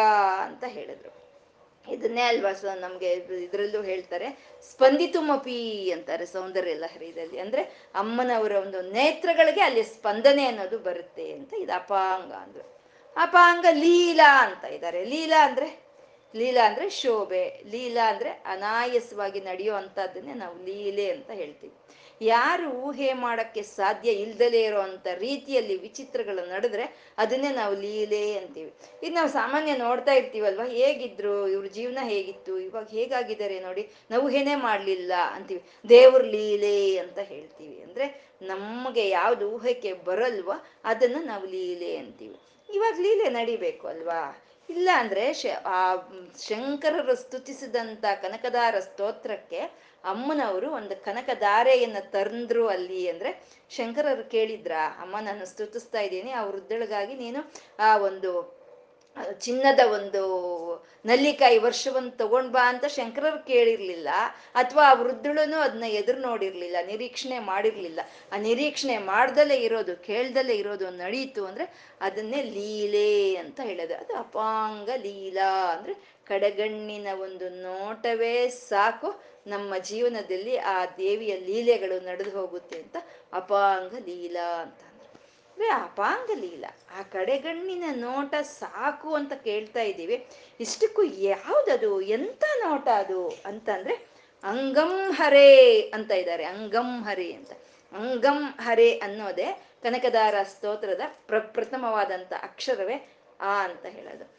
ಅಂತ 0.46 0.64
ಹೇಳಿದ್ರು. 0.64 1.17
ಇದನ್ನೇ 1.92 2.22
ಅಲ್ವಾ 2.22 2.52
ಸೊ 2.52 2.74
ನಮ್ಗೆ 2.74 3.12
ಇದ್ರಲ್ಲೂ 3.12 3.82
ಹೇಳ್ತಾರೆ. 3.82 4.28
ಸ್ಪಂದಿತುಮಪಿ 4.70 5.90
ಅಂತಾರೆ 5.90 6.26
ಸೌಂದರ್ಯ 6.26 6.74
ಲಹರಿದಲ್ಲಿ. 6.74 7.38
ಅಂದ್ರೆ 7.38 7.62
ಅಮ್ಮನವರ 7.94 8.52
ಒಂದು 8.52 8.82
ನೇತ್ರಗಳಿಗೆ 8.82 9.60
ಅಲ್ಲಿ 9.60 9.82
ಸ್ಪಂದನೆ 9.82 10.44
ಅನ್ನೋದು 10.44 10.78
ಬರುತ್ತೆ 10.78 11.32
ಅಂತ 11.32 11.54
ಇದು 11.58 11.72
ಅಪಾಂಗ 11.72 12.32
ಅಂದ್ರು. 12.32 12.78
ಅಪಾಂಗ 13.16 13.66
ಲೀಲಾ 13.72 14.46
ಅಂತ 14.46 14.64
ಇದ್ದಾರೆ. 14.64 15.04
ಲೀಲಾ 15.04 15.46
ಅಂದ್ರೆ 15.46 15.88
ಲೀಲಾ 16.36 16.66
ಅಂದ್ರೆ 16.66 16.90
ಶೋಭೆ. 16.90 17.62
ಲೀಲಾ 17.66 18.10
ಅಂದ್ರೆ 18.10 18.30
ಅನಾಯಸವಾಗಿ 18.30 19.40
ನಡೆಯೋ 19.40 19.74
ಅಂತದನ್ನೇ 19.74 20.34
ನಾವು 20.34 20.64
ಲೀಲೆ 20.64 21.10
ಅಂತ 21.10 21.30
ಹೇಳ್ತೀವಿ. 21.30 21.74
ಯಾರು 22.20 22.70
ಊಹೆ 22.70 23.12
ಮಾಡಕ್ಕೆ 23.12 23.62
ಸಾಧ್ಯ 23.62 24.10
ಇಲ್ದಲೇ 24.10 24.62
ಇರೋವಂಥ 24.62 25.06
ರೀತಿಯಲ್ಲಿ 25.14 25.76
ವಿಚಿತ್ರಗಳು 25.76 26.48
ನಡೆದ್ರೆ 26.48 27.14
ಅದನ್ನೇ 27.18 27.50
ನಾವು 27.50 27.74
ಲೀಲೆ 27.74 28.38
ಅಂತೀವಿ. 28.38 28.72
ಇದು 29.02 29.14
ನಾವು 29.14 29.28
ಸಾಮಾನ್ಯ 29.28 29.76
ನೋಡ್ತಾ 29.76 30.12
ಇರ್ತೀವಲ್ವ? 30.12 30.62
ಹೇಗಿದ್ರು 30.62 31.48
ಇವ್ರ 31.48 31.66
ಜೀವನ 31.66 31.98
ಹೇಗಿತ್ತು? 32.02 32.58
ಇವಾಗ 32.58 32.86
ಹೇಗಾಗಿದ್ದಾರೆ 32.88 33.60
ನೋಡಿ, 33.60 33.90
ನಾವು 34.10 34.24
ಊಹೆನೇ 34.24 34.54
ಮಾಡಲಿಲ್ಲ 34.54 35.12
ಅಂತೀವಿ. 35.32 35.62
ದೇವ್ರ 35.88 36.22
ಲೀಲೆ 36.22 36.98
ಅಂತ 36.98 37.18
ಹೇಳ್ತೀವಿ. 37.18 37.82
ಅಂದ್ರೆ 37.82 38.28
ನಮಗೆ 38.42 39.08
ಯಾವ್ದು 39.08 39.50
ಊಹೆಗೆ 39.50 39.92
ಬರಲ್ವ 39.92 40.52
ಅದನ್ನ 40.84 41.16
ನಾವು 41.24 41.46
ಲೀಲೆ 41.46 41.96
ಅಂತೀವಿ. 41.96 42.36
ಇವಾಗ 42.74 42.94
ಲೀಲೆ 43.00 43.28
ನಡಿಬೇಕು 43.28 43.88
ಅಲ್ವಾ? 43.88 44.44
ಇಲ್ಲ 44.70 44.88
ಅಂದ್ರೆ 44.94 45.32
ಶ, 45.32 45.46
ಆ 45.64 45.96
ಶಂಕರರು 46.48 47.16
ಸ್ತುತಿಸಿದಂತ 47.16 48.04
ಕನಕದಾರ 48.22 48.80
ಸ್ತೋತ್ರಕ್ಕೆ 48.80 49.87
ಅಮ್ಮನವರು 50.04 50.70
ಒಂದು 50.70 51.04
ಕನಕ 51.04 51.30
ಧಾರೆಯನ್ನ 51.34 51.96
ತಂದ್ರು 52.00 52.68
ಅಲ್ಲಿ 52.68 53.08
ಅಂದ್ರೆ 53.08 53.48
ಶಂಕರರು 53.70 54.30
ಕೇಳಿದ್ರ, 54.30 54.72
ಅಮ್ಮ, 55.00 55.16
ನಾನು 55.20 55.46
ಸ್ತುತಿಸ್ತಾ 55.46 56.00
ಇದ್ದೀನಿ, 56.00 56.30
ಆ 56.30 56.44
ವೃದ್ಧಳಿಗಾಗಿ 56.44 57.14
ನೀನು 57.14 57.52
ಆ 57.78 57.96
ಒಂದು 57.96 58.58
ಚಿನ್ನದ 59.40 59.80
ಒಂದು 59.92 60.22
ನಲ್ಲಿಕಾಯಿ 61.06 61.58
ವರ್ಷವನ್ನು 61.58 62.10
ತಗೊಂಡ್ 62.10 62.52
ಬಾ 62.52 62.68
ಅಂತ 62.68 62.84
ಶಂಕರರು 62.84 63.46
ಕೇಳಿರ್ಲಿಲ್ಲ. 63.46 64.08
ಅಥವಾ 64.54 64.90
ಆ 64.90 64.92
ವೃದ್ಧಳನು 64.92 65.60
ಅದನ್ನ 65.60 65.84
ಎದುರು 65.84 66.20
ನೋಡಿರ್ಲಿಲ್ಲ, 66.20 66.76
ನಿರೀಕ್ಷಣೆ 66.86 67.38
ಮಾಡಿರ್ಲಿಲ್ಲ. 67.38 68.00
ಆ 68.32 68.36
ನಿರೀಕ್ಷಣೆ 68.36 68.98
ಮಾಡ್ದಲೇ 68.98 69.56
ಇರೋದು, 69.56 69.96
ಕೇಳ್ದಲೇ 69.96 70.54
ಇರೋದು 70.54 70.90
ನಡೀತು 70.90 71.46
ಅಂದ್ರೆ 71.46 71.96
ಅದನ್ನೇ 72.00 72.42
ಲೀಲೆ 72.42 73.36
ಅಂತ 73.36 73.60
ಹೇಳೋದು. 73.60 73.94
ಅದು 73.94 74.16
ಅಪಾಂಗ 74.16 74.90
ಲೀಲಾ 74.96 75.72
ಅಂದ್ರೆ 75.76 76.17
ಕಡೆಗಣ್ಣಿನ 76.28 77.08
ಒಂದು 77.20 77.48
ನೋಟವೇ 77.48 78.48
ಸಾಕು. 78.48 79.20
ನಮ್ಮ 79.46 79.76
ಜೀವನದಲ್ಲಿ 79.76 80.56
ಆ 80.56 80.86
ದೇವಿಯ 80.98 81.36
ಲೀಲೆಗಳು 81.36 82.04
ನಡೆದು 82.04 82.30
ಹೋಗುತ್ತೆ 82.30 82.78
ಅಂತ 82.78 82.96
ಅಪಾಂಗ 83.32 83.94
ಲೀಲಾ 84.04 84.62
ಅಂತ 84.62 84.80
ಅಂದ್ರೆ 85.52 85.68
ಅಪಾಂಗ 85.68 86.30
ಲೀಲಾ. 86.34 86.76
ಆ 86.98 87.02
ಕಡೆಗಣ್ಣಿನ 87.02 87.84
ನೋಟ 87.92 88.34
ಸಾಕು 88.42 89.14
ಅಂತ 89.14 89.32
ಕೇಳ್ತಾ 89.32 89.82
ಇದ್ದೀವಿ. 89.82 90.26
ಇಷ್ಟಕ್ಕೂ 90.60 91.02
ಯಾವ್ದದು? 91.02 92.00
ಎಂತ 92.00 92.44
ನೋಟ 92.58 92.88
ಅದು 92.88 93.28
ಅಂತಂದ್ರೆ 93.28 93.94
ಅಂಗಂ 94.44 95.10
ಹರೇ 95.10 95.80
ಅಂತ 95.94 96.10
ಇದ್ದಾರೆ. 96.10 96.44
ಅಂಗಂ 96.44 97.02
ಹರೇ 97.02 97.32
ಅಂತ. 97.32 97.52
ಅಂಗಂ 97.92 98.44
ಹರೇ 98.60 98.90
ಅನ್ನೋದೇ 98.98 99.48
ಕನಕದಾರ 99.82 100.34
ಸ್ತೋತ್ರದ 100.42 101.00
ಪ್ರಪ್ರಥಮವಾದಂಥ 101.26 102.32
ಅಕ್ಷರವೇ 102.42 102.96
ಆ 103.40 103.64
ಅಂತ 103.64 103.86
ಹೇಳೋದು. 103.86 104.37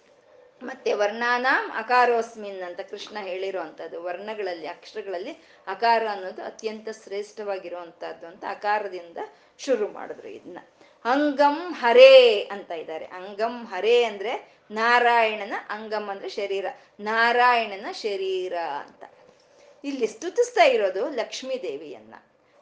ಮತ್ತೆ 0.64 0.94
ವರ್ಣಾನಾಂ 0.94 1.72
ಅಕಾರೋಸ್ಮಿನ್ 1.72 2.62
ಅಂತ 2.62 2.80
ಕೃಷ್ಣ 2.80 3.18
ಹೇಳಿರೋ 3.22 3.60
ಅಂಥದ್ದು 3.60 4.04
ವರ್ಣಗಳಲ್ಲಿ, 4.04 4.68
ಅಕ್ಷರಗಳಲ್ಲಿ 4.68 5.32
ಅಕಾರ 5.68 6.04
ಅನ್ನೋದು 6.12 6.44
ಅತ್ಯಂತ 6.44 6.90
ಶ್ರೇಷ್ಠವಾಗಿರುವಂತಹದ್ದು 7.04 8.28
ಅಂತ 8.28 8.44
ಅಕಾರದಿಂದ 8.50 9.18
ಶುರು 9.58 9.88
ಮಾಡಿದ್ರು 9.88 10.28
ಇದನ್ನ 10.28 10.58
ಅಂಗಂ 11.06 11.74
ಹರೇ 11.74 12.44
ಅಂತ 12.52 12.72
ಇದ್ದಾರೆ. 12.72 13.06
ಅಂಗಂ 13.06 13.66
ಹರೇ 13.66 14.04
ಅಂದ್ರೆ 14.04 14.54
ನಾರಾಯಣನ, 14.72 15.54
ಅಂಗಂ 15.70 16.10
ಅಂದ್ರೆ 16.10 16.30
ಶರೀರ. 16.30 16.66
ನಾರಾಯಣನ 17.00 17.92
ಶರೀರ 17.92 18.54
ಅಂತ. 18.58 19.04
ಇಲ್ಲಿ 19.84 20.08
ಸ್ತುತಿಸ್ತಾ 20.08 20.64
ಇರೋದು 20.64 21.10
ಲಕ್ಷ್ಮೀ 21.10 21.56
ದೇವಿಯನ್ನ 21.62 22.14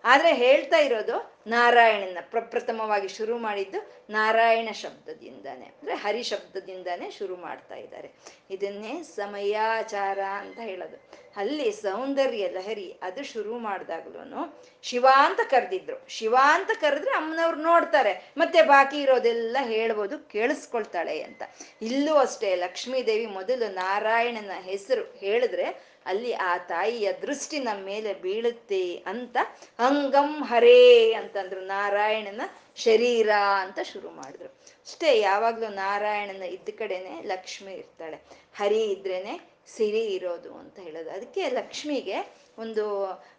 ಆದ್ರೆ 0.10 0.32
ಹೇಳ್ತಾ 0.44 0.80
ಇರೋದು 0.88 1.16
ನಾರಾಯಣನ 1.48 2.22
ಪ್ರಪ್ರಥಮವಾಗಿ 2.32 3.10
ಶುರು 3.18 3.36
ಮಾಡಿದ್ದು 3.38 3.80
ನಾರಾಯಣ 4.10 4.70
ಶಬ್ದದಿಂದಾನೆ, 4.72 5.66
ಅಂದ್ರೆ 5.66 5.96
ಹರಿ 5.96 6.24
ಶಬ್ದದಿಂದಾನೆ 6.24 7.08
ಶುರು 7.12 7.36
ಮಾಡ್ತಾ 7.36 7.76
ಇದ್ದಾರೆ. 7.76 8.10
ಇದನ್ನೇ 8.52 8.94
ಸಮಯಾಚಾರ 9.16 10.20
ಅಂತ 10.42 10.60
ಹೇಳೋದು. 10.70 10.98
ಅಲ್ಲಿ 11.38 11.72
ಸೌಂದರ್ಯ 11.72 12.46
ಲಹರಿ 12.48 12.86
ಅದು 13.04 13.24
ಶುರು 13.24 13.54
ಮಾಡಿದಾಗ್ಲೂ 13.60 14.44
ಶಿವ 14.84 15.06
ಅಂತ 15.18 15.42
ಕರೆದಿದ್ರು. 15.50 15.98
ಶಿವ 16.10 16.36
ಅಂತ 16.56 16.72
ಕರೆದ್ರೆ 16.82 17.12
ಅಮ್ಮನವ್ರು 17.12 17.60
ನೋಡ್ತಾರೆ, 17.62 18.14
ಮತ್ತೆ 18.38 18.62
ಬಾಕಿ 18.62 19.00
ಇರೋದೆಲ್ಲ 19.02 19.58
ಹೇಳ್ಬೋದು, 19.74 20.16
ಕೇಳಿಸ್ಕೊಳ್ತಾಳೆ 20.30 21.16
ಅಂತ. 21.22 21.44
ಇಲ್ಲೂ 21.82 22.16
ಅಷ್ಟೇ 22.16 22.52
ಲಕ್ಷ್ಮೀದೇವಿ 22.56 23.28
ಮೊದಲು 23.40 23.68
ನಾರಾಯಣನ 23.74 24.56
ಹೆಸರು 24.62 25.04
ಹೇಳಿದ್ರೆ 25.18 25.68
ಅಲ್ಲಿ 26.08 26.34
ಆ 26.34 26.58
ತಾಯಿಯ 26.58 27.14
ದೃಷ್ಟಿ 27.14 27.60
ನಮ್ಮ 27.60 27.86
ಮೇಲೆ 27.86 28.14
ಬೀಳುತ್ತೆ 28.14 28.84
ಅಂತ 28.96 29.38
ಅಂಗಂ 29.80 30.32
ಹರೇ 30.44 31.14
ಅಂತಂದ್ರು. 31.14 31.62
ನಾರಾಯಣನ 31.62 32.42
ಶರೀರ 32.76 33.30
ಅಂತ 33.60 33.80
ಶುರು 33.92 34.10
ಮಾಡಿದ್ರು. 34.10 34.50
ಅಷ್ಟೇ, 34.88 35.20
ಯಾವಾಗ್ಲೂ 35.20 35.68
ನಾರಾಯಣನ 35.68 36.44
ಇದ್ದ 36.44 36.70
ಕಡೆನೆ 36.78 37.14
ಲಕ್ಷ್ಮಿ 37.22 37.74
ಇರ್ತಾಳೆ. 37.74 38.18
ಹರಿ 38.58 38.82
ಇದ್ರೇನೆ 38.86 39.36
ಸಿರಿ 39.76 40.04
ಇರೋದು 40.08 40.52
ಅಂತ 40.58 40.78
ಹೇಳೋದು. 40.80 41.10
ಅದಕ್ಕೆ 41.10 41.50
ಲಕ್ಷ್ಮಿಗೆ 41.50 42.18
ಒಂದು 42.58 42.84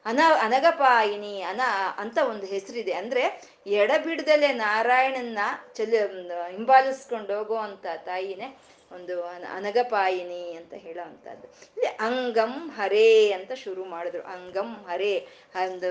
ಅನ 0.04 0.20
ಅನಗಪಾಯಿನಿ, 0.42 1.36
ಅನ 1.42 1.60
ಅಂತ 1.96 2.18
ಒಂದು 2.30 2.46
ಹೆಸರಿದೆ. 2.46 2.92
ಅಂದ್ರೆ 2.92 3.22
ಎಡಬಿಡದಲ್ಲೇ 3.66 4.50
ನಾರಾಯಣನ್ನ 4.52 5.38
ಚಲ, 5.74 5.94
ಹಿಂಬಾಲಿಸ್ಕೊಂಡು 6.50 7.38
ಹೋಗೋ 7.38 7.56
ಅಂತ 7.56 7.86
ತಾಯಿನೇ 8.04 8.48
ಒಂದು 8.92 9.14
ಅನಗಪಾಯಿನಿ 9.24 10.54
ಅಂತ 10.54 10.74
ಹೇಳೋ 10.74 11.02
ಅಂತದ್ದು 11.02 11.46
ಇಲ್ಲಿ 11.76 11.86
ಅಂಗಂ 11.86 12.54
ಹರೇ 12.68 13.32
ಅಂತ 13.32 13.52
ಶುರು 13.52 13.84
ಮಾಡಿದ್ರು. 13.84 14.22
ಅಂಗಂ 14.22 14.72
ಹರೇ 14.88 15.26
ಒಂದು 15.54 15.90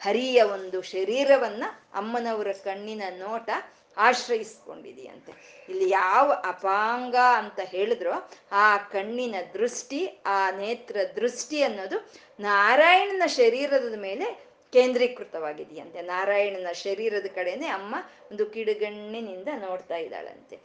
ಹರಿಯ 0.00 0.42
ಒಂದು 0.42 0.82
ಶರೀರವನ್ನ 0.82 1.64
ಅಮ್ಮನವರ 1.94 2.52
ಕಣ್ಣಿನ 2.64 3.02
ನೋಟ 3.18 3.50
ಆಶ್ರಯಿಸ್ಕೊಂಡಿದೆಯಂತೆ. 3.96 5.32
ಇಲ್ಲಿ 5.68 5.90
ಯಾವ 5.90 6.32
ಅಪಾಂಗ 6.44 7.16
ಅಂತ 7.36 7.60
ಹೇಳಿದ್ರು 7.64 8.12
ಆ 8.52 8.76
ಕಣ್ಣಿನ 8.76 9.34
ದೃಷ್ಟಿ, 9.54 10.22
ಆ 10.26 10.50
ನೇತ್ರ 10.50 10.96
ದೃಷ್ಟಿ 11.16 11.62
ಅನ್ನೋದು 11.62 11.98
ನಾರಾಯಣನ 12.40 13.22
ಶರೀರದ 13.26 13.98
ಮೇಲೆ 13.98 14.26
ಕೇಂದ್ರೀಕೃತವಾಗಿದೆಯಂತೆ. 14.72 16.02
ನಾರಾಯಣನ 16.02 16.72
ಶರೀರದ 16.72 17.26
ಕಡೆನೆ 17.34 17.66
ಅಮ್ಮ 17.66 17.94
ಒಂದು 18.30 18.46
ಕಿಡುಗಣ್ಣಿನಿಂದ 18.46 19.48
ನೋಡ್ತಾ 19.56 19.96
ಇದ್ದಾಳಂತೆ. 19.96 20.56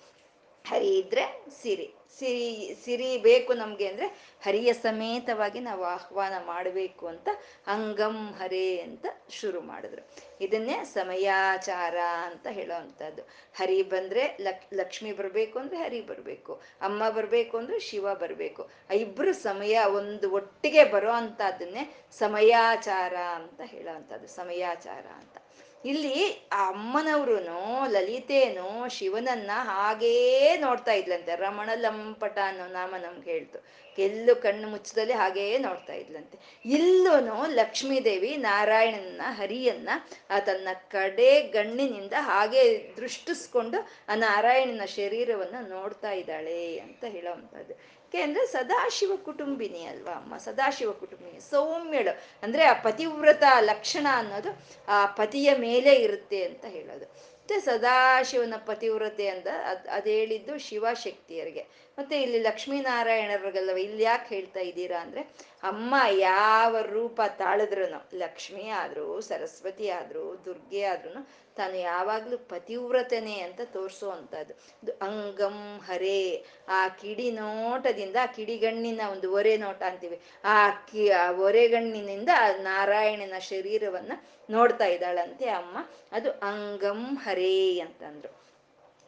ಹರಿ 0.65 0.99
ಇದ್ರೆ 0.99 1.45
ಸಿರಿ. 1.61 1.93
ಸಿರಿ 2.19 2.77
ಸಿರಿ 2.85 3.17
ಬೇಕು 3.17 3.53
ನಮ್ಗೆ 3.53 3.87
ಅಂದ್ರೆ 3.87 4.07
ಹರಿಯ 4.45 4.73
ಸಮೇತವಾಗಿ 4.73 5.59
ನಾವು 5.59 5.83
ಆಹ್ವಾನ 5.83 6.33
ಮಾಡಬೇಕು 6.45 7.07
ಅಂತ 7.07 7.29
ಅಂಗಂ 7.67 8.31
ಹರೆ 8.31 8.79
ಅಂತ 8.79 9.05
ಶುರು 9.29 9.61
ಮಾಡಿದ್ರು. 9.61 10.09
ಇದನ್ನೇ 10.41 10.83
ಸಮಯಾಚಾರ 10.83 11.97
ಅಂತ 12.25 12.47
ಹೇಳೋವಂಥದ್ದು. 12.47 13.21
ಹರಿ 13.55 13.83
ಬಂದ್ರೆ 13.83 14.37
ಲಕ್, 14.41 14.73
ಲಕ್ಷ್ಮಿ 14.73 15.11
ಬರಬೇಕು 15.13 15.59
ಅಂದ್ರೆ 15.59 15.77
ಹರಿ 15.77 16.01
ಬರಬೇಕು. 16.01 16.61
ಅಮ್ಮ 16.81 17.09
ಬರಬೇಕು 17.09 17.57
ಅಂದ್ರೆ 17.57 17.79
ಶಿವ 17.79 18.15
ಬರಬೇಕು. 18.15 18.69
ಇಬ್ರು 18.93 19.33
ಸಮಯ 19.33 19.79
ಒಂದು 19.95 20.31
ಒಟ್ಟಿಗೆ 20.31 20.83
ಬರೋ 20.83 21.11
ಅಂತದನ್ನೇ 21.11 22.05
ಸಮಯಾಚಾರ 22.19 23.15
ಅಂತ 23.15 23.61
ಹೇಳೋವಂಥದ್ದು. 23.63 24.27
ಸಮಯಾಚಾರ 24.27 25.05
ಅಂತ. 25.07 25.42
ಇಲ್ಲಿ 25.85 26.47
ಆ 26.51 26.69
ಅಮ್ಮನವ್ರು 26.69 27.35
ಲಲಿತೇನು, 27.91 28.89
ಶಿವನನ್ನ 28.89 29.51
ಹಾಗೇ 29.53 30.57
ನೋಡ್ತಾ 30.57 30.93
ಇದ್ಲಂತೆ. 30.93 31.35
ರಮಣ 31.35 31.69
ಲಂಪಟ 31.75 32.37
ಅನ್ನೋ 32.45 32.67
ನಾಮ 32.67 32.95
ನಮ್ಗೆ 33.01 33.31
ಹೇಳ್ತು. 33.31 33.83
ಎಲ್ಲೂ 33.97 34.35
ಕಣ್ಣು 34.35 34.67
ಮುಚ್ಚದಲ್ಲಿ 34.67 35.13
ಹಾಗೇ 35.13 35.57
ನೋಡ್ತಾ 35.57 35.93
ಇದ್ಲಂತೆ. 35.93 36.59
ಇಲ್ಲೂ 36.65 37.45
ಲಕ್ಷ್ಮೀದೇವಿ 37.47 38.37
ನಾರಾಯಣನ 38.37 39.21
ಹರಿಯನ್ನ, 39.25 39.89
ಆ 40.29 40.39
ತನ್ನ 40.39 40.67
ಕಡೆ 40.73 41.41
ಗಣ್ಣಿನಿಂದ 41.41 42.13
ಹಾಗೆ 42.19 42.93
ದೃಷ್ಟಿಸ್ಕೊಂಡು 42.97 43.87
ಆ 44.09 44.15
ನಾರಾಯಣನ 44.15 44.85
ಶರೀರವನ್ನ 44.85 45.67
ನೋಡ್ತಾ 45.69 46.11
ಇದ್ದಾಳೆ 46.11 46.79
ಅಂತ 46.79 47.03
ಹೇಳೋವಂಥದ್ದು 47.03 48.02
ಯಾಕೆಂದ್ರೆ 48.13 48.47
ಸದಾಶಿವ 48.47 49.15
ಕುಟುಂಬಿನಿ 49.15 49.85
ಅಲ್ವಾ 49.85 50.13
ಅಮ್ಮ? 50.13 50.37
ಸದಾಶಿವ 50.37 50.91
ಕುಟುಂಬಿನಿ, 50.91 51.39
ಸೌಮ್ಯಳು. 51.39 52.21
ಅಂದ್ರೆ 52.43 52.63
ಆ 52.63 52.73
ಪತಿವ್ರತ 52.73 53.43
ಲಕ್ಷಣ 53.59 54.07
ಅನ್ನೋದು 54.11 54.59
ಆ 54.87 55.05
ಪತಿಯ 55.05 55.55
ಮೇಲೆ 55.57 55.95
ಇರುತ್ತೆ 55.95 56.43
ಅಂತ 56.43 56.65
ಹೇಳೋದು. 56.65 57.05
ಮತ್ತೆ 57.05 57.59
ಸದಾಶಿವನ 57.59 58.53
ಪತಿವ್ರತೆ 58.65 59.27
ಅಂತ 59.27 59.47
ಅದ್ 59.67 59.87
ಅದ್ 59.87 60.07
ಹೇಳಿದ್ದು 60.07 60.57
ಶಿವಶಕ್ತಿಯರಿಗೆ. 60.57 61.67
ಮತ್ತೆ 61.97 62.21
ಇಲ್ಲಿ 62.21 62.39
ಲಕ್ಷ್ಮೀನಾರಾಯಣರಿಗೆಲ್ಲವ 62.39 63.77
ಇಲ್ಲಿ 63.77 64.03
ಯಾಕೆ 64.03 64.35
ಹೇಳ್ತಾ 64.35 64.59
ಇದ್ದೀರಾ 64.59 64.99
ಅಂದ್ರೆ, 64.99 65.21
ಅಮ್ಮ 65.63 65.95
ಯಾವ 66.09 66.77
ರೂಪ 66.81 67.21
ತಾಳಿದ್ರು 67.27 67.85
ಲಕ್ಷ್ಮಿ 68.13 68.69
ಆದ್ರು, 68.69 69.21
ಸರಸ್ವತಿ 69.21 69.89
ಆದ್ರು, 69.89 70.45
ದುರ್ಗೆ 70.45 70.83
ಆದ್ರೂ 70.83 71.27
ತಾನು 71.55 71.75
ಯಾವಾಗ್ಲೂ 71.75 72.37
ಪತಿವ್ರತನೆ 72.37 73.39
ಅಂತ 73.39 73.61
ತೋರಿಸೋ 73.63 74.09
ಅಂತದ್ದು 74.09 74.53
ಇದು 74.83 74.91
ಅಂಗಂ 74.91 75.81
ಹರೇ, 75.85 76.45
ಆ 76.69 76.87
ಕಿಡಿ 76.87 77.31
ನೋಟದಿಂದ, 77.31 78.15
ಆ 78.21 78.25
ಕಿಡಿಗಣ್ಣಿನ 78.25 79.01
ಒಂದು 79.11 79.31
ಒರೆ 79.31 79.57
ನೋಟ 79.57 79.83
ಅಂತೀವಿ, 79.83 80.21
ಆ 80.43 80.69
ಕಿ, 80.69 81.09
ಆ 81.09 81.31
ಒರೆಗಣ್ಣಿನಿಂದ 81.31 82.29
ನಾರಾಯಣನ 82.59 83.39
ಶರೀರವನ್ನ 83.39 84.11
ನೋಡ್ತಾ 84.49 84.85
ಇದ್ದಾಳಂತೆ 84.85 85.49
ಅಮ್ಮ. 85.49 85.77
ಅದು 86.11 86.31
ಅಂಗಂ 86.31 87.15
ಹರೇ 87.15 87.79
ಅಂತಂದ್ರು. 87.79 88.42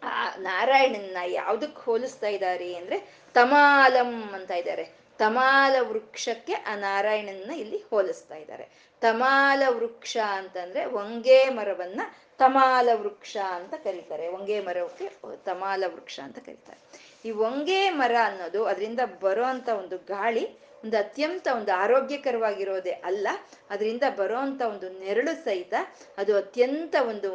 ಆ 0.05 0.35
ನಾರಾಯಣನ 0.39 1.17
ಯಾವ್ದಕ್ 1.31 1.79
ಹೋಲಿಸ್ತಾ 1.79 2.27
ಇದ್ದಾರೆ 2.27 2.75
ಅಂದ್ರೆ 2.75 2.97
ತಮಾಲಂ 3.35 4.31
ಅಂತ 4.33 4.51
ಇದ್ದಾರೆ 4.51 4.85
ತಮಾಲ 5.19 5.75
ವೃಕ್ಷಕ್ಕೆ 5.81 6.53
ಆ 6.53 6.75
ನಾರಾಯಣನ 6.75 7.51
ಇಲ್ಲಿ 7.51 7.77
ಹೋಲಿಸ್ತಾ 7.77 8.35
ಇದ್ದಾರೆ 8.35 8.65
ತಮಾಲ 9.01 9.63
ವೃಕ್ಷ 9.67 10.17
ಅಂತಂದ್ರೆ 10.31 10.85
ಹೊಂಗೆ 10.85 11.49
ಮರವನ್ನ 11.49 12.01
ತಮಾಲ 12.37 12.89
ವೃಕ್ಷ 12.93 13.37
ಅಂತ 13.51 13.73
ಕರೀತಾರೆ. 13.83 14.27
ಹೊಂಗೆ 14.27 14.59
ಮರಕ್ಕೆ 14.59 15.05
ತಮಾಲ 15.45 15.83
ವೃಕ್ಷ 15.87 16.19
ಅಂತ 16.23 16.39
ಕರೀತಾರೆ. 16.39 16.79
ಈ 17.25 17.31
ಹೊಂಗೆ 17.31 17.89
ಮರ 17.89 18.15
ಅನ್ನೋದು 18.23 18.65
ಅದರಿಂದ 18.65 18.99
ಬರೋ 19.21 19.43
ಅಂತ 19.43 19.69
ಒಂದು 19.69 19.97
ಗಾಳಿ 19.97 20.43
ಒಂದು 20.83 20.97
ಅತ್ಯಂತ 20.97 21.47
ಒಂದು 21.53 21.71
ಆರೋಗ್ಯಕರವಾಗಿರೋದೇ 21.73 22.91
ಅಲ್ಲ. 22.91 23.27
ಅದರಿಂದ 23.69 24.03
ಬರೋ 24.17 24.37
ಅಂತ 24.37 24.61
ಒಂದು 24.61 24.89
ನೆರಳು 24.99 25.33
ಸಹಿತ 25.45 25.73
ಅದು 26.17 26.37
ಅತ್ಯಂತ 26.37 26.95
ಒಂದು 27.07 27.31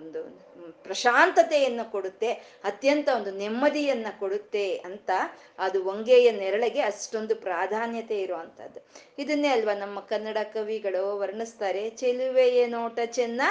ಒಂದು 0.00 0.45
ಪ್ರಶಾಂತತೆಯನ್ನು 0.86 1.92
ಕೊಡುತ್ತೆ, 1.92 2.32
ಅತ್ಯಂತ 2.64 3.08
ಒಂದು 3.16 3.30
ನೆಮ್ಮದಿಯನ್ನು 3.30 4.20
ಕೊಡುತ್ತೆ 4.20 4.78
ಅಂತ 4.78 5.10
ಅದು 5.58 5.84
ಒಂಗೆಯ 5.84 6.30
ನೆರಳಿಗೆ 6.30 6.80
ಅಷ್ಟೊಂದು 6.80 7.36
ಪ್ರಾಧಾನ್ಯತೆ 7.36 8.20
ಇರುವಂಥದ್ದು 8.20 8.80
ಇದನ್ನೇ 9.18 9.48
ಅಲ್ವಾ 9.48 9.74
ನಮ್ಮ 9.74 10.00
ಕನ್ನಡ 10.00 10.38
ಕವಿಗಳು 10.44 11.18
ವರ್ಣಿಸ್ತಾರೆ, 11.18 11.90
ಚೆಲುವೆಯ 11.90 12.66
ನೋಟ 12.66 12.98
ಚೆನ್ನ, 13.06 13.42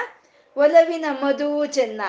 ಒಲವಿನ 0.57 1.05
ಮಧು 1.09 1.65
ಚೆನ್ನ 1.65 2.01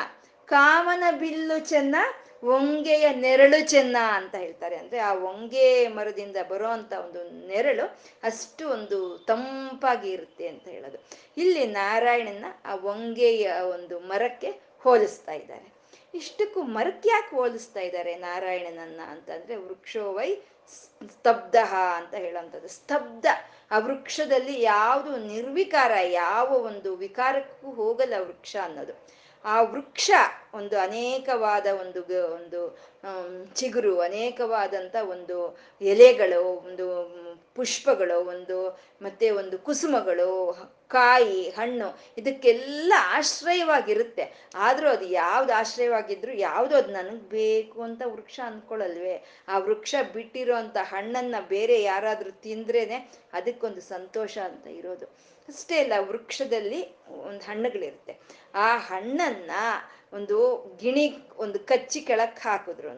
ಕಾಮನ 0.45 1.05
ಬಿಲ್ಲು 1.11 1.59
ಚೆನ್ನ, 1.59 1.97
ಒಂಗೆಯ 2.43 3.09
ನೆರಳು 3.11 3.69
ಚೆನ್ನ 3.69 3.97
ಅಂತ 4.13 4.35
ಹೇಳ್ತಾರೆ. 4.35 4.77
ಅಂದ್ರೆ 4.77 4.99
ಆ 4.99 5.15
ಒಂಗೆ 5.15 5.89
ಮರದಿಂದ 5.89 6.37
ಬರುವಂತ 6.49 6.93
ಒಂದು 6.93 7.47
ನೆರಳು 7.47 7.87
ಅಷ್ಟು 8.23 8.69
ಒಂದು 8.69 9.19
ತಂಪಾಗಿ 9.19 10.11
ಇರುತ್ತೆ 10.11 10.49
ಅಂತ 10.49 10.69
ಹೇಳೋದು. 10.69 10.99
ಇಲ್ಲಿ 11.37 11.67
ನಾರಾಯಣನ 11.67 12.45
ಆ 12.65 12.75
ಒಂಗೆಯ 12.75 13.53
ಒಂದು 13.71 13.99
ಮರಕ್ಕೆ 13.99 14.66
ಹೋಲಿಸ್ತಾ 14.89 15.33
ಇದ್ದಾರೆ. 15.33 15.67
ಇಷ್ಟಕ್ಕೂ 16.15 16.61
ಮರಕ್ಯಾಕೆ 16.77 17.09
ಯಾಕೆ 17.09 17.33
ಹೋಲಿಸ್ತಾ 17.37 17.81
ಇದ್ದಾರೆ 17.81 18.13
ನಾರಾಯಣನನ್ನ 18.27 19.01
ಅಂತಂದ್ರೆ 19.09 19.55
ವೃಕ್ಷೋವೈ 19.57 20.31
ಸ್ತಬ್ಧ 21.07 21.57
ಅಂತ 21.97 22.15
ಹೇಳುವಂಥದ್ದು. 22.15 22.69
ಸ್ತಬ್ಧ, 22.69 23.27
ಆ 23.71 23.79
ವೃಕ್ಷದಲ್ಲಿ 23.79 24.57
ಯಾವುದು 24.63 25.13
ನಿರ್ವಿಕಾರ, 25.35 25.93
ಯಾವ 26.25 26.49
ಒಂದು 26.71 26.91
ವಿಕಾರಕ್ಕೂ 26.97 27.69
ಹೋಗಲ್ಲ 27.71 28.15
ವೃಕ್ಷ 28.19 28.57
ಅನ್ನೋದು. 28.63 28.95
ಆ 29.45 29.57
ವೃಕ್ಷ 29.73 30.11
ಒಂದು 30.55 30.77
ಅನೇಕವಾದ 30.79 31.67
ಒಂದು 31.81 32.01
ಒಂದು 32.39 32.61
ಚಿಗುರು 33.55 33.93
ಅನೇಕವಾದಂಥ 34.01 34.97
ಒಂದು 35.15 35.37
ಎಲೆಗಳು, 35.83 36.43
ಒಂದು 36.67 36.87
ಪುಷ್ಪಗಳು, 37.57 38.17
ಒಂದು 38.25 38.59
ಮತ್ತೆ 39.03 39.27
ಒಂದು 39.41 39.57
ಕುಸುಮಗಳು, 39.59 40.31
ಕಾಯಿ, 40.89 41.41
ಹಣ್ಣು, 41.51 41.89
ಇದಕ್ಕೆಲ್ಲ 42.19 42.93
ಆಶ್ರಯವಾಗಿರುತ್ತೆ. 43.17 44.25
ಆದರೂ 44.55 44.89
ಅದು 44.89 45.07
ಯಾವ್ದು 45.23 45.53
ಆಶ್ರಯವಾಗಿದ್ರು 45.55 46.33
ಯಾವುದು 46.49 46.75
ಅದು 46.77 46.91
ನನಗೆ 46.93 47.25
ಬೇಕು 47.29 47.79
ಅಂತ 47.83 48.03
ವೃಕ್ಷ 48.07 48.41
ಅಂದ್ಕೊಳ್ಳಲ್ವೇ 48.47 49.17
ಆ 49.49 49.59
ವೃಕ್ಷ 49.59 49.95
ಬಿಟ್ಟಿರೋ 50.15 50.57
ಅಂತ 50.57 50.77
ಹಣ್ಣನ್ನ 50.83 51.35
ಬೇರೆ 51.49 51.77
ಯಾರಾದ್ರೂ 51.83 52.31
ತಿಂದ್ರೇನೆ 52.31 52.99
ಅದಕ್ಕೊಂದು 53.33 53.81
ಸಂತೋಷ 53.81 54.39
ಅಂತ 54.39 54.67
ಇರೋದು. 54.67 55.07
ಅಷ್ಟೇ 55.49 55.77
ಅಲ್ಲ, 55.79 55.93
ವೃಕ್ಷದಲ್ಲಿ 55.99 56.81
ಒಂದು 57.27 57.43
ಹಣ್ಣುಗಳಿರುತ್ತೆ. 57.45 58.15
ಆ 58.55 58.69
ಹಣ್ಣನ್ನ 58.91 59.51
ಒಂದು 60.13 60.39
ಗಿಣಿ, 60.81 61.07
ಒಂದು 61.37 61.59
ಕಚ್ಚಿ 61.61 62.01
ಕೆಳಕ್ 62.01 62.41
ಹಾಕಿದ್ರು 62.41 62.93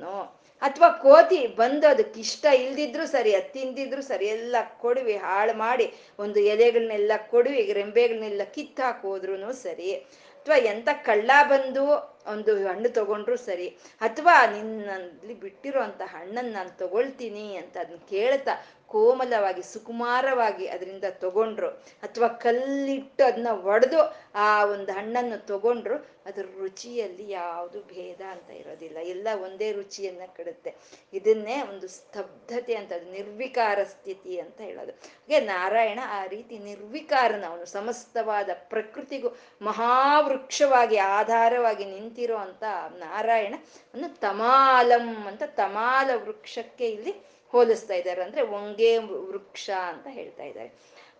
ಅಥವಾ 0.62 0.88
ಕೋತಿ 1.02 1.46
ಬಂದು 1.56 1.88
ಅದಕ್ಕೆ 1.88 2.20
ಇಷ್ಟ 2.20 2.44
ಇಲ್ದಿದ್ರು 2.62 3.06
ಸರಿ, 3.06 3.34
ಅದು 3.34 3.52
ತಿಂದಿದ್ರು 3.52 4.02
ಸರಿ, 4.02 4.26
ಎಲ್ಲ 4.26 4.56
ಕೊಡುವಿ, 4.80 5.16
ಹಾಳು 5.16 5.54
ಮಾಡಿ 5.56 5.86
ಒಂದು 6.18 6.40
ಎಲೆಗಳನ್ನೆಲ್ಲ 6.40 7.12
ಕೊಡುವಿ 7.30 7.72
ರೆಂಬೆಗಳನ್ನೆಲ್ಲ 7.72 8.44
ಕಿತ್ತಾಕೋದ್ರು 8.54 9.36
ಸರಿ. 9.62 9.90
ಅಥವಾ 10.38 10.56
ಎಂತ 10.72 10.88
ಕಳ್ಳ 11.04 11.30
ಬಂದು 11.50 11.84
ಒಂದು 12.26 12.68
ಹಣ್ಣು 12.68 12.88
ತಗೊಂಡ್ರು 12.88 13.36
ಸರಿ. 13.36 13.68
ಅಥವಾ 14.00 14.46
ನಿನ್ನಲ್ಲಿ 14.46 15.34
ಬಿಟ್ಟಿರೋ 15.34 15.82
ಅಂತ 15.82 16.02
ಹಣ್ಣನ್ನು 16.04 16.52
ನಾನು 16.52 16.78
ತಗೊಳ್ತೀನಿ 16.78 17.56
ಅಂತ 17.56 17.76
ಅದನ್ನ 17.76 17.96
ಕೇಳ್ತಾ 18.10 18.50
ಕೋಮಲವಾಗಿ, 18.86 19.62
ಸುಕುಮಾರವಾಗಿ 19.62 20.66
ಅದರಿಂದ 20.66 21.04
ತಗೊಂಡ್ರು. 21.10 21.68
ಅಥವಾ 22.02 22.28
ಕಲ್ಲಿಟ್ಟು 22.28 23.24
ಅದನ್ನ 23.24 23.48
ಒಡೆದು 23.48 24.16
ಆ 24.34 24.64
ಒಂದು 24.64 24.92
ಹಣ್ಣನ್ನು 24.92 25.46
ತಗೊಂಡ್ರು. 25.46 25.94
ಅದ್ರ 26.26 26.44
ರುಚಿಯಲ್ಲಿ 26.58 27.30
ಯಾವುದು 27.30 27.82
ಭೇದ 27.82 28.20
ಅಂತ 28.20 28.50
ಇರೋದಿಲ್ಲ. 28.50 28.96
ಎಲ್ಲ 28.96 29.28
ಒಂದೇ 29.42 29.72
ರುಚಿಯನ್ನ 29.72 30.20
ಕೊಡುತ್ತೆ. 30.26 30.74
ಇದನ್ನೇ 31.12 31.62
ಒಂದು 31.62 31.88
ಸ್ತಬ್ಧತೆ 31.88 32.74
ಅಂತ 32.74 32.92
ನಿರ್ವಿಕಾರ 33.12 33.78
ಸ್ಥಿತಿ 33.84 34.40
ಅಂತ 34.40 34.60
ಹೇಳೋದು. 34.60 34.92
ಹಾಗೆ 34.92 35.40
ನಾರಾಯಣ 35.40 35.98
ಆ 36.06 36.26
ರೀತಿ 36.26 36.58
ನಿರ್ವಿಕಾರನ, 36.58 37.44
ಅವನು 37.48 37.64
ಸಮಸ್ತವಾದ 37.64 38.50
ಪ್ರಕೃತಿಗೂ 38.54 39.28
ಮಹಾವೃಕ್ಷವಾಗಿ 39.62 40.96
ಆಧಾರವಾಗಿ 40.96 41.84
ನಿಂತಿರೋ 42.08 42.36
ಅಂತ 42.36 42.64
ನಾರಾಯಣ 42.96 43.54
ಒಂದು 43.94 44.20
ತಮಾಲಂ 44.20 45.26
ಅಂತ 45.26 45.42
ತಮಾಲ 45.46 46.10
ವೃಕ್ಷಕ್ಕೆ 46.14 46.90
ಇಲ್ಲಿ 46.90 47.14
ಹೋಲಿಸ್ತಾ 47.52 47.94
ಇದ್ದಾರೆ. 47.94 48.22
ಅಂದ್ರೆ 48.22 48.42
ಒಂಗೆ 48.42 48.98
ವೃಕ್ಷ 48.98 49.70
ಅಂತ 49.86 50.06
ಹೇಳ್ತಾ 50.10 50.42
ಇದ್ದಾರೆ. 50.42 50.72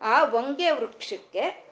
ಆ 0.02 0.24
ಒಂಗೆ 0.24 0.70
ವೃಕ್ಷಕ್ಕೆ 0.70 1.68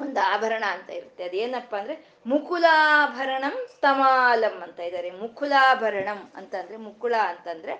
ಒಂದು 0.00 0.20
ಆಭರಣ 0.20 0.64
ಅಂತ 0.66 0.90
ಇರುತ್ತೆ. 0.90 1.24
ಅದೇನಪ್ಪ 1.24 1.76
ಅಂದ್ರೆ 1.76 2.06
ಮುಕುಲಾಭರಣಂ 2.26 3.68
ತಮಾಲಂ 3.80 4.60
ಅಂತ 4.60 4.80
ಇದ್ದಾರೆ. 4.80 5.10
ಮುಕುಲಾಭರಣಂ 5.10 6.32
ಅಂತಂದ್ರೆ 6.34 6.76
ಮುಕುಳ 6.76 7.14
ಅಂತಂದ್ರೆ 7.24 7.72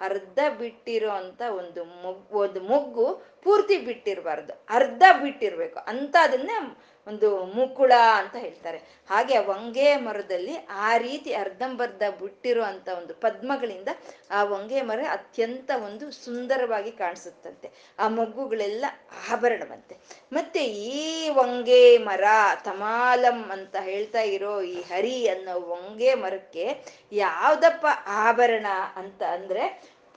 ಅರ್ಧ 0.00 0.38
ಬಿಟ್ಟಿರೋ 0.58 1.10
ಅಂತ 1.10 1.42
ಒಂದು 1.42 1.84
ಮೊಗ್ಗು 1.84 2.38
ಒಂದು 2.38 2.60
ಮೊಗ್ಗು 2.60 3.22
ಪೂರ್ತಿ 3.42 3.78
ಬಿಟ್ಟಿರಬಾರ್ದು. 3.78 4.52
ಅರ್ಧ 4.70 5.02
ಬಿಟ್ಟಿರ್ಬೇಕು. 5.22 5.78
ಅಂತ 5.78 6.16
ಅದನ್ನೇ 6.20 6.76
ಒಂದು 7.08 7.28
ಮುಕುಳ 7.46 7.92
ಅಂತ 8.16 8.36
ಹೇಳ್ತಾರೆ. 8.36 8.78
ಹಾಗೆ 9.10 9.34
ಆ 9.36 9.42
ಹೊಂಗೆ 9.42 9.96
ಮರದಲ್ಲಿ 9.96 10.54
ಆ 10.86 10.90
ರೀತಿ 10.96 11.30
ಅರ್ಧಂಬರ್ಧ 11.34 12.02
ಬಿಟ್ಟಿರೋ 12.20 12.62
ಅಂತ 12.62 12.88
ಒಂದು 12.98 13.14
ಪದ್ಮಗಳಿಂದ 13.14 13.90
ಆ 14.30 14.40
ಹೊಂಗೆ 14.44 14.80
ಮರ 14.82 15.00
ಅತ್ಯಂತ 15.10 15.70
ಒಂದು 15.84 16.06
ಸುಂದರವಾಗಿ 16.24 16.92
ಕಾಣಿಸುತ್ತಂತೆ. 16.92 17.70
ಆ 17.98 18.08
ಮಗ್ಗುಗಳೆಲ್ಲ 18.08 18.84
ಆಭರಣವಂತೆ. 19.32 19.96
ಮತ್ತೆ 20.32 20.64
ಈ 20.64 21.28
ವಂಗೆ 21.28 21.82
ಮರ 21.98 22.24
ತಮಾಲಂ 22.64 23.38
ಅಂತ 23.50 23.76
ಹೇಳ್ತಾ 23.80 24.22
ಇರೋ 24.34 24.54
ಈ 24.62 24.80
ಹರಿ 24.82 25.28
ಅನ್ನೋ 25.28 25.54
ವಂಗೆ 25.72 26.14
ಮರಕ್ಕೆ 26.14 26.66
ಯಾವ್ದಪ್ಪ 27.12 27.86
ಆಭರಣ 28.24 28.66
ಅಂತ 28.96 29.22
ಅಂದ್ರೆ 29.22 29.64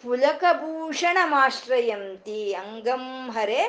ಪುಲಕಭೂಷಣ 0.03 1.17
ಮಾಶ್ರಯಂತಿ 1.23 2.53
ಅಂಗಂ 2.53 3.03
ಹರೆ 3.31 3.61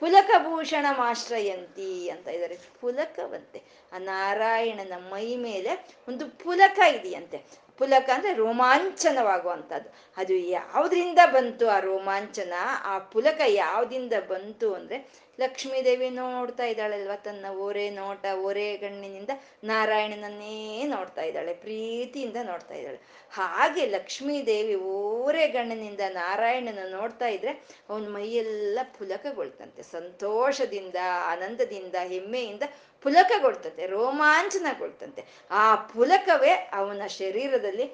ಪುಲಕಭೂಷಣ 0.00 0.86
ಮಾಶ್ರಯಂತಿ 0.98 2.10
ಅಂತ 2.10 2.28
ಇದ್ದಾರೆ. 2.28 2.56
ಪುಲಕವಂತೆ 2.80 3.62
ಆ 3.92 3.98
ನಾರಾಯಣನ 3.98 4.92
ಮೈ 5.10 5.36
ಮೇಲೆ 5.36 5.72
ಒಂದು 6.08 6.24
ಪುಲಕ 6.44 6.78
ಇದೆಯಂತೆ. 6.98 7.38
ಪುಲಕ 7.80 8.10
ಅಂದ್ರೆ 8.14 8.32
ರೋಮಾಂಚನವಾಗುವಂಥದ್ದು. 8.34 9.90
ಅದು 10.16 10.34
ಯಾವ್ದ್ರಿಂದ 10.34 11.18
ಬಂತು 11.32 11.68
ಆ 11.68 11.78
ರೋಮಾಂಚನ? 11.80 12.52
ಆ 12.84 12.98
ಪುಲಕ 12.98 13.40
ಯಾವ್ದಿಂದ 13.46 14.12
ಬಂತು 14.28 14.74
ಅಂದ್ರೆ 14.74 14.98
ಲಕ್ಷ್ಮೀದೇವಿ 15.40 16.08
ನೋಡ್ತಾ 16.10 16.64
ಇದ್ದಾಳಲ್ವ 16.64 17.10
ತನ್ನ 17.24 17.46
ಓರೆ 17.56 17.90
ನೋಟ, 17.90 18.24
ಓರೆ 18.40 18.76
ಗಣ್ಣಿನಿಂದ 18.76 19.30
ನಾರಾಯಣನನ್ನೇ 19.64 20.82
ನೋಡ್ತಾ 20.86 21.22
ಇದ್ದಾಳೆ, 21.22 21.54
ಪ್ರೀತಿಯಿಂದ 21.54 22.36
ನೋಡ್ತಾ 22.42 22.74
ಇದ್ದಾಳೆ. 22.74 23.00
ಹಾಗೆ 23.32 23.86
ಲಕ್ಷ್ಮೀದೇವಿ 23.86 24.74
ಓರೆ 24.74 25.46
ಗಣ್ಣಿನಿಂದ 25.48 26.00
ನಾರಾಯಣನ 26.08 26.78
ನೋಡ್ತಾ 26.90 27.28
ಇದ್ರೆ 27.28 27.52
ಅವನ 27.88 28.06
ಮೈಯೆಲ್ಲ 28.08 28.78
ಪುಲಕಗೊಳ್ತಂತೆ. 28.98 29.82
ಸಂತೋಷದಿಂದ, 29.82 30.96
ಆನಂದದಿಂದ, 31.24 31.94
ಹೆಮ್ಮೆಯಿಂದ 32.08 32.62
ಪುಲಕಗೊಳ್ತಂತೆ 33.02 33.86
ರೋಮಾಂಚನಗೊಳ್ತಂತೆ 33.86 35.24
ಆ 35.50 35.74
ಪುಲಕವೇ 35.74 36.50
ಅವನ 36.50 37.06
ಶರೀರದಲ್ಲಿ 37.06 37.86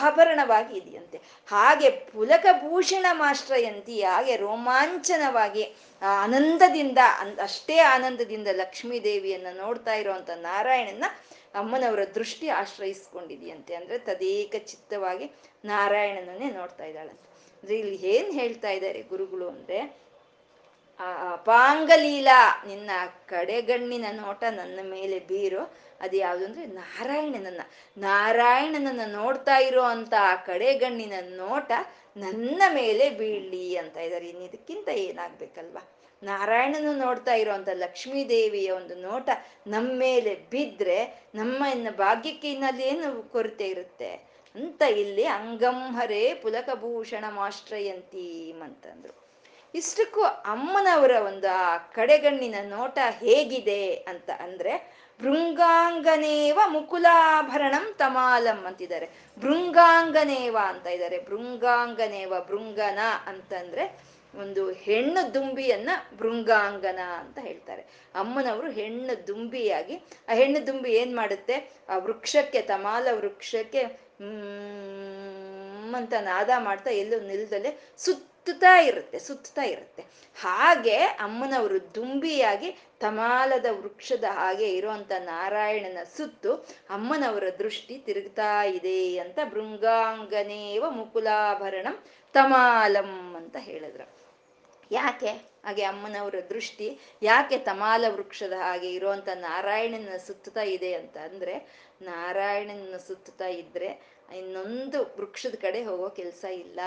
ಆಭರಣವಾಗಿ 0.00 0.78
ಇದೆಯಂತೆ. 0.78 1.18
ಹಾಗೆ 1.48 1.90
ಪುಲಕ 1.90 2.46
ಭೂಷಣ 2.52 3.06
ಮಾಶ್ರಯಂತಿ 3.12 4.02
ಹಾಗೆ 4.02 4.36
ರೋಮಾಂಚನವಾಗಿ 4.36 5.64
ಆನಂದದಿಂದ 6.02 6.98
ಅಷ್ಟೇ 7.42 7.78
ಆನಂದದಿಂದ 7.78 8.48
ಲಕ್ಷ್ಮೀ 8.52 9.00
ದೇವಿಯನ್ನ 9.00 9.46
ನೋಡ್ತಾ 9.58 9.94
ಇರುವಂತ 9.94 10.30
ನಾರಾಯಣನ 10.30 11.04
ಅಮ್ಮನವರ 11.54 12.04
ದೃಷ್ಟಿ 12.14 12.48
ಆಶ್ರಯಿಸ್ಕೊಂಡಿದೆಯಂತೆ. 12.48 13.74
ಅಂದ್ರೆ 13.74 13.98
ತದೇಕ 13.98 14.54
ಚಿತ್ತವಾಗಿ 14.66 15.32
ನಾರಾಯಣನನ್ನೇ 15.64 16.50
ನೋಡ್ತಾ 16.50 16.84
ಇದ್ದಾಳಂತೆ. 16.84 17.28
ಅಂದ್ರೆ 17.62 17.78
ಇಲ್ಲಿ 17.78 17.96
ಏನ್ 17.96 18.32
ಹೇಳ್ತಾ 18.32 18.70
ಇದ್ದಾರೆ 18.70 19.02
ಗುರುಗಳು 19.02 19.48
ಅಂದ್ರೆ 19.48 20.01
ಆ 21.00 21.32
ಅಪಾಂಗಲೀಲಾ 21.32 22.64
ನಿನ್ನ 22.66 22.90
ಕಡೆಗಣ್ಣಿನ 23.26 24.04
ನೋಟ 24.10 24.44
ನನ್ನ 24.50 24.80
ಮೇಲೆ 24.82 25.18
ಬೀರು. 25.18 25.74
ಅದು 26.00 26.16
ಯಾವುದು 26.16 26.44
ಅಂದ್ರೆ 26.44 26.66
ನಾರಾಯಣನನ್ನ. 26.66 27.60
ನಾರಾಯಣನನ್ನ 27.98 29.00
ನೋಡ್ತಾ 29.06 29.56
ಇರೋ 29.56 29.82
ಅಂತ 29.82 30.14
ಆ 30.20 30.36
ಕಡೆಗಣ್ಣಿನ 30.36 31.12
ನೋಟ 31.20 31.72
ನನ್ನ 32.16 32.62
ಮೇಲೆ 32.68 33.10
ಬೀಳ್ಲಿ 33.10 33.76
ಅಂತ 33.76 33.96
ಇದ್ದಾರೆ. 33.96 34.28
ಇನ್ನು 34.28 34.44
ಇದಕ್ಕಿಂತ 34.44 34.88
ಏನಾಗ್ಬೇಕಲ್ವಾ? 34.88 35.88
ನಾರಾಯಣನ 36.22 37.04
ನೋಡ್ತಾ 37.04 37.34
ಇರೋಂಥ 37.34 37.68
ಲಕ್ಷ್ಮೀ 37.68 38.28
ದೇವಿಯ 38.28 38.70
ಒಂದು 38.70 38.94
ನೋಟ 38.94 39.30
ನಮ್ಮ 39.66 39.90
ಮೇಲೆ 39.92 40.34
ಬಿದ್ರೆ 40.34 41.28
ನಮ್ಮ 41.34 41.64
ಇನ್ನು 41.64 41.96
ಭಾಗ್ಯಕ್ಕೆ 41.96 42.52
ಇನ್ನಲ್ಲಿ 42.52 42.82
ಏನು 42.82 43.22
ಕೊರತೆ 43.22 43.66
ಇರುತ್ತೆ? 43.68 44.14
ಅಂತ 44.54 44.82
ಇಲ್ಲಿ 44.82 45.24
ಅಂಗಂಹರೇ 45.24 46.34
ಪುಲಕಭೂಷಣ 46.34 47.24
ಮಾಶ್ರಯಂತೀಮ್ 47.30 48.62
ಅಂತಂದ್ರು 48.62 49.22
ಇಷ್ಟಕ್ಕೂ 49.74 50.22
ಅಮ್ಮನವರ 50.22 51.10
ಒಂದು 51.10 51.56
ಆ 51.56 51.76
ಕಡೆಗಣ್ಣಿನ 51.78 52.54
ನೋಟ 52.64 52.98
ಹೇಗಿದೆ 53.10 53.94
ಅಂತ 53.94 54.30
ಅಂದ್ರೆ, 54.38 55.02
ಭೃಂಗಾಂಗನೇವ 55.20 56.58
ಮುಕುಲಾಭರಣಂ 56.66 57.94
ತಮಾಲಂ 57.98 58.64
ಅಂತಿದ್ದಾರೆ. 58.64 59.10
ಭೃಂಗಾಂಗನೇವ 59.38 60.56
ಅಂತ 60.64 60.86
ಇದ್ದಾರೆ. 60.86 61.24
ಭೃಂಗಾಂಗನೇವ 61.24 62.32
ಭೃಂಗನ 62.48 62.98
ಅಂತಂದ್ರೆ 63.26 64.00
ಒಂದು 64.34 64.70
ಹೆಣ್ಣು 64.70 65.34
ದುಂಬಿಯನ್ನ 65.34 65.90
ಭೃಂಗಾಂಗನ 66.18 66.98
ಅಂತ 66.98 67.38
ಹೇಳ್ತಾರೆ. 67.38 67.82
ಅಮ್ಮನವರು 68.14 68.70
ಹೆಣ್ಣು 68.70 69.26
ದುಂಬಿಯಾಗಿ, 69.26 69.96
ಆ 70.28 70.32
ಹೆಣ್ಣು 70.34 70.66
ದುಂಬಿ 70.66 70.92
ಏನ್ 70.92 71.16
ಮಾಡುತ್ತೆ? 71.16 71.72
ಆ 71.88 71.98
ವೃಕ್ಷಕ್ಕೆ, 71.98 72.62
ತಮಾಲ 72.62 73.08
ವೃಕ್ಷಕ್ಕೆ 73.12 73.82
ಹ್ಮ್ 74.20 75.94
ಅಂತ 75.94 76.14
ನಾದ 76.20 76.50
ಮಾಡ್ತಾ 76.58 76.90
ಎಲ್ಲೂ 76.90 77.20
ನಿಲ್ದಲೆ 77.20 77.92
ಸುತ್ತುತ್ತಾ 78.46 78.76
ಇರುತ್ತೆ 78.80 79.18
ಸುತ್ತುತ್ತಾ 79.18 79.62
ಇರುತ್ತೆ. 79.62 80.02
ಹಾಗೆ 80.36 80.96
ಅಮ್ಮನವರು 81.24 81.94
ದುಂಬಿಯಾಗಿ 81.94 82.70
ತಮಾಲದ 83.00 83.66
ವೃಕ್ಷದ 83.70 84.24
ಹಾಗೆ 84.30 84.68
ಇರುವಂತ 84.76 85.12
ನಾರಾಯಣನ 85.18 85.98
ಸುತ್ತು 86.16 86.52
ಅಮ್ಮನವರ 86.90 87.44
ದೃಷ್ಟಿ 87.58 87.98
ತಿರುಗ್ತಾ 87.98 88.64
ಇದೆ 88.64 89.18
ಅಂತ 89.18 89.38
ಭೃಂಗಾಂಗನೇವ 89.44 90.90
ಮುಕುಲಾಭರಣಂ 90.90 91.96
ತಮಾಲಂ 92.34 93.12
ಅಂತ 93.36 93.56
ಹೇಳಿದ್ರು. 93.60 94.06
ಯಾಕೆ? 94.90 95.32
ಹಾಗೆ 95.64 95.82
ಅಮ್ಮನವರ 95.84 96.34
ದೃಷ್ಟಿ 96.50 96.98
ಯಾಕೆ 97.22 97.58
ತಮಾಲ 97.58 98.04
ವೃಕ್ಷದ 98.08 98.52
ಹಾಗೆ 98.52 98.92
ಇರುವಂತ 98.92 99.28
ನಾರಾಯಣನ 99.34 100.16
ಸುತ್ತುತ್ತಾ 100.26 100.62
ಇದೆ 100.62 100.94
ಅಂತ 100.94 101.16
ಅಂದ್ರೆ 101.16 101.54
ನಾರಾಯಣನ 102.02 102.96
ಸುತ್ತುತ್ತಾ 103.06 103.46
ಇದ್ರೆ 103.46 104.11
ಇನ್ನೊಂದು 104.38 104.98
ವೃಕ್ಷದ 105.18 105.54
ಕಡೆ 105.54 105.84
ಹೋಗೋ 105.84 106.08
ಕೆಲಸ 106.08 106.44
ಇಲ್ಲ. 106.64 106.80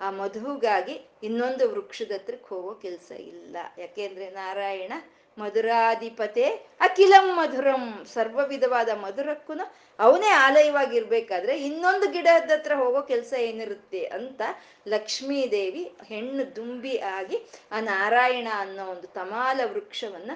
ಆ 0.00 0.10
ಮಧುಗಾಗಿ 0.10 0.94
ಇನ್ನೊಂದು 1.22 1.64
ವೃಕ್ಷದ 1.68 2.12
ಹತ್ರಕ್ಕೆ 2.12 2.50
ಹೋಗೋ 2.54 2.74
ಕೆಲಸ 2.74 3.10
ಇಲ್ಲ. 3.32 3.56
ಯಾಕೆಂದ್ರೆ 3.78 4.30
ನಾರಾಯಣ 4.30 4.92
ಮಧುರಾಧಿಪತೆ 5.38 6.46
ಅಖಿಲಂ 6.80 7.26
ಮಧುರಂ. 7.36 7.84
ಸರ್ವ 8.14 8.40
ವಿಧವಾದ 8.48 8.88
ಮಧುರಕ್ಕೂ 8.94 9.54
ಅವನೇ 9.98 10.30
ಆಲಯವಾಗಿರ್ಬೇಕಾದ್ರೆ 10.46 11.54
ಇನ್ನೊಂದು 11.58 12.06
ಗಿಡದ 12.12 12.50
ಹತ್ರ 12.50 12.74
ಹೋಗೋ 12.74 13.00
ಕೆಲಸ 13.02 13.32
ಏನಿರುತ್ತೆ 13.38 14.04
ಅಂತ 14.18 14.42
ಲಕ್ಷ್ಮೀ 14.88 15.40
ದೇವಿ 15.50 15.82
ಹೆಣ್ಣು 16.06 16.56
ದುಂಬಿ 16.56 16.94
ಆಗಿ 16.98 17.38
ಆ 17.72 17.80
ನಾರಾಯಣ 17.80 18.48
ಅನ್ನೋ 18.54 18.84
ಒಂದು 18.84 19.08
ತಮಾಲ 19.14 19.60
ವೃಕ್ಷವನ್ನ 19.64 20.32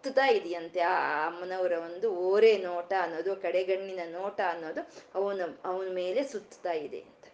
ಸುತ್ತುತ್ತಾ 0.00 0.26
ಇದೆಯಂತೆ 0.28 0.80
ಆ 0.80 1.26
ಅಮ್ಮನವರ 1.26 1.72
ಒಂದು 1.72 2.08
ಓರೆ 2.28 2.52
ನೋಟ 2.58 2.92
ಅನ್ನೋದು, 3.00 3.32
ಕಡೆಗಣ್ಣಿನ 3.36 4.02
ನೋಟ 4.12 4.38
ಅನ್ನೋದು 4.48 4.82
ಅವನ 5.14 5.40
ಅವನ 5.64 5.88
ಮೇಲೆ 5.94 6.20
ಸುತ್ತುತ್ತಾ 6.24 6.72
ಇದೆ 6.72 7.00
ಅಂತ. 7.00 7.24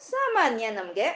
ಸಾಮಾನ್ಯ 0.00 0.70
ನಮ್ಗೆ 0.70 1.06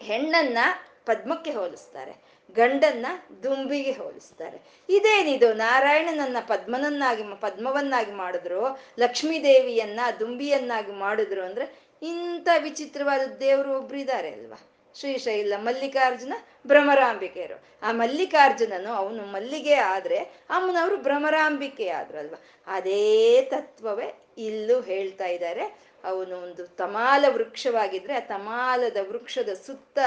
ಹೆಣ್ಣನ್ನ 0.00 0.58
ಪದ್ಮಕ್ಕೆ 1.06 1.52
ಹೋಲಿಸ್ತಾರೆ, 1.52 2.14
ಗಂಡನ್ನ 2.56 3.06
ದುಂಬಿಗೆ 3.42 3.92
ಹೋಲಿಸ್ತಾರೆ. 3.92 4.58
ಇದೇನಿದು? 4.88 5.52
ನಾರಾಯಣನನ್ನ 5.54 6.36
ಪದ್ಮನನ್ನಾಗಿ, 6.48 7.22
ಪದ್ಮವನ್ನಾಗಿ 7.40 8.12
ಮಾಡಿದ್ರು 8.12 8.62
ಲಕ್ಷ್ಮೀ 8.98 9.36
ದೇವಿಯನ್ನ 9.44 10.00
ದುಂಬಿಯನ್ನಾಗಿ 10.20 10.92
ಮಾಡಿದ್ರು 10.92 11.44
ಅಂದ್ರೆ 11.44 11.66
ಇಂಥ 12.02 12.48
ವಿಚಿತ್ರವಾದ 12.58 13.22
ದೇವರು 13.40 13.70
ಒಬ್ರು 13.78 13.98
ಇದ್ದಾರೆ 13.98 14.30
ಅಲ್ವಾ? 14.32 14.60
ಶ್ರೀಶೈಲ 14.94 15.52
ಮಲ್ಲಿಕಾರ್ಜುನ 15.56 16.32
ಭ್ರಮರಾಂಬಿಕೆಯರು. 16.66 17.64
ಆ 17.82 17.92
ಮಲ್ಲಿಕಾರ್ಜುನನು 17.92 18.92
ಅವನು 18.92 19.22
ಮಲ್ಲಿಗೆ 19.24 19.74
ಆದ್ರೆ 19.74 20.18
ಅಮ್ಮನವರು 20.50 20.96
ಭ್ರಮರಾಂಬಿಕೆ 20.96 21.88
ಆದ್ರಲ್ವ. 21.88 22.34
ಅದೇ 22.66 23.42
ತತ್ವವೇ 23.42 24.24
ಇಲ್ಲೂ 24.38 24.80
ಹೇಳ್ತಾ 24.80 25.26
ಇದ್ದಾರೆ. 25.26 25.89
ಅವನು 26.04 26.36
ಒಂದು 26.42 26.66
ತಮಾಲ 26.66 27.24
ವೃಕ್ಷವಾಗಿದ್ರೆ 27.28 28.14
ಆ 28.14 28.20
ತಮಾಲದ 28.20 28.96
ವೃಕ್ಷದ 29.08 29.54
ಸುತ್ತ 29.66 29.98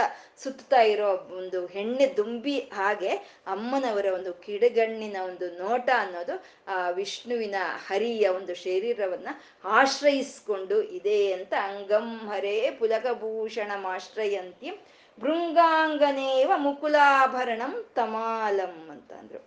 ಸುತ್ತಾ 0.44 0.82
ಇರೋ 0.82 1.10
ಒಂದು 1.38 1.66
ಹೆಣ್ಣೆ 1.66 2.14
ದುಂಬಿ 2.18 2.60
ಹಾಗೆ 2.60 3.12
ಅಮ್ಮನವರ 3.48 4.06
ಒಂದು 4.14 4.34
ಕಿಡಗಣ್ಣಿನ 4.34 5.18
ಒಂದು 5.26 5.52
ನೋಟ 5.58 5.90
ಅನ್ನೋದು 5.98 6.36
ಆ 6.68 6.90
ವಿಷ್ಣುವಿನ 6.90 7.56
ಹರಿಯ 7.88 8.28
ಒಂದು 8.28 8.56
ಶರೀರವನ್ನ 8.56 9.28
ಆಶ್ರಯಿಸ್ಕೊಂಡು 9.64 10.82
ಇದೆ 10.82 11.34
ಅಂತ 11.34 11.54
ಅಂಗಂ 11.62 12.18
ಹರೇ 12.28 12.72
ಪುಲಕಭೂಷಣಮಾಶ್ರಯಂತಿ 12.80 14.72
ಭೃಂಗಾಂಗನೇವ 15.20 16.52
ಮುಕುಲಾಭರಣಂ 16.56 17.86
ತಮಾಲಂ 17.96 18.90
ಅಂತ 18.92 19.14
ಅಂದ್ರು. 19.14 19.40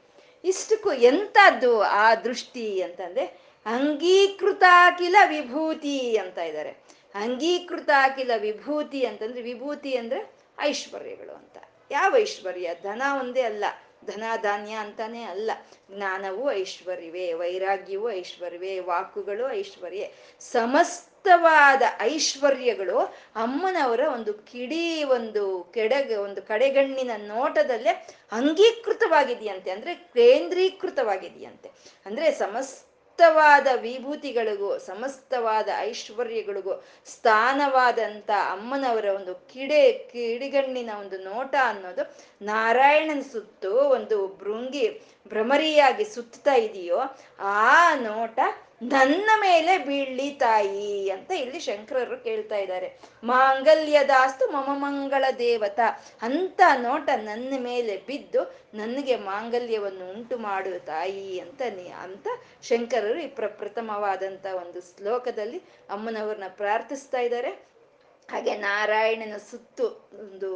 ಇಷ್ಟಕ್ಕೂ 0.44 0.92
ಎಂತದ್ದು 0.92 1.80
ಆ 1.80 2.14
ದೃಷ್ಟಿ 2.14 2.82
ಅಂತಂದ್ರೆ 2.82 3.45
ಅಂಗೀಕೃತಾಕಿಲ 3.66 5.16
ವಿಭೂತಿ 5.26 6.16
ಅಂತ 6.16 6.38
ಇದ್ದಾರೆ. 6.38 6.70
ಅಂಗೀಕೃತ 7.14 7.90
ಕಿಲ 8.16 8.30
ವಿಭೂತಿ 8.38 9.06
ಅಂತಂದ್ರೆ 9.06 9.42
ವಿಭೂತಿ 9.42 9.96
ಅಂದ್ರೆ 9.96 10.34
ಐಶ್ವರ್ಯಗಳು 10.60 11.34
ಅಂತ. 11.34 11.58
ಯಾವ 11.90 12.16
ಐಶ್ವರ್ಯ? 12.16 12.70
ಧನ 12.82 13.02
ಒಂದೇ 13.20 13.40
ಅಲ್ಲ. 13.40 13.64
ಧನ 14.04 14.22
ಧಾನ್ಯ 14.42 14.72
ಅಂತಾನೆ 14.72 15.22
ಅಲ್ಲ. 15.22 15.50
ಜ್ಞಾನವು 15.96 16.52
ಐಶ್ವರ್ಯವೇ, 16.52 17.32
ವೈರಾಗ್ಯವೂ 17.32 18.10
ಐಶ್ವರ್ಯವೇ, 18.10 18.78
ವಾಕುಗಳು 18.78 19.50
ಐಶ್ವರ್ಯ. 19.50 20.08
ಸಮಸ್ತವಾದ 20.40 21.82
ಐಶ್ವರ್ಯಗಳು 22.00 22.98
ಅಮ್ಮನವರ 23.36 24.00
ಒಂದು 24.14 24.34
ಕಿಡಿ, 24.34 25.04
ಒಂದು 25.04 25.70
ಕೆಡಗ, 25.74 26.18
ಒಂದು 26.18 26.42
ಕಡೆಗಣ್ಣಿನ 26.42 27.10
ನೋಟದಲ್ಲೇ 27.16 28.08
ಅಂಗೀಕೃತವಾಗಿದೆಯಂತೆ. 28.32 29.70
ಅಂದ್ರೆ 29.70 29.94
ಕೇಂದ್ರೀಕೃತವಾಗಿದೆಯಂತೆ. 29.94 31.70
ಅಂದ್ರೆ 32.06 32.32
ಸಮಸ್ತ 32.32 32.85
ಸಮಸ್ತವಾದ 33.18 33.68
ವಿಭೂತಿಗಳಿಗೂ, 33.82 34.70
ಸಮಸ್ತವಾದ 34.78 35.68
ಐಶ್ವರ್ಯಗಳಿಗೂ 35.80 36.72
ಸ್ಥಾನವಾದಂಥ 37.06 38.30
ಅಮ್ಮನವರ 38.50 39.06
ಒಂದು 39.14 39.34
ಕಿಡೆ, 39.52 39.80
ಕಿಡಿಗಣ್ಣಿನ 40.10 40.90
ಒಂದು 41.00 41.18
ನೋಟ 41.22 41.54
ಅನ್ನೋದು 41.64 42.02
ನಾರಾಯಣನ 42.42 43.22
ಸುತ್ತು 43.32 43.72
ಒಂದು 43.88 44.18
ಭೃಂಗಿ 44.36 44.86
ಭ್ರಮರಿಯಾಗಿ 45.30 46.06
ಸುತ್ತಾ 46.14 46.56
ಇದೆಯೋ, 46.66 47.00
ಆ 47.56 47.94
ನೋಟ 48.00 48.38
ನನ್ನ 48.82 49.30
ಮೇಲೆ 49.40 49.78
ಬೀಳ್ಲಿ 49.78 50.30
ತಾಯಿ 50.30 51.10
ಅಂತ 51.10 51.30
ಇಲ್ಲಿ 51.30 51.60
ಶಂಕರರು 51.60 52.16
ಕೇಳ್ತಾ 52.16 52.56
ಇದ್ದಾರೆ. 52.56 52.98
ಮಾಂಗಲ್ಯದಾಸ್ತು 53.24 54.46
ಮಮ 54.46 54.68
ಮಂಗಳ 54.74 55.24
ದೇವತ. 55.38 55.80
ಅಂತ 56.22 56.60
ನೋಟ 56.76 57.08
ನನ್ನ 57.14 57.54
ಮೇಲೆ 57.58 57.96
ಬಿದ್ದು 57.96 58.70
ನನಗೆ 58.74 59.16
ಮಾಂಗಲ್ಯವನ್ನು 59.16 60.10
ಉಂಟು 60.10 60.38
ಮಾಡು 60.38 60.86
ತಾಯಿ 60.86 61.40
ಅಂತ 61.40 61.62
ಅಂತ 62.02 62.28
ಶಂಕರರು 62.62 63.18
ಈ 63.18 63.26
ಪ್ರಪ್ರಥಮವಾದಂಥ 63.26 64.46
ಒಂದು 64.46 64.80
ಶ್ಲೋಕದಲ್ಲಿ 64.80 65.58
ಅಮ್ಮನವ್ರನ್ನ 65.90 66.44
ಪ್ರಾರ್ಥಿಸ್ತಾ 66.48 67.18
ಇದ್ದಾರೆ. 67.18 67.75
ಹಾಗೆ 68.28 68.52
ನಾರಾಯಣನ 68.56 69.36
ಸುತ್ತು 69.50 69.84
ಒಂದು 70.22 70.48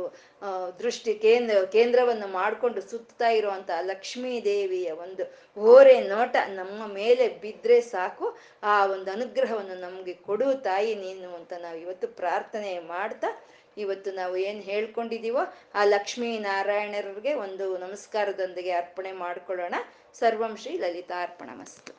ದೃಷ್ಟಿ 0.79 1.13
ಕೇಂದ್ರ, 1.25 1.57
ಕೇಂದ್ರವನ್ನು 1.75 2.29
ಮಾಡಿಕೊಂಡು 2.29 2.81
ಸುತ್ತಾ 2.91 3.29
ಇರುವಂತ 3.29 3.71
ಲಕ್ಷ್ಮೀ 3.91 4.33
ದೇವಿಯ 4.41 4.91
ಒಂದು 5.05 5.25
ಓರೆ 5.57 5.95
ನೋಟ 6.09 6.37
ನಮ್ಮ 6.51 6.81
ಮೇಲೆ 6.95 7.29
ಬಿದ್ದರೆ 7.45 7.79
ಸಾಕು. 7.95 8.27
ಆ 8.63 8.75
ಒಂದು 8.87 9.09
ಅನುಗ್ರಹವನ್ನು 9.11 9.77
ನಮಗೆ 9.81 10.15
ಕೊಡು 10.29 10.49
ತಾಯಿ 10.69 10.95
ನೀನು 10.95 11.31
ಅಂತ 11.37 11.53
ನಾವು 11.61 11.79
ಇವತ್ತು 11.85 12.09
ಪ್ರಾರ್ಥನೆ 12.23 12.73
ಮಾಡ್ತಾ 12.95 13.31
ಇವತ್ತು 13.79 14.13
ನಾವು 14.13 14.37
ಏನು 14.49 14.61
ಹೇಳ್ಕೊಂಡಿದ್ದೀವೋ 14.61 15.43
ಆ 15.75 15.85
ಲಕ್ಷ್ಮೀ 15.85 16.31
ನಾರಾಯಣರಿಗೆ 16.39 17.35
ಒಂದು 17.35 17.67
ನಮಸ್ಕಾರದೊಂದಿಗೆ 17.79 18.73
ಅರ್ಪಣೆ 18.83 19.13
ಮಾಡ್ಕೊಳ್ಳೋಣ. 19.25 19.75
ಸರ್ವಂ 20.21 20.55
ಶ್ರೀ 20.57 20.73
ಲಲಿತಾರ್ಪಣ 20.79 21.51
ಮಸ್ತು 21.61 21.93